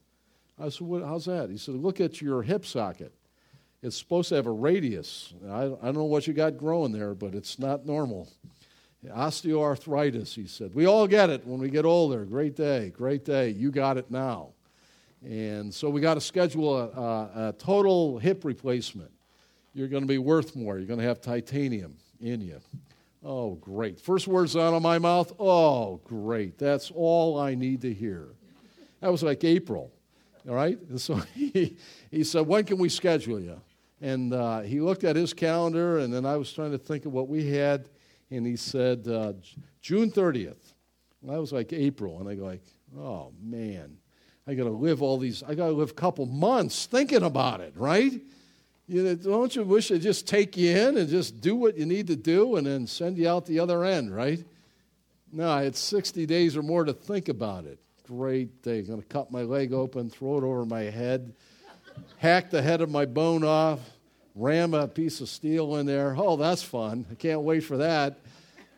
I 0.59 0.69
said, 0.69 0.88
"How's 1.03 1.26
that?" 1.26 1.49
He 1.49 1.57
said, 1.57 1.74
"Look 1.76 1.99
at 1.99 2.22
your 2.22 2.43
hip 2.43 2.67
socket. 2.67 3.13
It's 3.82 3.97
supposed 3.97 4.30
to 4.30 4.36
have 4.36 4.45
a 4.45 4.51
radius. 4.51 5.34
I, 5.49 5.63
I 5.63 5.86
don't 5.86 5.95
know 5.95 6.05
what 6.05 6.28
you 6.28 6.34
got 6.34 6.55
growing 6.55 6.91
there, 6.91 7.15
but 7.15 7.34
it's 7.34 7.57
not 7.57 7.88
normal." 7.88 8.30
Osteoarthritis, 9.09 10.36
he 10.36 10.45
said. 10.45 10.76
We 10.76 10.86
all 10.86 11.07
get 11.07 11.32
it 11.32 11.47
when 11.47 11.59
we 11.59 11.72
get 11.72 11.84
older. 11.84 12.24
Great 12.26 12.55
day, 12.55 12.91
great 12.91 13.26
day. 13.26 13.49
You 13.49 13.72
got 13.72 13.97
it 13.97 14.11
now. 14.11 14.53
And 15.24 15.74
so 15.74 15.89
we 15.89 16.01
got 16.01 16.15
to 16.15 16.22
schedule 16.22 16.78
a, 16.78 16.88
a, 16.88 17.49
a 17.49 17.53
total 17.53 18.17
hip 18.17 18.43
replacement. 18.43 19.11
You're 19.74 19.88
going 19.88 20.03
to 20.03 20.07
be 20.07 20.17
worth 20.17 20.55
more. 20.55 20.78
You're 20.78 20.88
going 20.88 20.99
to 20.99 21.05
have 21.05 21.22
titanium 21.22 21.95
in 22.19 22.41
you. 22.41 22.59
Oh, 23.24 23.55
great. 23.55 23.99
First 23.99 24.28
words 24.28 24.55
out 24.55 24.74
of 24.74 24.82
my 24.82 24.97
mouth, 24.97 25.32
oh, 25.39 26.01
great. 26.03 26.57
That's 26.57 26.91
all 26.91 27.39
I 27.39 27.53
need 27.53 27.82
to 27.82 27.93
hear. 27.93 28.30
That 28.99 29.11
was 29.11 29.22
like 29.22 29.43
April, 29.43 29.91
all 30.47 30.55
right? 30.55 30.80
And 30.89 30.99
so 31.01 31.15
he, 31.36 31.78
he 32.09 32.24
said, 32.24 32.47
When 32.47 32.63
can 32.63 32.78
we 32.78 32.89
schedule 32.89 33.39
you? 33.39 33.61
And 34.01 34.34
uh, 34.34 34.61
he 34.61 34.82
looked 34.82 35.03
at 35.03 35.15
his 35.15 35.34
calendar, 35.34 35.99
and 35.99 36.11
then 36.11 36.26
I 36.26 36.36
was 36.36 36.51
trying 36.51 36.72
to 36.72 36.80
think 36.80 37.05
of 37.05 37.13
what 37.13 37.28
we 37.28 37.47
had, 37.47 37.88
and 38.32 38.47
he 38.47 38.55
said, 38.55 39.07
uh, 39.07 39.34
June 39.82 40.09
30th. 40.11 40.74
And 41.22 41.30
That 41.30 41.39
was 41.39 41.51
like 41.51 41.72
April. 41.72 42.19
And 42.19 42.28
I 42.28 42.34
go 42.34 42.45
like, 42.45 42.63
oh, 42.97 43.32
man. 43.39 43.97
I 44.52 44.56
got 44.56 44.66
to 44.66 44.70
live 44.70 45.02
all 45.02 45.18
these, 45.18 45.43
I 45.43 45.56
got 45.56 45.68
to 45.68 45.72
live 45.72 45.91
a 45.91 45.93
couple 45.93 46.26
months 46.26 46.86
thinking 46.86 47.24
about 47.24 47.62
it, 47.62 47.72
right? 47.78 48.12
You 48.86 49.04
know, 49.04 49.16
don't 49.16 49.56
you 49.56 49.64
wish 49.64 49.88
they'd 49.88 50.02
just 50.02 50.28
take 50.28 50.58
you 50.58 50.76
in 50.76 50.97
and 50.97 51.08
just 51.08 51.39
do 51.39 51.56
what 51.56 51.78
you 51.78 51.86
need 51.86 52.08
to 52.08 52.18
do 52.18 52.58
and 52.58 52.68
then 52.68 52.86
send 52.86 53.18
you 53.18 53.30
out 53.30 53.45
the 53.45 53.62
other 53.62 53.86
end, 53.86 54.14
right? 54.14 54.43
No, 55.32 55.58
it's 55.60 55.80
60 55.80 56.26
days 56.26 56.58
or 56.58 56.64
more 56.64 56.84
to 56.84 56.91
think 56.91 57.30
about 57.30 57.64
it. 57.64 57.80
Great 58.06 58.62
day. 58.62 58.82
Going 58.82 59.02
to 59.02 59.08
cut 59.08 59.32
my 59.32 59.43
leg 59.43 59.72
open, 59.72 60.10
throw 60.10 60.39
it 60.39 60.43
over 60.43 60.66
my 60.66 60.82
head, 60.82 61.34
hack 62.18 62.49
the 62.49 62.62
head 62.62 62.82
of 62.82 62.89
my 62.89 63.06
bone 63.06 63.45
off, 63.45 63.80
ram 64.36 64.74
a 64.74 64.86
piece 64.86 65.22
of 65.22 65.30
steel 65.30 65.78
in 65.78 65.86
there. 65.86 66.14
Oh, 66.18 66.36
that's 66.36 66.62
fun. 66.62 67.06
I 67.10 67.16
can't 67.16 67.41
wait 67.43 67.62
for 67.62 67.78
that. 67.78 68.20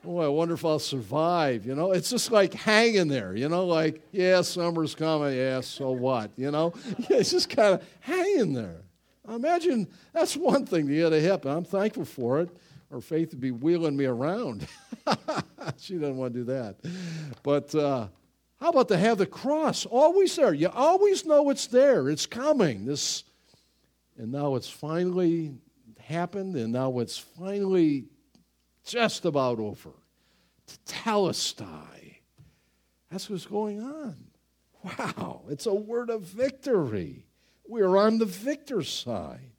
Oh, 0.05 0.17
I 0.17 0.27
wonder 0.27 0.53
if 0.53 0.65
I'll 0.65 0.79
survive. 0.79 1.65
You 1.65 1.75
know, 1.75 1.93
it's 1.93 2.09
just 2.09 2.31
like 2.31 2.53
hanging 2.53 3.07
there, 3.07 3.35
you 3.35 3.47
know, 3.47 3.65
like, 3.65 4.01
yeah, 4.11 4.41
summer's 4.41 4.95
coming. 4.95 5.37
Yeah, 5.37 5.61
so 5.61 5.91
what? 5.91 6.31
You 6.35 6.51
know, 6.51 6.73
it's 7.09 7.31
just 7.31 7.49
kind 7.49 7.75
of 7.75 7.87
hanging 8.01 8.53
there. 8.53 8.81
Imagine 9.29 9.87
that's 10.11 10.35
one 10.35 10.65
thing 10.65 10.87
to 10.87 10.93
get 10.93 11.13
a 11.13 11.19
hip, 11.19 11.45
I'm 11.45 11.63
thankful 11.63 12.05
for 12.05 12.41
it. 12.41 12.49
Or 12.91 13.01
Faith 13.01 13.31
would 13.31 13.39
be 13.39 13.51
wheeling 13.51 13.95
me 13.97 14.05
around. 14.05 14.67
she 15.79 15.95
doesn't 15.95 16.17
want 16.17 16.33
to 16.33 16.39
do 16.41 16.45
that. 16.45 16.75
But 17.41 17.73
uh, 17.73 18.07
how 18.59 18.69
about 18.69 18.89
to 18.89 18.97
have 18.97 19.17
the 19.17 19.25
cross 19.25 19.85
always 19.85 20.35
there? 20.35 20.53
You 20.53 20.69
always 20.69 21.25
know 21.25 21.49
it's 21.49 21.65
there. 21.67 22.09
It's 22.09 22.27
coming. 22.27 22.85
This, 22.85 23.23
and 24.17 24.31
now 24.31 24.55
it's 24.55 24.69
finally 24.69 25.55
happened, 25.99 26.55
and 26.55 26.71
now 26.71 26.99
it's 26.99 27.17
finally 27.17 28.05
just 28.83 29.25
about 29.25 29.59
over. 29.59 29.91
Tetelestai. 30.87 32.15
That's 33.09 33.29
what's 33.29 33.45
going 33.45 33.81
on. 33.81 34.15
Wow, 34.83 35.43
it's 35.49 35.65
a 35.65 35.73
word 35.73 36.09
of 36.09 36.21
victory. 36.21 37.25
We're 37.67 37.97
on 37.97 38.17
the 38.17 38.25
victor's 38.25 38.89
side. 38.89 39.51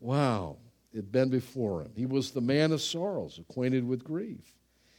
Wow, 0.00 0.56
it 0.92 0.96
had 0.96 1.12
been 1.12 1.28
before 1.28 1.82
him. 1.82 1.92
He 1.94 2.06
was 2.06 2.30
the 2.30 2.40
man 2.40 2.72
of 2.72 2.80
sorrows, 2.80 3.38
acquainted 3.38 3.86
with 3.86 4.04
grief. 4.04 4.54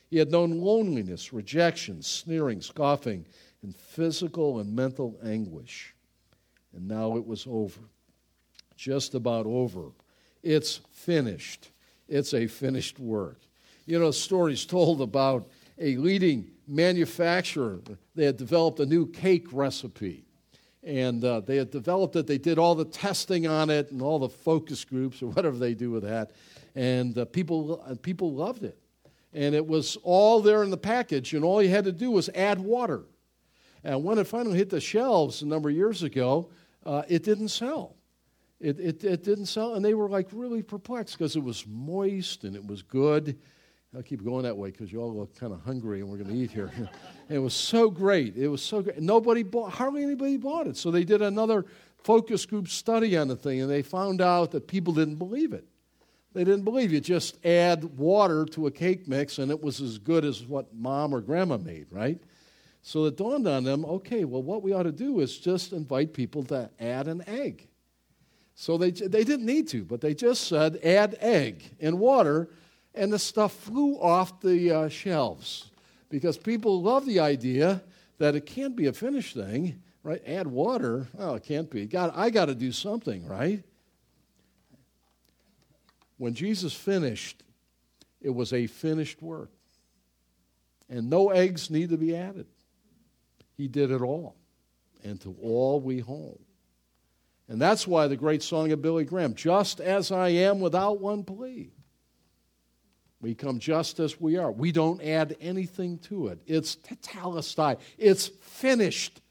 He 0.09 0.18
had 0.18 0.32
known 0.32 0.59
loneliness, 0.59 1.34
rejection, 1.34 2.01
sneering, 2.01 2.61
scoffing, 2.61 3.26
and 3.63 3.76
physical 3.76 4.59
and 4.59 4.76
mental 4.76 5.18
anguish. 5.24 5.95
And 6.76 6.88
now 6.88 7.18
it 7.18 7.26
was 7.26 7.45
over. 7.49 7.82
Just 8.76 9.15
about 9.15 9.45
over. 9.45 9.89
It's 10.43 10.82
finished. 10.91 11.72
It's 12.08 12.34
a 12.34 12.47
finished 12.47 12.99
work. 12.99 13.39
You 13.86 13.99
know, 13.99 14.12
stories 14.12 14.66
told 14.66 15.01
about 15.01 15.47
a 15.80 15.95
leading 15.97 16.49
manufacturer. 16.68 17.80
They 18.16 18.26
had 18.26 18.38
developed 18.38 18.80
a 18.80 18.86
new 18.86 19.08
cake 19.08 19.47
recipe. 19.51 20.26
And 20.84 21.24
uh, 21.24 21.41
they 21.41 21.58
had 21.58 21.72
developed 21.72 22.16
it. 22.16 22.28
They 22.28 22.38
did 22.38 22.58
all 22.58 22.76
the 22.76 22.86
testing 22.86 23.45
on 23.45 23.70
it 23.70 23.91
and 23.91 24.01
all 24.01 24.20
the 24.20 24.30
focus 24.30 24.86
groups 24.86 25.22
or 25.22 25.28
whatever 25.32 25.58
they 25.58 25.74
do 25.74 25.91
with 25.91 26.03
that. 26.03 26.32
And 26.76 27.18
uh, 27.18 27.26
people, 27.26 27.84
uh, 27.86 27.95
people 28.01 28.34
loved 28.34 28.64
it. 28.64 28.78
And 29.34 29.53
it 29.53 29.66
was 29.66 29.97
all 30.03 30.41
there 30.41 30.64
in 30.64 30.70
the 30.70 30.78
package, 30.78 31.34
and 31.34 31.43
all 31.43 31.62
you 31.62 31.70
had 31.70 31.84
to 31.84 31.91
do 31.91 32.10
was 32.10 32.30
add 32.30 32.60
water. 32.60 33.03
And 33.84 34.03
when 34.03 34.18
it 34.18 34.26
finally 34.26 34.58
hit 34.58 34.70
the 34.70 34.80
shelves 34.80 35.41
a 35.41 35.45
number 35.45 35.70
of 35.70 35.76
years 35.76 36.01
ago, 36.01 36.49
uh, 36.86 37.03
it 37.08 37.24
didn't 37.24 37.49
sell. 37.49 37.97
It, 38.60 38.80
it, 38.80 39.03
it 39.03 39.24
didn't 39.24 39.45
sell, 39.45 39.76
and 39.76 39.86
they 39.86 39.93
were 39.93 40.10
like 40.10 40.30
really 40.32 40.64
perplexed 40.64 41.18
because 41.18 41.36
it 41.36 41.43
was 41.43 41.66
moist 41.68 42.43
and 42.43 42.55
it 42.55 42.66
was 42.66 42.82
good. 42.82 43.38
I'll 43.95 44.03
keep 44.03 44.24
going 44.24 44.43
that 44.43 44.58
way 44.58 44.72
because 44.72 44.91
you 44.91 45.01
all 45.01 45.14
look 45.14 45.36
kind 45.39 45.53
of 45.53 45.62
hungry 45.62 46.01
and 46.01 46.10
we're 46.10 46.18
going 46.18 46.30
to 46.30 46.36
eat 46.36 46.51
here. 46.51 46.72
it 47.30 47.39
was 47.39 47.53
so 47.53 47.89
great. 47.89 48.36
It 48.36 48.47
was 48.47 48.62
so 48.62 48.82
great. 48.82 48.99
Nobody 48.99 49.43
bought, 49.43 49.72
hardly 49.72 50.03
anybody 50.03 50.38
bought 50.38 50.68
it. 50.68 50.76
So 50.76 50.91
they 50.91 51.03
did 51.03 51.22
another 51.22 51.66
focus 52.03 52.45
group 52.45 52.68
study 52.68 53.18
on 53.18 53.28
the 53.28 53.36
thing 53.36 53.62
and 53.62 53.70
they 53.70 53.82
found 53.82 54.22
out 54.22 54.51
that 54.51 54.68
people 54.68 54.93
didn't 54.93 55.16
believe 55.16 55.53
it. 55.53 55.66
They 56.34 56.43
didn't 56.43 56.64
believe 56.64 56.91
you 56.91 56.99
just 56.99 57.43
add 57.45 57.84
water 57.97 58.45
to 58.51 58.68
a 58.68 58.72
cake 58.72 59.08
mix 59.08 59.39
and 59.39 59.49
it 59.49 59.62
was 59.62 59.82
as 59.82 59.97
good 59.97 60.26
as 60.26 60.43
what 60.43 60.74
mom 60.76 61.14
or 61.14 61.22
grandma 61.22 61.58
made, 61.58 61.88
right? 61.89 62.22
So 62.82 63.05
it 63.05 63.18
dawned 63.18 63.47
on 63.47 63.64
them 63.64 63.84
okay, 63.86 64.26
well, 64.26 64.43
what 64.43 64.62
we 64.62 64.74
ought 64.74 64.84
to 64.84 64.91
do 64.91 65.22
is 65.22 65.39
just 65.39 65.72
invite 65.72 66.14
people 66.14 66.43
to 66.45 66.70
add 66.80 67.08
an 67.08 67.24
egg. 67.26 67.68
So 68.60 68.76
they, 68.76 68.89
they 68.89 69.24
didn't 69.24 69.45
need 69.45 69.68
to, 69.68 69.86
but 69.86 70.01
they 70.01 70.16
just 70.16 70.47
said, 70.47 70.80
add 70.84 71.16
egg 71.22 71.64
and 71.80 71.99
water, 71.99 72.49
and 72.95 73.14
the 73.14 73.20
stuff 73.20 73.53
flew 73.53 74.01
off 74.01 74.41
the 74.41 74.72
uh, 74.72 74.89
shelves 74.89 75.70
because 76.10 76.39
people 76.39 76.82
love 76.82 77.05
the 77.05 77.20
idea 77.20 77.84
that 78.18 78.36
it 78.36 78.47
can't 78.47 78.76
be 78.76 78.88
a 78.88 78.93
finished 78.93 79.36
thing, 79.36 79.84
right? 80.01 80.24
Add 80.26 80.47
water, 80.47 81.08
oh, 81.20 81.36
it 81.36 81.43
can't 81.43 81.70
be. 81.70 81.86
God, 81.86 82.12
I 82.16 82.32
got 82.32 82.45
to 82.45 82.55
do 82.55 82.72
something, 82.72 83.28
right? 83.28 83.64
When 86.18 86.34
Jesus 86.34 86.74
finished, 86.74 87.43
it 88.22 88.32
was 88.32 88.53
a 88.53 88.66
finished 88.66 89.22
work. 89.22 89.51
And 90.89 91.12
no 91.12 91.30
eggs 91.30 91.70
need 91.70 91.91
to 91.91 91.97
be 91.97 92.16
added. 92.16 92.47
He 93.55 93.68
did 93.68 93.91
it 93.91 94.01
all. 94.01 94.36
And 95.03 95.22
to 95.22 95.36
all 95.43 95.80
we 95.80 95.99
hold. 95.99 96.41
And 97.50 97.62
that's 97.62 97.88
why 97.88 98.08
the 98.08 98.18
great 98.18 98.43
song 98.43 98.72
of 98.72 98.82
Billy 98.82 99.06
Graham, 99.06 99.34
just 99.34 99.80
as 99.80 100.12
I 100.12 100.30
am 100.30 100.60
without 100.60 101.00
one 101.00 101.24
plea. 101.24 101.72
We 103.22 103.34
come 103.34 103.60
just 103.60 104.00
as 104.00 104.20
we 104.20 104.38
are. 104.38 104.52
We 104.52 104.72
don't 104.72 105.02
add 105.02 105.36
anything 105.41 105.98
to 106.00 106.28
it. 106.28 106.39
It's 106.45 106.76
tetelestai. 106.76 107.80
It's 107.98 108.28
finished. 108.28 109.22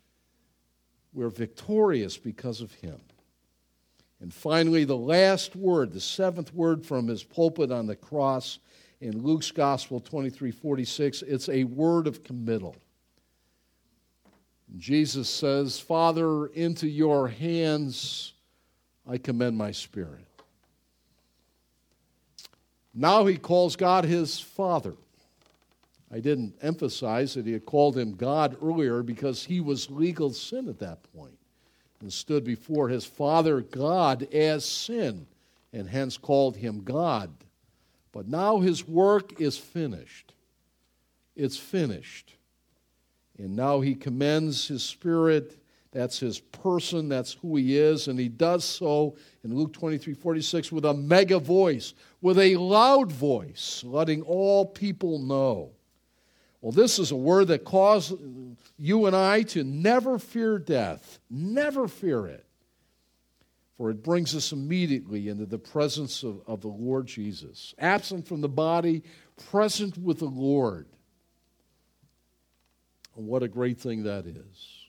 We're 1.13 1.29
victorious 1.29 2.17
because 2.17 2.61
of 2.61 2.73
him. 2.73 3.01
And 4.21 4.33
finally, 4.33 4.85
the 4.85 4.97
last 4.97 5.55
word, 5.55 5.93
the 5.93 6.01
seventh 6.01 6.53
word 6.55 6.85
from 6.85 7.07
his 7.07 7.23
pulpit 7.23 7.71
on 7.71 7.87
the 7.87 7.97
cross 7.97 8.59
in 9.01 9.23
Luke's 9.23 9.51
Gospel 9.51 10.01
23 10.01 10.51
46, 10.51 11.23
it's 11.23 11.49
a 11.49 11.65
word 11.65 12.07
of 12.07 12.25
committal. 12.25 12.77
Jesus 14.77 15.29
says, 15.29 15.79
Father, 15.79 16.47
into 16.47 16.87
your 16.87 17.29
hands 17.29 18.33
I 19.09 19.19
commend 19.19 19.57
my 19.57 19.71
spirit. 19.71 20.27
Now 22.93 23.27
he 23.27 23.37
calls 23.37 23.77
God 23.77 24.05
his 24.05 24.41
Father. 24.41 24.95
I 26.13 26.21
didn't 26.21 26.55
emphasize 26.63 27.35
that 27.35 27.47
he 27.47 27.53
had 27.53 27.67
called 27.67 27.97
him 27.97 28.15
God 28.15 28.57
earlier 28.63 29.03
because 29.03 29.45
he 29.45 29.61
was 29.61 29.91
legal 29.91 30.33
sin 30.33 30.69
at 30.69 30.79
that 30.79 31.03
point 31.15 31.39
and 32.01 32.13
stood 32.13 32.45
before 32.45 32.89
his 32.89 33.05
Father 33.05 33.61
God 33.61 34.23
as 34.33 34.65
sin 34.65 35.27
and 35.73 35.89
hence 35.89 36.17
called 36.17 36.57
him 36.57 36.83
God. 36.85 37.31
But 38.13 38.29
now 38.29 38.61
his 38.61 38.87
work 38.89 39.41
is 39.41 39.59
finished. 39.59 40.33
It's 41.35 41.57
finished. 41.57 42.35
And 43.39 43.55
now 43.55 43.81
he 43.81 43.95
commends 43.95 44.69
his 44.69 44.83
spirit. 44.83 45.59
That's 45.93 46.19
his 46.19 46.41
person. 46.41 47.09
That's 47.09 47.35
who 47.35 47.57
he 47.57 47.77
is. 47.77 48.09
And 48.09 48.19
he 48.19 48.29
does 48.29 48.65
so 48.65 49.17
in 49.45 49.55
Luke 49.55 49.73
23 49.73 50.15
46 50.15 50.73
with 50.73 50.85
a 50.85 50.95
mega 50.95 51.39
voice, 51.39 51.95
with 52.21 52.39
a 52.39 52.57
loud 52.57 53.13
voice, 53.13 53.83
letting 53.85 54.23
all 54.23 54.65
people 54.65 55.19
know. 55.19 55.71
Well, 56.61 56.73
this 56.73 56.99
is 56.99 57.13
a 57.13 57.17
word 57.17 57.49
that 57.49 57.65
causes 57.65 58.19
you 58.79 59.07
and 59.07 59.15
I 59.15 59.43
to 59.43 59.63
never 59.63 60.19
fear 60.19 60.59
death. 60.59 61.19
Never 61.31 61.87
fear 61.87 62.27
it. 62.27 62.45
For 63.77 63.91
it 63.91 64.03
brings 64.03 64.35
us 64.35 64.53
immediately 64.53 65.29
into 65.29 65.45
the 65.45 65.59
presence 65.59 66.23
of, 66.23 66.41
of 66.47 66.63
the 66.63 66.69
Lord 66.69 67.07
Jesus. 67.07 67.75
Absent 67.79 68.27
from 68.27 68.41
the 68.41 68.49
body, 68.49 69.03
present 69.51 69.99
with 69.99 70.21
the 70.21 70.25
Lord. 70.25 70.87
And 73.17 73.27
what 73.27 73.43
a 73.43 73.49
great 73.49 73.79
thing 73.79 74.03
that 74.05 74.27
is. 74.27 74.87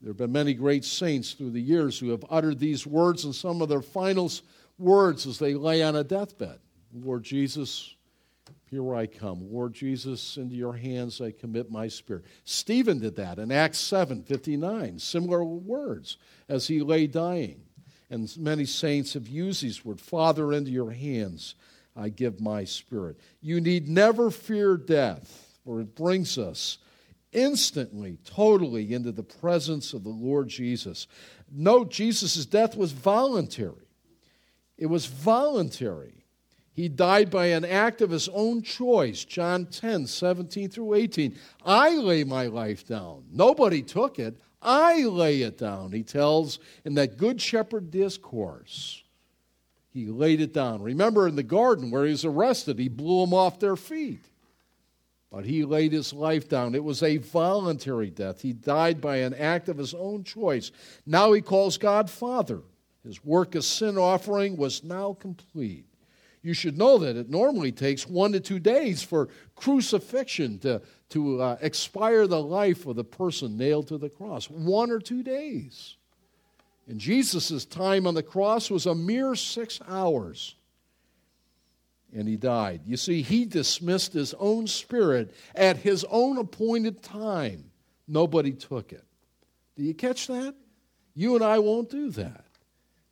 There 0.00 0.10
have 0.10 0.16
been 0.16 0.32
many 0.32 0.54
great 0.54 0.84
saints 0.84 1.32
through 1.32 1.50
the 1.50 1.60
years 1.60 1.98
who 1.98 2.10
have 2.10 2.24
uttered 2.28 2.58
these 2.58 2.86
words 2.86 3.24
and 3.24 3.34
some 3.34 3.62
of 3.62 3.68
their 3.68 3.82
final 3.82 4.30
words 4.78 5.26
as 5.26 5.38
they 5.38 5.54
lay 5.54 5.82
on 5.82 5.94
a 5.94 6.02
deathbed. 6.02 6.58
Lord 6.92 7.22
Jesus, 7.22 7.94
here 8.68 8.94
I 8.94 9.06
come. 9.06 9.52
Lord 9.52 9.74
Jesus, 9.74 10.38
into 10.38 10.56
your 10.56 10.72
hands 10.72 11.20
I 11.20 11.30
commit 11.30 11.70
my 11.70 11.86
spirit. 11.88 12.24
Stephen 12.44 12.98
did 12.98 13.14
that 13.16 13.38
in 13.38 13.52
Acts 13.52 13.78
7 13.78 14.24
59, 14.24 14.98
similar 14.98 15.44
words 15.44 16.16
as 16.48 16.66
he 16.66 16.80
lay 16.80 17.06
dying. 17.06 17.60
And 18.10 18.34
many 18.38 18.64
saints 18.64 19.14
have 19.14 19.28
used 19.28 19.62
these 19.62 19.84
words 19.84 20.02
Father, 20.02 20.52
into 20.52 20.70
your 20.70 20.90
hands 20.90 21.54
I 21.94 22.08
give 22.08 22.40
my 22.40 22.64
spirit. 22.64 23.20
You 23.40 23.60
need 23.60 23.88
never 23.88 24.30
fear 24.30 24.76
death, 24.76 25.58
for 25.64 25.80
it 25.80 25.94
brings 25.94 26.38
us 26.38 26.78
instantly, 27.32 28.18
totally 28.24 28.92
into 28.92 29.12
the 29.12 29.22
presence 29.22 29.92
of 29.92 30.04
the 30.04 30.10
Lord 30.10 30.48
Jesus. 30.48 31.06
Note, 31.50 31.90
Jesus' 31.90 32.46
death 32.46 32.76
was 32.76 32.92
voluntary. 32.92 33.88
It 34.78 34.86
was 34.86 35.06
voluntary. 35.06 36.24
He 36.74 36.88
died 36.88 37.30
by 37.30 37.46
an 37.46 37.64
act 37.64 38.00
of 38.00 38.10
his 38.10 38.28
own 38.30 38.62
choice. 38.62 39.24
John 39.24 39.66
10, 39.66 40.06
17 40.06 40.70
through 40.70 40.94
18. 40.94 41.36
I 41.64 41.96
lay 41.96 42.24
my 42.24 42.46
life 42.46 42.86
down. 42.86 43.24
Nobody 43.30 43.82
took 43.82 44.18
it. 44.18 44.40
I 44.62 45.02
lay 45.02 45.42
it 45.42 45.58
down, 45.58 45.92
he 45.92 46.04
tells 46.04 46.60
in 46.84 46.94
that 46.94 47.16
Good 47.16 47.40
Shepherd 47.40 47.90
discourse. 47.90 49.02
He 49.90 50.06
laid 50.06 50.40
it 50.40 50.54
down. 50.54 50.80
Remember 50.80 51.28
in 51.28 51.36
the 51.36 51.42
garden 51.42 51.90
where 51.90 52.04
he 52.04 52.12
was 52.12 52.24
arrested, 52.24 52.78
he 52.78 52.88
blew 52.88 53.20
them 53.20 53.34
off 53.34 53.60
their 53.60 53.76
feet. 53.76 54.24
But 55.32 55.46
he 55.46 55.64
laid 55.64 55.92
his 55.92 56.12
life 56.12 56.46
down. 56.46 56.74
It 56.74 56.84
was 56.84 57.02
a 57.02 57.16
voluntary 57.16 58.10
death. 58.10 58.42
He 58.42 58.52
died 58.52 59.00
by 59.00 59.16
an 59.16 59.32
act 59.32 59.70
of 59.70 59.78
his 59.78 59.94
own 59.94 60.24
choice. 60.24 60.70
Now 61.06 61.32
he 61.32 61.40
calls 61.40 61.78
God 61.78 62.10
Father. 62.10 62.60
His 63.02 63.24
work 63.24 63.56
as 63.56 63.66
sin 63.66 63.96
offering 63.96 64.58
was 64.58 64.84
now 64.84 65.14
complete. 65.14 65.86
You 66.42 66.52
should 66.52 66.76
know 66.76 66.98
that 66.98 67.16
it 67.16 67.30
normally 67.30 67.72
takes 67.72 68.06
one 68.06 68.32
to 68.32 68.40
two 68.40 68.58
days 68.58 69.02
for 69.02 69.30
crucifixion 69.56 70.58
to, 70.58 70.82
to 71.10 71.40
uh, 71.40 71.56
expire 71.62 72.26
the 72.26 72.42
life 72.42 72.84
of 72.84 72.96
the 72.96 73.04
person 73.04 73.56
nailed 73.56 73.88
to 73.88 73.96
the 73.96 74.10
cross. 74.10 74.50
One 74.50 74.90
or 74.90 74.98
two 74.98 75.22
days. 75.22 75.96
And 76.86 77.00
Jesus' 77.00 77.64
time 77.64 78.06
on 78.06 78.12
the 78.14 78.22
cross 78.22 78.70
was 78.70 78.84
a 78.84 78.94
mere 78.94 79.34
six 79.34 79.80
hours 79.88 80.56
and 82.12 82.28
he 82.28 82.36
died. 82.36 82.82
You 82.84 82.96
see, 82.96 83.22
he 83.22 83.44
dismissed 83.44 84.12
his 84.12 84.34
own 84.34 84.66
spirit 84.66 85.34
at 85.54 85.78
his 85.78 86.04
own 86.10 86.38
appointed 86.38 87.02
time. 87.02 87.70
Nobody 88.06 88.52
took 88.52 88.92
it. 88.92 89.04
Do 89.76 89.82
you 89.82 89.94
catch 89.94 90.26
that? 90.26 90.54
You 91.14 91.34
and 91.34 91.44
I 91.44 91.58
won't 91.58 91.90
do 91.90 92.10
that. 92.10 92.44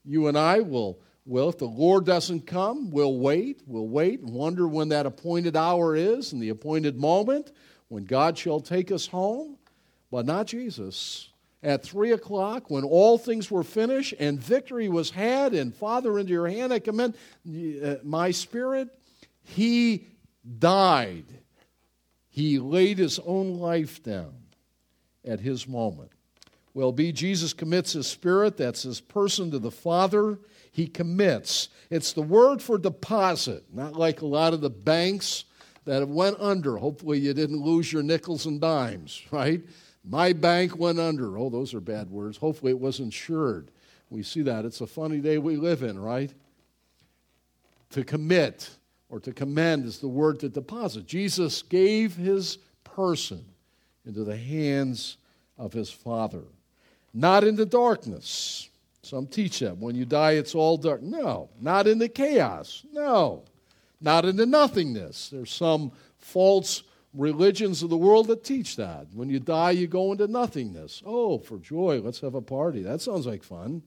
You 0.04 0.28
and 0.28 0.36
I 0.36 0.60
will, 0.60 1.00
well, 1.24 1.48
if 1.48 1.58
the 1.58 1.66
Lord 1.66 2.04
doesn't 2.04 2.46
come, 2.46 2.90
we'll 2.90 3.18
wait. 3.18 3.62
We'll 3.66 3.88
wait 3.88 4.20
and 4.20 4.30
wonder 4.32 4.66
when 4.66 4.88
that 4.90 5.06
appointed 5.06 5.56
hour 5.56 5.94
is 5.94 6.32
and 6.32 6.42
the 6.42 6.48
appointed 6.50 6.98
moment 6.98 7.52
when 7.88 8.04
God 8.04 8.36
shall 8.36 8.60
take 8.60 8.90
us 8.92 9.06
home. 9.06 9.56
But 10.10 10.26
not 10.26 10.46
Jesus. 10.46 11.29
At 11.62 11.82
three 11.82 12.12
o'clock, 12.12 12.70
when 12.70 12.84
all 12.84 13.18
things 13.18 13.50
were 13.50 13.62
finished 13.62 14.14
and 14.18 14.40
victory 14.40 14.88
was 14.88 15.10
had, 15.10 15.52
and 15.52 15.74
Father, 15.74 16.18
into 16.18 16.32
your 16.32 16.48
hand 16.48 16.72
I 16.72 16.78
commend 16.78 17.14
uh, 17.46 17.96
my 18.02 18.30
spirit, 18.30 18.88
he 19.42 20.06
died. 20.58 21.26
He 22.30 22.58
laid 22.58 22.96
his 22.96 23.18
own 23.18 23.58
life 23.58 24.02
down 24.02 24.34
at 25.24 25.40
his 25.40 25.68
moment. 25.68 26.12
Well, 26.72 26.92
B, 26.92 27.12
Jesus 27.12 27.52
commits 27.52 27.92
his 27.92 28.06
spirit, 28.06 28.56
that's 28.56 28.84
his 28.84 29.00
person 29.00 29.50
to 29.50 29.58
the 29.58 29.70
Father. 29.70 30.38
He 30.72 30.86
commits. 30.86 31.68
It's 31.90 32.12
the 32.12 32.22
word 32.22 32.62
for 32.62 32.78
deposit, 32.78 33.64
not 33.72 33.94
like 33.94 34.22
a 34.22 34.26
lot 34.26 34.54
of 34.54 34.60
the 34.60 34.70
banks 34.70 35.44
that 35.84 36.08
went 36.08 36.36
under. 36.38 36.76
Hopefully, 36.76 37.18
you 37.18 37.34
didn't 37.34 37.60
lose 37.60 37.92
your 37.92 38.04
nickels 38.04 38.46
and 38.46 38.60
dimes, 38.60 39.22
right? 39.30 39.62
My 40.04 40.32
bank 40.32 40.78
went 40.78 40.98
under. 40.98 41.36
Oh, 41.38 41.50
those 41.50 41.74
are 41.74 41.80
bad 41.80 42.10
words. 42.10 42.36
Hopefully, 42.38 42.72
it 42.72 42.80
was 42.80 43.00
insured. 43.00 43.70
We 44.08 44.22
see 44.22 44.42
that. 44.42 44.64
It's 44.64 44.80
a 44.80 44.86
funny 44.86 45.20
day 45.20 45.38
we 45.38 45.56
live 45.56 45.82
in, 45.82 45.98
right? 45.98 46.32
To 47.90 48.04
commit 48.04 48.70
or 49.08 49.20
to 49.20 49.32
commend 49.32 49.84
is 49.84 49.98
the 49.98 50.08
word 50.08 50.40
to 50.40 50.48
deposit. 50.48 51.06
Jesus 51.06 51.62
gave 51.62 52.16
his 52.16 52.58
person 52.84 53.44
into 54.06 54.24
the 54.24 54.36
hands 54.36 55.16
of 55.58 55.72
his 55.72 55.90
Father, 55.90 56.44
not 57.12 57.44
into 57.44 57.66
darkness. 57.66 58.68
Some 59.02 59.26
teach 59.26 59.60
that 59.60 59.78
when 59.78 59.94
you 59.94 60.04
die, 60.04 60.32
it's 60.32 60.54
all 60.54 60.76
dark. 60.76 61.02
No, 61.02 61.50
not 61.60 61.86
into 61.86 62.08
chaos. 62.08 62.84
No, 62.92 63.44
not 64.00 64.24
into 64.24 64.46
nothingness. 64.46 65.30
There's 65.30 65.52
some 65.52 65.92
false 66.18 66.82
religions 67.14 67.82
of 67.82 67.90
the 67.90 67.96
world 67.96 68.28
that 68.28 68.44
teach 68.44 68.76
that. 68.76 69.08
When 69.12 69.28
you 69.28 69.40
die, 69.40 69.72
you 69.72 69.86
go 69.86 70.12
into 70.12 70.26
nothingness. 70.28 71.02
Oh, 71.04 71.38
for 71.38 71.58
joy, 71.58 72.00
let's 72.00 72.20
have 72.20 72.34
a 72.34 72.42
party. 72.42 72.82
That 72.82 73.00
sounds 73.00 73.26
like 73.26 73.42
fun. 73.42 73.82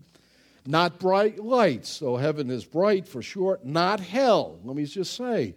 Not 0.65 0.99
bright 0.99 1.39
lights, 1.39 1.99
though 1.99 2.17
heaven 2.17 2.49
is 2.49 2.65
bright 2.65 3.07
for 3.07 3.21
sure. 3.21 3.59
Not 3.63 3.99
hell. 3.99 4.59
Let 4.63 4.75
me 4.75 4.85
just 4.85 5.15
say 5.15 5.55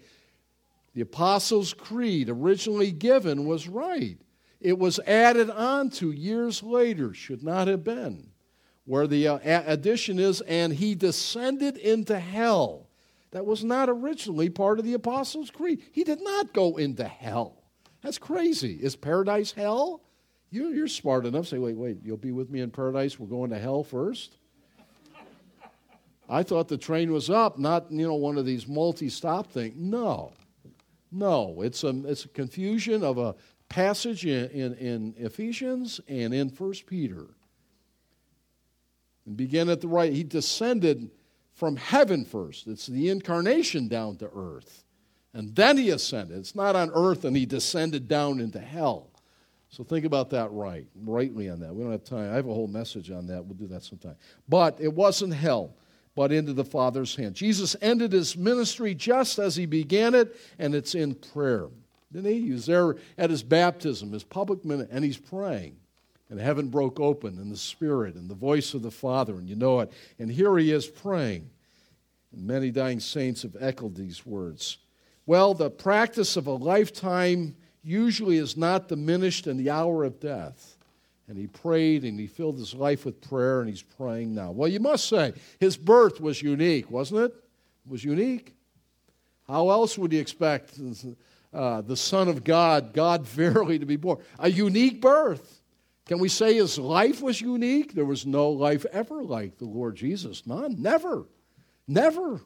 the 0.95 1.03
Apostles' 1.03 1.75
Creed, 1.75 2.29
originally 2.29 2.91
given, 2.91 3.47
was 3.47 3.69
right. 3.69 4.19
It 4.61 4.79
was 4.79 4.99
added 5.01 5.51
on 5.51 5.91
to 5.91 6.11
years 6.11 6.63
later, 6.63 7.13
should 7.13 7.43
not 7.43 7.69
have 7.69 7.85
been. 7.85 8.31
Where 8.85 9.07
the 9.07 9.29
uh, 9.29 9.39
addition 9.45 10.19
is, 10.19 10.41
and 10.43 10.73
he 10.73 10.95
descended 10.95 11.77
into 11.77 12.19
hell. 12.19 12.86
That 13.33 13.47
was 13.47 13.65
not 13.65 13.89
originally 13.89 14.49
part 14.49 14.79
of 14.79 14.85
the 14.85 14.95
Apostles' 14.95 15.51
Creed. 15.51 15.83
He 15.93 16.05
did 16.05 16.23
not 16.23 16.53
go 16.53 16.77
into 16.77 17.05
hell. 17.05 17.63
That's 18.03 18.19
crazy. 18.19 18.75
Is 18.75 18.97
paradise 18.97 19.53
hell? 19.53 20.03
You, 20.51 20.69
you're 20.69 20.89
smart 20.89 21.27
enough 21.27 21.49
say, 21.49 21.59
wait, 21.59 21.77
wait, 21.77 21.99
you'll 22.03 22.17
be 22.17 22.33
with 22.33 22.51
me 22.51 22.61
in 22.61 22.71
paradise. 22.71 23.19
We're 23.19 23.27
going 23.27 23.51
to 23.51 23.59
hell 23.59 23.83
first? 23.83 24.37
I 26.29 26.43
thought 26.43 26.69
the 26.69 26.79
train 26.79 27.13
was 27.13 27.31
up, 27.31 27.59
not 27.59 27.91
you 27.91 28.07
know 28.07 28.15
one 28.15 28.37
of 28.39 28.47
these 28.47 28.67
multi-stop 28.67 29.53
things. 29.53 29.75
No, 29.77 30.33
no, 31.13 31.63
it's 31.63 31.85
a 31.85 31.91
it's 32.07 32.25
a 32.25 32.29
confusion 32.29 33.05
of 33.05 33.19
a 33.19 33.37
passage 33.69 34.27
in, 34.27 34.51
in, 34.51 34.75
in 34.75 35.15
Ephesians 35.19 36.01
and 36.09 36.35
in 36.35 36.51
First 36.51 36.87
Peter. 36.87 37.27
And 39.25 39.37
begin 39.37 39.69
at 39.69 39.81
the 39.81 39.89
right. 39.89 40.13
He 40.13 40.25
descended 40.25 41.11
from 41.57 41.77
heaven 41.77 42.25
first. 42.25 42.67
It's 42.67 42.87
the 42.87 43.09
incarnation 43.09 43.89
down 43.89 44.17
to 44.19 44.31
earth. 44.35 44.85
And 45.35 45.55
then 45.55 45.77
he 45.77 45.91
ascended. 45.91 46.39
It's 46.39 46.55
not 46.55 46.77
on 46.77 46.91
earth 46.95 47.25
and 47.25 47.37
he 47.37 47.45
descended 47.45 48.09
down 48.09 48.41
into 48.41 48.61
hell. 48.61 49.11
So 49.69 49.83
think 49.83 50.05
about 50.05 50.31
that 50.31 50.51
right, 50.53 50.87
rightly 50.95 51.51
on 51.51 51.61
that. 51.61 51.75
We 51.75 51.83
don't 51.83 51.93
have 51.93 52.05
time. 52.05 52.31
I 52.31 52.37
have 52.37 52.47
a 52.47 52.55
whole 52.55 52.69
message 52.69 53.11
on 53.11 53.27
that. 53.27 53.45
We'll 53.45 53.55
do 53.57 53.67
that 53.69 53.83
sometime. 53.83 54.17
But 54.49 54.81
it 54.81 54.93
wasn't 54.93 55.35
hell 55.35 55.75
but 56.15 56.33
into 56.33 56.53
the 56.55 56.65
Father's 56.65 57.15
hand. 57.15 57.35
Jesus 57.35 57.77
ended 57.83 58.13
his 58.13 58.37
ministry 58.37 58.95
just 58.95 59.39
as 59.39 59.55
he 59.55 59.67
began 59.67 60.15
it, 60.15 60.35
and 60.59 60.75
it's 60.75 60.95
in 60.95 61.15
prayer. 61.15 61.69
Didn't 62.11 62.33
he? 62.33 62.41
He 62.41 62.53
was 62.53 62.65
there 62.65 62.97
at 63.19 63.29
his 63.29 63.43
baptism, 63.43 64.13
his 64.13 64.25
public 64.25 64.65
ministry, 64.65 64.97
and 64.97 65.05
he's 65.05 65.19
praying. 65.19 65.77
And 66.29 66.41
heaven 66.41 66.69
broke 66.69 66.99
open, 66.99 67.39
and 67.39 67.53
the 67.53 67.57
Spirit, 67.57 68.17
and 68.17 68.29
the 68.29 68.35
voice 68.35 68.75
of 68.75 68.83
the 68.83 68.91
Father, 68.91 69.35
and 69.35 69.49
you 69.49 69.55
know 69.55 69.81
it. 69.81 69.93
And 70.19 70.31
here 70.31 70.59
he 70.59 70.73
is 70.73 70.87
praying. 70.87 71.49
And 72.33 72.47
many 72.47 72.71
dying 72.71 72.99
saints 72.99 73.43
have 73.43 73.57
echoed 73.61 73.95
these 73.95 74.27
words. 74.27 74.79
Well, 75.25 75.55
the 75.55 75.71
practice 75.71 76.37
of 76.37 76.47
a 76.47 76.53
lifetime 76.53 77.57
usually 77.85 78.39
is 78.39 78.57
not 78.57 78.89
diminished 78.89 79.47
in 79.47 79.57
the 79.57 79.71
hour 79.71 80.03
of 80.03 80.19
death 80.19 80.77
and 81.29 81.37
he 81.37 81.47
prayed 81.47 82.05
and 82.05 82.19
he 82.19 82.27
filled 82.27 82.59
his 82.59 82.75
life 82.75 83.05
with 83.05 83.21
prayer 83.21 83.61
and 83.61 83.69
he's 83.69 83.83
praying 83.83 84.35
now. 84.35 84.51
Well, 84.51 84.69
you 84.69 84.81
must 84.81 85.09
say, 85.09 85.33
his 85.59 85.77
birth 85.77 86.21
was 86.21 86.41
unique, 86.41 86.91
wasn't 86.91 87.21
it? 87.23 87.35
It 87.87 87.91
was 87.91 88.05
unique. 88.05 88.55
How 89.47 89.71
else 89.71 89.99
would 89.99 90.13
you 90.13 90.21
expect 90.21 90.79
uh, 91.53 91.81
the 91.83 91.97
Son 91.97 92.29
of 92.29 92.45
God, 92.45 92.93
God 92.93 93.27
verily, 93.27 93.79
to 93.79 93.87
be 93.87 93.97
born? 93.97 94.19
A 94.39 94.51
unique 94.51 95.01
birth. 95.01 95.56
Can 96.07 96.21
we 96.21 96.29
say 96.29 96.55
his 96.55 96.79
life 96.79 97.21
was 97.21 97.41
unique? 97.41 97.93
There 97.93 98.05
was 98.05 98.25
no 98.25 98.51
life 98.51 98.87
ever 98.93 99.23
like 99.23 99.59
the 99.59 99.65
Lord 99.65 99.97
Jesus. 99.97 100.47
None. 100.47 100.81
Never. 100.81 101.27
Never. 101.89 102.41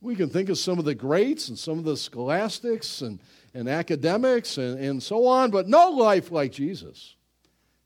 We 0.00 0.16
can 0.16 0.30
think 0.30 0.48
of 0.48 0.58
some 0.58 0.78
of 0.78 0.84
the 0.84 0.94
greats 0.94 1.48
and 1.48 1.58
some 1.58 1.78
of 1.78 1.84
the 1.84 1.96
scholastics 1.96 3.02
and, 3.02 3.20
and 3.52 3.68
academics 3.68 4.58
and, 4.58 4.78
and 4.78 5.02
so 5.02 5.26
on, 5.26 5.50
but 5.50 5.68
no 5.68 5.90
life 5.90 6.30
like 6.30 6.52
Jesus. 6.52 7.14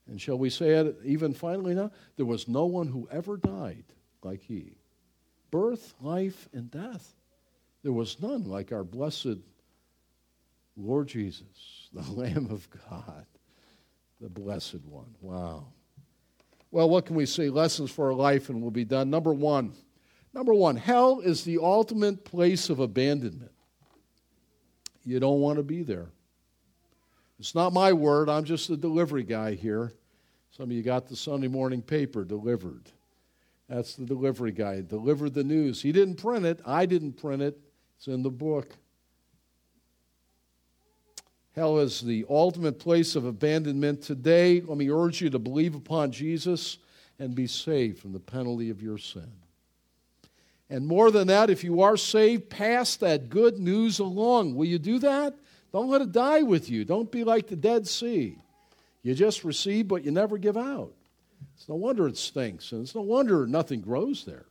And 0.07 0.19
shall 0.19 0.37
we 0.37 0.49
say 0.49 0.69
it 0.69 0.97
even 1.03 1.33
finally 1.33 1.75
now? 1.75 1.91
There 2.15 2.25
was 2.25 2.47
no 2.47 2.65
one 2.65 2.87
who 2.87 3.07
ever 3.11 3.37
died 3.37 3.83
like 4.23 4.41
he. 4.41 4.77
Birth, 5.51 5.93
life, 6.01 6.47
and 6.53 6.71
death. 6.71 7.13
There 7.83 7.93
was 7.93 8.21
none 8.21 8.45
like 8.45 8.71
our 8.71 8.83
blessed 8.83 9.37
Lord 10.75 11.07
Jesus, 11.07 11.89
the 11.93 12.01
Lamb 12.11 12.47
of 12.49 12.67
God, 12.89 13.25
the 14.19 14.29
Blessed 14.29 14.83
One. 14.85 15.13
Wow. 15.21 15.67
Well, 16.71 16.89
what 16.89 17.05
can 17.05 17.15
we 17.15 17.25
say? 17.25 17.49
Lessons 17.49 17.91
for 17.91 18.07
our 18.07 18.13
life, 18.13 18.49
and 18.49 18.61
we'll 18.61 18.71
be 18.71 18.85
done. 18.85 19.09
Number 19.09 19.33
one. 19.33 19.73
Number 20.33 20.53
one, 20.53 20.75
hell 20.75 21.21
is 21.21 21.43
the 21.43 21.57
ultimate 21.57 22.23
place 22.23 22.69
of 22.69 22.79
abandonment. 22.79 23.51
You 25.03 25.19
don't 25.19 25.39
want 25.39 25.57
to 25.57 25.63
be 25.63 25.81
there. 25.81 26.09
It's 27.39 27.55
not 27.55 27.73
my 27.73 27.93
word, 27.93 28.29
I'm 28.29 28.43
just 28.43 28.67
the 28.67 28.77
delivery 28.77 29.23
guy 29.23 29.55
here. 29.55 29.93
Some 30.51 30.65
of 30.65 30.71
you 30.71 30.83
got 30.83 31.07
the 31.07 31.15
Sunday 31.15 31.47
morning 31.47 31.81
paper 31.81 32.23
delivered. 32.23 32.91
That's 33.69 33.95
the 33.95 34.05
delivery 34.05 34.51
guy. 34.51 34.81
Delivered 34.81 35.33
the 35.33 35.43
news. 35.43 35.81
He 35.81 35.91
didn't 35.91 36.15
print 36.15 36.45
it. 36.45 36.59
I 36.65 36.85
didn't 36.85 37.13
print 37.13 37.41
it. 37.41 37.57
It's 37.97 38.07
in 38.07 38.23
the 38.23 38.29
book. 38.29 38.75
Hell 41.55 41.79
is 41.79 42.01
the 42.01 42.25
ultimate 42.29 42.79
place 42.79 43.15
of 43.15 43.25
abandonment. 43.25 44.01
Today, 44.01 44.61
let 44.61 44.77
me 44.77 44.89
urge 44.89 45.21
you 45.21 45.29
to 45.31 45.39
believe 45.39 45.75
upon 45.75 46.11
Jesus 46.11 46.77
and 47.17 47.35
be 47.35 47.47
saved 47.47 47.99
from 47.99 48.13
the 48.13 48.19
penalty 48.19 48.69
of 48.69 48.81
your 48.81 48.97
sin. 48.97 49.31
And 50.69 50.85
more 50.85 51.09
than 51.09 51.27
that, 51.27 51.49
if 51.49 51.63
you 51.63 51.81
are 51.81 51.97
saved, 51.97 52.49
pass 52.49 52.95
that 52.97 53.29
good 53.29 53.57
news 53.57 53.99
along. 53.99 54.55
Will 54.55 54.65
you 54.65 54.77
do 54.77 54.99
that? 54.99 55.35
Don't 55.71 55.89
let 55.89 56.01
it 56.01 56.11
die 56.11 56.43
with 56.43 56.69
you. 56.69 56.85
Don't 56.85 57.11
be 57.11 57.23
like 57.23 57.47
the 57.47 57.55
Dead 57.55 57.87
Sea. 57.87 58.37
You 59.01 59.15
just 59.15 59.43
receive, 59.43 59.87
but 59.87 60.03
you 60.03 60.11
never 60.11 60.37
give 60.37 60.57
out. 60.57 60.93
It's 61.55 61.67
no 61.67 61.75
wonder 61.75 62.07
it 62.07 62.17
stinks, 62.17 62.71
and 62.71 62.83
it's 62.83 62.95
no 62.95 63.01
wonder 63.01 63.47
nothing 63.47 63.81
grows 63.81 64.25
there. 64.25 64.45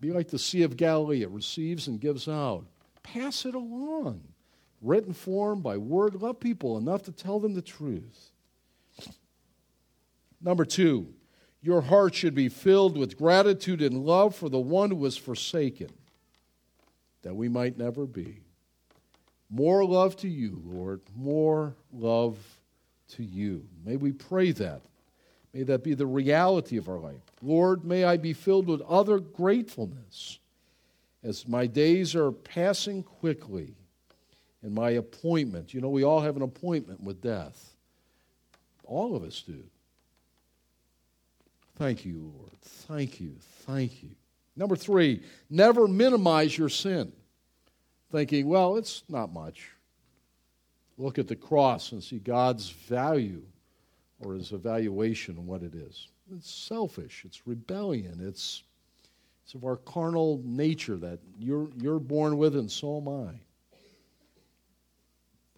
Be 0.00 0.12
like 0.12 0.28
the 0.28 0.38
Sea 0.38 0.62
of 0.62 0.76
Galilee, 0.76 1.22
it 1.22 1.30
receives 1.30 1.88
and 1.88 2.00
gives 2.00 2.28
out. 2.28 2.64
Pass 3.02 3.46
it 3.46 3.54
along. 3.54 4.22
Written 4.80 5.12
form 5.12 5.60
by 5.60 5.76
word, 5.76 6.14
love 6.14 6.38
people 6.38 6.78
enough 6.78 7.02
to 7.04 7.12
tell 7.12 7.40
them 7.40 7.54
the 7.54 7.62
truth. 7.62 8.30
Number 10.40 10.64
two, 10.64 11.08
your 11.60 11.80
heart 11.80 12.14
should 12.14 12.34
be 12.34 12.48
filled 12.48 12.96
with 12.96 13.18
gratitude 13.18 13.82
and 13.82 14.04
love 14.04 14.36
for 14.36 14.48
the 14.48 14.60
one 14.60 14.90
who 14.90 14.96
was 14.96 15.16
forsaken, 15.16 15.90
that 17.22 17.34
we 17.34 17.48
might 17.48 17.76
never 17.76 18.06
be. 18.06 18.42
More 19.50 19.84
love 19.84 20.16
to 20.18 20.28
you, 20.28 20.62
Lord, 20.64 21.00
more 21.16 21.74
love 21.92 22.38
to 23.08 23.24
you. 23.24 23.66
May 23.84 23.96
we 23.96 24.12
pray 24.12 24.52
that. 24.52 24.82
May 25.52 25.62
that 25.64 25.82
be 25.82 25.94
the 25.94 26.06
reality 26.06 26.76
of 26.76 26.88
our 26.88 26.98
life. 26.98 27.22
Lord, 27.42 27.84
may 27.84 28.04
I 28.04 28.18
be 28.18 28.34
filled 28.34 28.68
with 28.68 28.82
other 28.82 29.18
gratefulness 29.18 30.38
as 31.24 31.48
my 31.48 31.66
days 31.66 32.14
are 32.14 32.30
passing 32.30 33.02
quickly 33.02 33.74
and 34.62 34.74
my 34.74 34.90
appointment. 34.90 35.72
You 35.72 35.80
know, 35.80 35.88
we 35.88 36.04
all 36.04 36.20
have 36.20 36.36
an 36.36 36.42
appointment 36.42 37.02
with 37.02 37.20
death. 37.20 37.74
All 38.84 39.14
of 39.14 39.22
us 39.22 39.42
do. 39.46 39.62
Thank 41.76 42.04
you, 42.04 42.32
Lord. 42.36 42.60
Thank 42.60 43.20
you. 43.20 43.36
Thank 43.66 44.02
you. 44.02 44.10
Number 44.56 44.74
three, 44.74 45.22
never 45.48 45.86
minimize 45.86 46.58
your 46.58 46.68
sin, 46.68 47.12
thinking, 48.10 48.48
well, 48.48 48.76
it's 48.76 49.04
not 49.08 49.32
much. 49.32 49.70
Look 50.96 51.20
at 51.20 51.28
the 51.28 51.36
cross 51.36 51.92
and 51.92 52.02
see 52.02 52.18
God's 52.18 52.68
value 52.68 53.42
or 54.18 54.34
his 54.34 54.50
evaluation 54.50 55.38
of 55.38 55.44
what 55.44 55.62
it 55.62 55.74
is. 55.74 56.08
It's 56.34 56.50
selfish, 56.50 57.22
it's 57.24 57.46
rebellion, 57.46 58.18
it's, 58.20 58.64
it's 59.44 59.54
of 59.54 59.64
our 59.64 59.76
carnal 59.76 60.42
nature 60.44 60.96
that 60.96 61.20
you're, 61.38 61.68
you're 61.80 62.00
born 62.00 62.36
with, 62.36 62.56
and 62.56 62.68
so 62.68 62.96
am 62.96 63.08
I. 63.08 63.40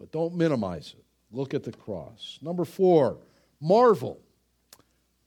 But 0.01 0.11
don't 0.11 0.33
minimize 0.33 0.95
it. 0.97 1.05
Look 1.31 1.53
at 1.53 1.63
the 1.63 1.71
cross. 1.71 2.39
Number 2.41 2.65
four, 2.65 3.19
marvel 3.61 4.19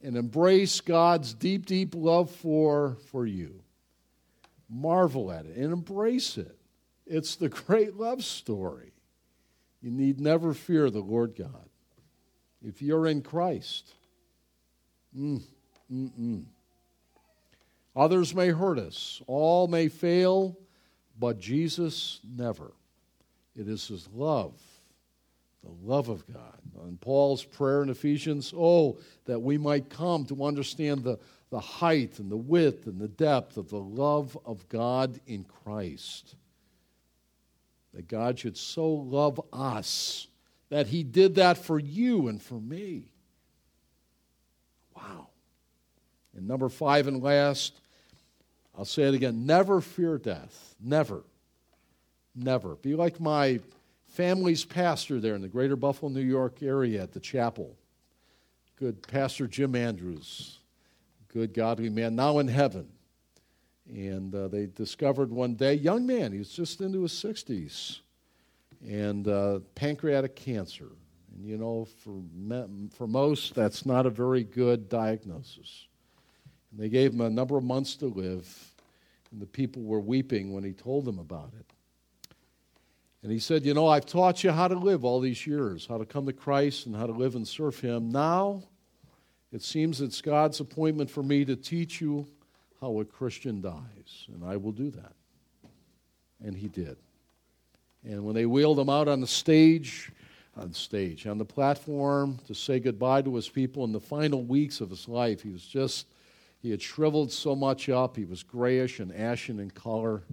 and 0.02 0.16
embrace 0.16 0.80
God's 0.80 1.32
deep, 1.32 1.64
deep 1.64 1.94
love 1.94 2.28
for, 2.28 2.96
for 3.12 3.24
you. 3.24 3.62
Marvel 4.68 5.30
at 5.30 5.46
it 5.46 5.56
and 5.56 5.72
embrace 5.72 6.36
it. 6.36 6.56
It's 7.06 7.36
the 7.36 7.48
great 7.48 7.94
love 7.94 8.24
story. 8.24 8.90
You 9.80 9.92
need 9.92 10.18
never 10.18 10.52
fear 10.54 10.90
the 10.90 10.98
Lord 10.98 11.36
God. 11.38 11.68
If 12.60 12.82
you're 12.82 13.06
in 13.06 13.22
Christ, 13.22 13.94
mm, 15.16 15.40
mm, 15.92 16.10
mm. 16.18 16.44
others 17.94 18.34
may 18.34 18.48
hurt 18.48 18.80
us, 18.80 19.22
all 19.28 19.68
may 19.68 19.86
fail, 19.86 20.58
but 21.16 21.38
Jesus 21.38 22.18
never. 22.28 22.72
It 23.56 23.68
is 23.68 23.86
His 23.88 24.08
love 24.12 24.54
the 25.64 25.90
love 25.90 26.08
of 26.08 26.26
God. 26.26 26.58
And 26.84 27.00
Paul's 27.00 27.44
prayer 27.44 27.82
in 27.82 27.88
Ephesians, 27.88 28.52
oh, 28.56 28.98
that 29.24 29.40
we 29.40 29.56
might 29.56 29.88
come 29.88 30.26
to 30.26 30.44
understand 30.44 31.02
the, 31.02 31.18
the 31.50 31.60
height 31.60 32.18
and 32.18 32.30
the 32.30 32.36
width 32.36 32.86
and 32.86 33.00
the 33.00 33.08
depth 33.08 33.56
of 33.56 33.70
the 33.70 33.78
love 33.78 34.36
of 34.44 34.68
God 34.68 35.18
in 35.26 35.44
Christ. 35.44 36.34
That 37.94 38.08
God 38.08 38.38
should 38.38 38.56
so 38.56 38.88
love 38.88 39.40
us 39.52 40.26
that 40.70 40.88
he 40.88 41.04
did 41.04 41.36
that 41.36 41.56
for 41.56 41.78
you 41.78 42.28
and 42.28 42.42
for 42.42 42.60
me. 42.60 43.04
Wow. 44.96 45.28
And 46.36 46.48
number 46.48 46.68
five 46.68 47.06
and 47.06 47.22
last, 47.22 47.80
I'll 48.76 48.84
say 48.84 49.04
it 49.04 49.14
again 49.14 49.46
never 49.46 49.80
fear 49.80 50.18
death. 50.18 50.74
Never. 50.80 51.22
Never. 52.34 52.74
Be 52.76 52.94
like 52.94 53.20
my 53.20 53.60
family's 54.08 54.64
pastor 54.64 55.20
there 55.20 55.34
in 55.34 55.42
the 55.42 55.48
greater 55.48 55.76
Buffalo, 55.76 56.10
New 56.10 56.20
York 56.20 56.62
area 56.62 57.02
at 57.02 57.12
the 57.12 57.20
chapel. 57.20 57.76
Good 58.76 59.06
Pastor 59.06 59.46
Jim 59.46 59.76
Andrews, 59.76 60.58
good 61.28 61.54
godly 61.54 61.90
man, 61.90 62.16
now 62.16 62.38
in 62.38 62.48
heaven. 62.48 62.88
And 63.88 64.34
uh, 64.34 64.48
they 64.48 64.66
discovered 64.66 65.30
one 65.30 65.54
day, 65.54 65.74
young 65.74 66.06
man, 66.06 66.32
he 66.32 66.38
was 66.38 66.50
just 66.50 66.80
into 66.80 67.02
his 67.02 67.12
60s, 67.12 68.00
and 68.84 69.28
uh, 69.28 69.60
pancreatic 69.74 70.34
cancer. 70.34 70.88
And 71.34 71.46
you 71.46 71.56
know, 71.56 71.86
for, 72.02 72.66
for 72.96 73.06
most, 73.06 73.54
that's 73.54 73.84
not 73.84 74.06
a 74.06 74.10
very 74.10 74.42
good 74.42 74.88
diagnosis. 74.88 75.86
And 76.70 76.80
they 76.80 76.88
gave 76.88 77.12
him 77.12 77.20
a 77.20 77.30
number 77.30 77.56
of 77.56 77.64
months 77.64 77.94
to 77.96 78.06
live, 78.06 78.72
and 79.30 79.40
the 79.40 79.46
people 79.46 79.82
were 79.82 80.00
weeping 80.00 80.52
when 80.52 80.64
he 80.64 80.72
told 80.72 81.04
them 81.04 81.18
about 81.18 81.52
it. 81.58 81.73
And 83.24 83.32
he 83.32 83.38
said, 83.38 83.64
You 83.64 83.72
know, 83.72 83.88
I've 83.88 84.04
taught 84.04 84.44
you 84.44 84.52
how 84.52 84.68
to 84.68 84.74
live 84.74 85.02
all 85.02 85.18
these 85.18 85.46
years, 85.46 85.86
how 85.86 85.96
to 85.96 86.04
come 86.04 86.26
to 86.26 86.32
Christ 86.34 86.84
and 86.84 86.94
how 86.94 87.06
to 87.06 87.12
live 87.12 87.34
and 87.34 87.48
serve 87.48 87.80
Him. 87.80 88.10
Now, 88.10 88.62
it 89.50 89.62
seems 89.62 90.02
it's 90.02 90.20
God's 90.20 90.60
appointment 90.60 91.10
for 91.10 91.22
me 91.22 91.42
to 91.46 91.56
teach 91.56 92.02
you 92.02 92.26
how 92.82 93.00
a 93.00 93.04
Christian 93.04 93.62
dies. 93.62 94.26
And 94.28 94.44
I 94.44 94.58
will 94.58 94.72
do 94.72 94.90
that. 94.90 95.14
And 96.44 96.54
he 96.54 96.68
did. 96.68 96.98
And 98.04 98.26
when 98.26 98.34
they 98.34 98.44
wheeled 98.44 98.78
him 98.78 98.90
out 98.90 99.08
on 99.08 99.22
the 99.22 99.26
stage, 99.26 100.12
on 100.54 100.74
stage, 100.74 101.26
on 101.26 101.38
the 101.38 101.46
platform 101.46 102.38
to 102.46 102.54
say 102.54 102.78
goodbye 102.78 103.22
to 103.22 103.34
his 103.36 103.48
people 103.48 103.84
in 103.84 103.92
the 103.92 104.00
final 104.00 104.42
weeks 104.42 104.82
of 104.82 104.90
his 104.90 105.08
life, 105.08 105.40
he 105.40 105.48
was 105.48 105.64
just, 105.64 106.08
he 106.60 106.70
had 106.70 106.82
shriveled 106.82 107.32
so 107.32 107.56
much 107.56 107.88
up. 107.88 108.16
He 108.16 108.26
was 108.26 108.42
grayish 108.42 109.00
and 109.00 109.14
ashen 109.14 109.60
in 109.60 109.70
color. 109.70 110.24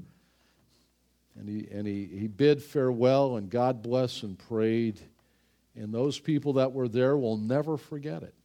And 1.38 1.48
he, 1.48 1.68
and 1.72 1.88
he, 1.88 2.06
he 2.06 2.28
bid 2.28 2.62
farewell 2.62 3.38
and 3.38 3.50
God 3.50 3.82
bless 3.82 4.24
and 4.24 4.38
prayed. 4.38 5.00
And 5.76 5.94
those 5.94 6.20
people 6.20 6.54
that 6.54 6.74
were 6.74 6.88
there 6.88 7.18
will 7.18 7.38
never 7.38 7.78
forget 7.78 8.24
it. 8.24 8.36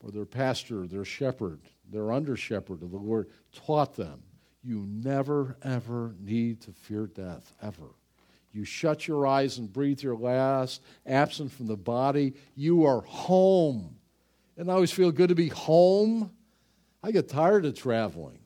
For 0.00 0.10
their 0.10 0.24
pastor, 0.24 0.86
their 0.86 1.04
shepherd, 1.04 1.60
their 1.90 2.10
under 2.10 2.36
shepherd 2.36 2.82
of 2.82 2.90
the 2.90 2.96
Lord 2.96 3.28
taught 3.52 3.94
them 3.94 4.22
you 4.64 4.86
never, 4.88 5.56
ever 5.62 6.14
need 6.20 6.60
to 6.62 6.72
fear 6.72 7.06
death, 7.06 7.52
ever. 7.60 7.88
You 8.52 8.64
shut 8.64 9.08
your 9.08 9.26
eyes 9.26 9.58
and 9.58 9.72
breathe 9.72 10.02
your 10.02 10.16
last, 10.16 10.82
absent 11.06 11.52
from 11.52 11.66
the 11.66 11.76
body. 11.76 12.34
You 12.54 12.84
are 12.84 13.00
home. 13.00 13.96
And 14.56 14.70
I 14.70 14.74
always 14.74 14.92
feel 14.92 15.10
good 15.10 15.30
to 15.30 15.34
be 15.34 15.48
home. 15.48 16.30
I 17.02 17.10
get 17.10 17.28
tired 17.28 17.64
of 17.64 17.74
traveling. 17.74 18.38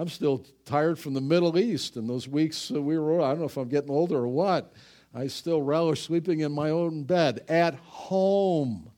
I'm 0.00 0.08
still 0.08 0.46
tired 0.64 0.98
from 0.98 1.12
the 1.12 1.20
Middle 1.20 1.58
East 1.58 1.96
and 1.96 2.08
those 2.08 2.26
weeks 2.26 2.70
we 2.70 2.98
were, 2.98 3.20
I 3.20 3.32
don't 3.32 3.40
know 3.40 3.44
if 3.44 3.58
I'm 3.58 3.68
getting 3.68 3.90
older 3.90 4.16
or 4.16 4.28
what. 4.28 4.72
I 5.14 5.26
still 5.26 5.60
relish 5.60 6.04
sleeping 6.04 6.40
in 6.40 6.52
my 6.52 6.70
own 6.70 7.02
bed 7.02 7.44
at 7.50 7.74
home. 7.74 8.90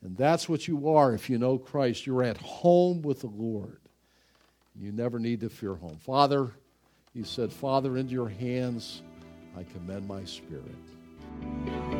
And 0.00 0.16
that's 0.16 0.48
what 0.48 0.66
you 0.66 0.88
are 0.88 1.12
if 1.12 1.28
you 1.28 1.36
know 1.36 1.58
Christ. 1.58 2.06
You're 2.06 2.22
at 2.22 2.38
home 2.38 3.02
with 3.02 3.20
the 3.20 3.26
Lord. 3.26 3.80
You 4.74 4.90
never 4.90 5.18
need 5.18 5.40
to 5.40 5.50
fear 5.50 5.74
home. 5.74 5.98
Father, 5.98 6.50
he 7.12 7.24
said, 7.24 7.52
Father, 7.52 7.98
into 7.98 8.14
your 8.14 8.30
hands 8.30 9.02
I 9.54 9.64
commend 9.64 10.08
my 10.08 10.24
spirit. 10.24 11.97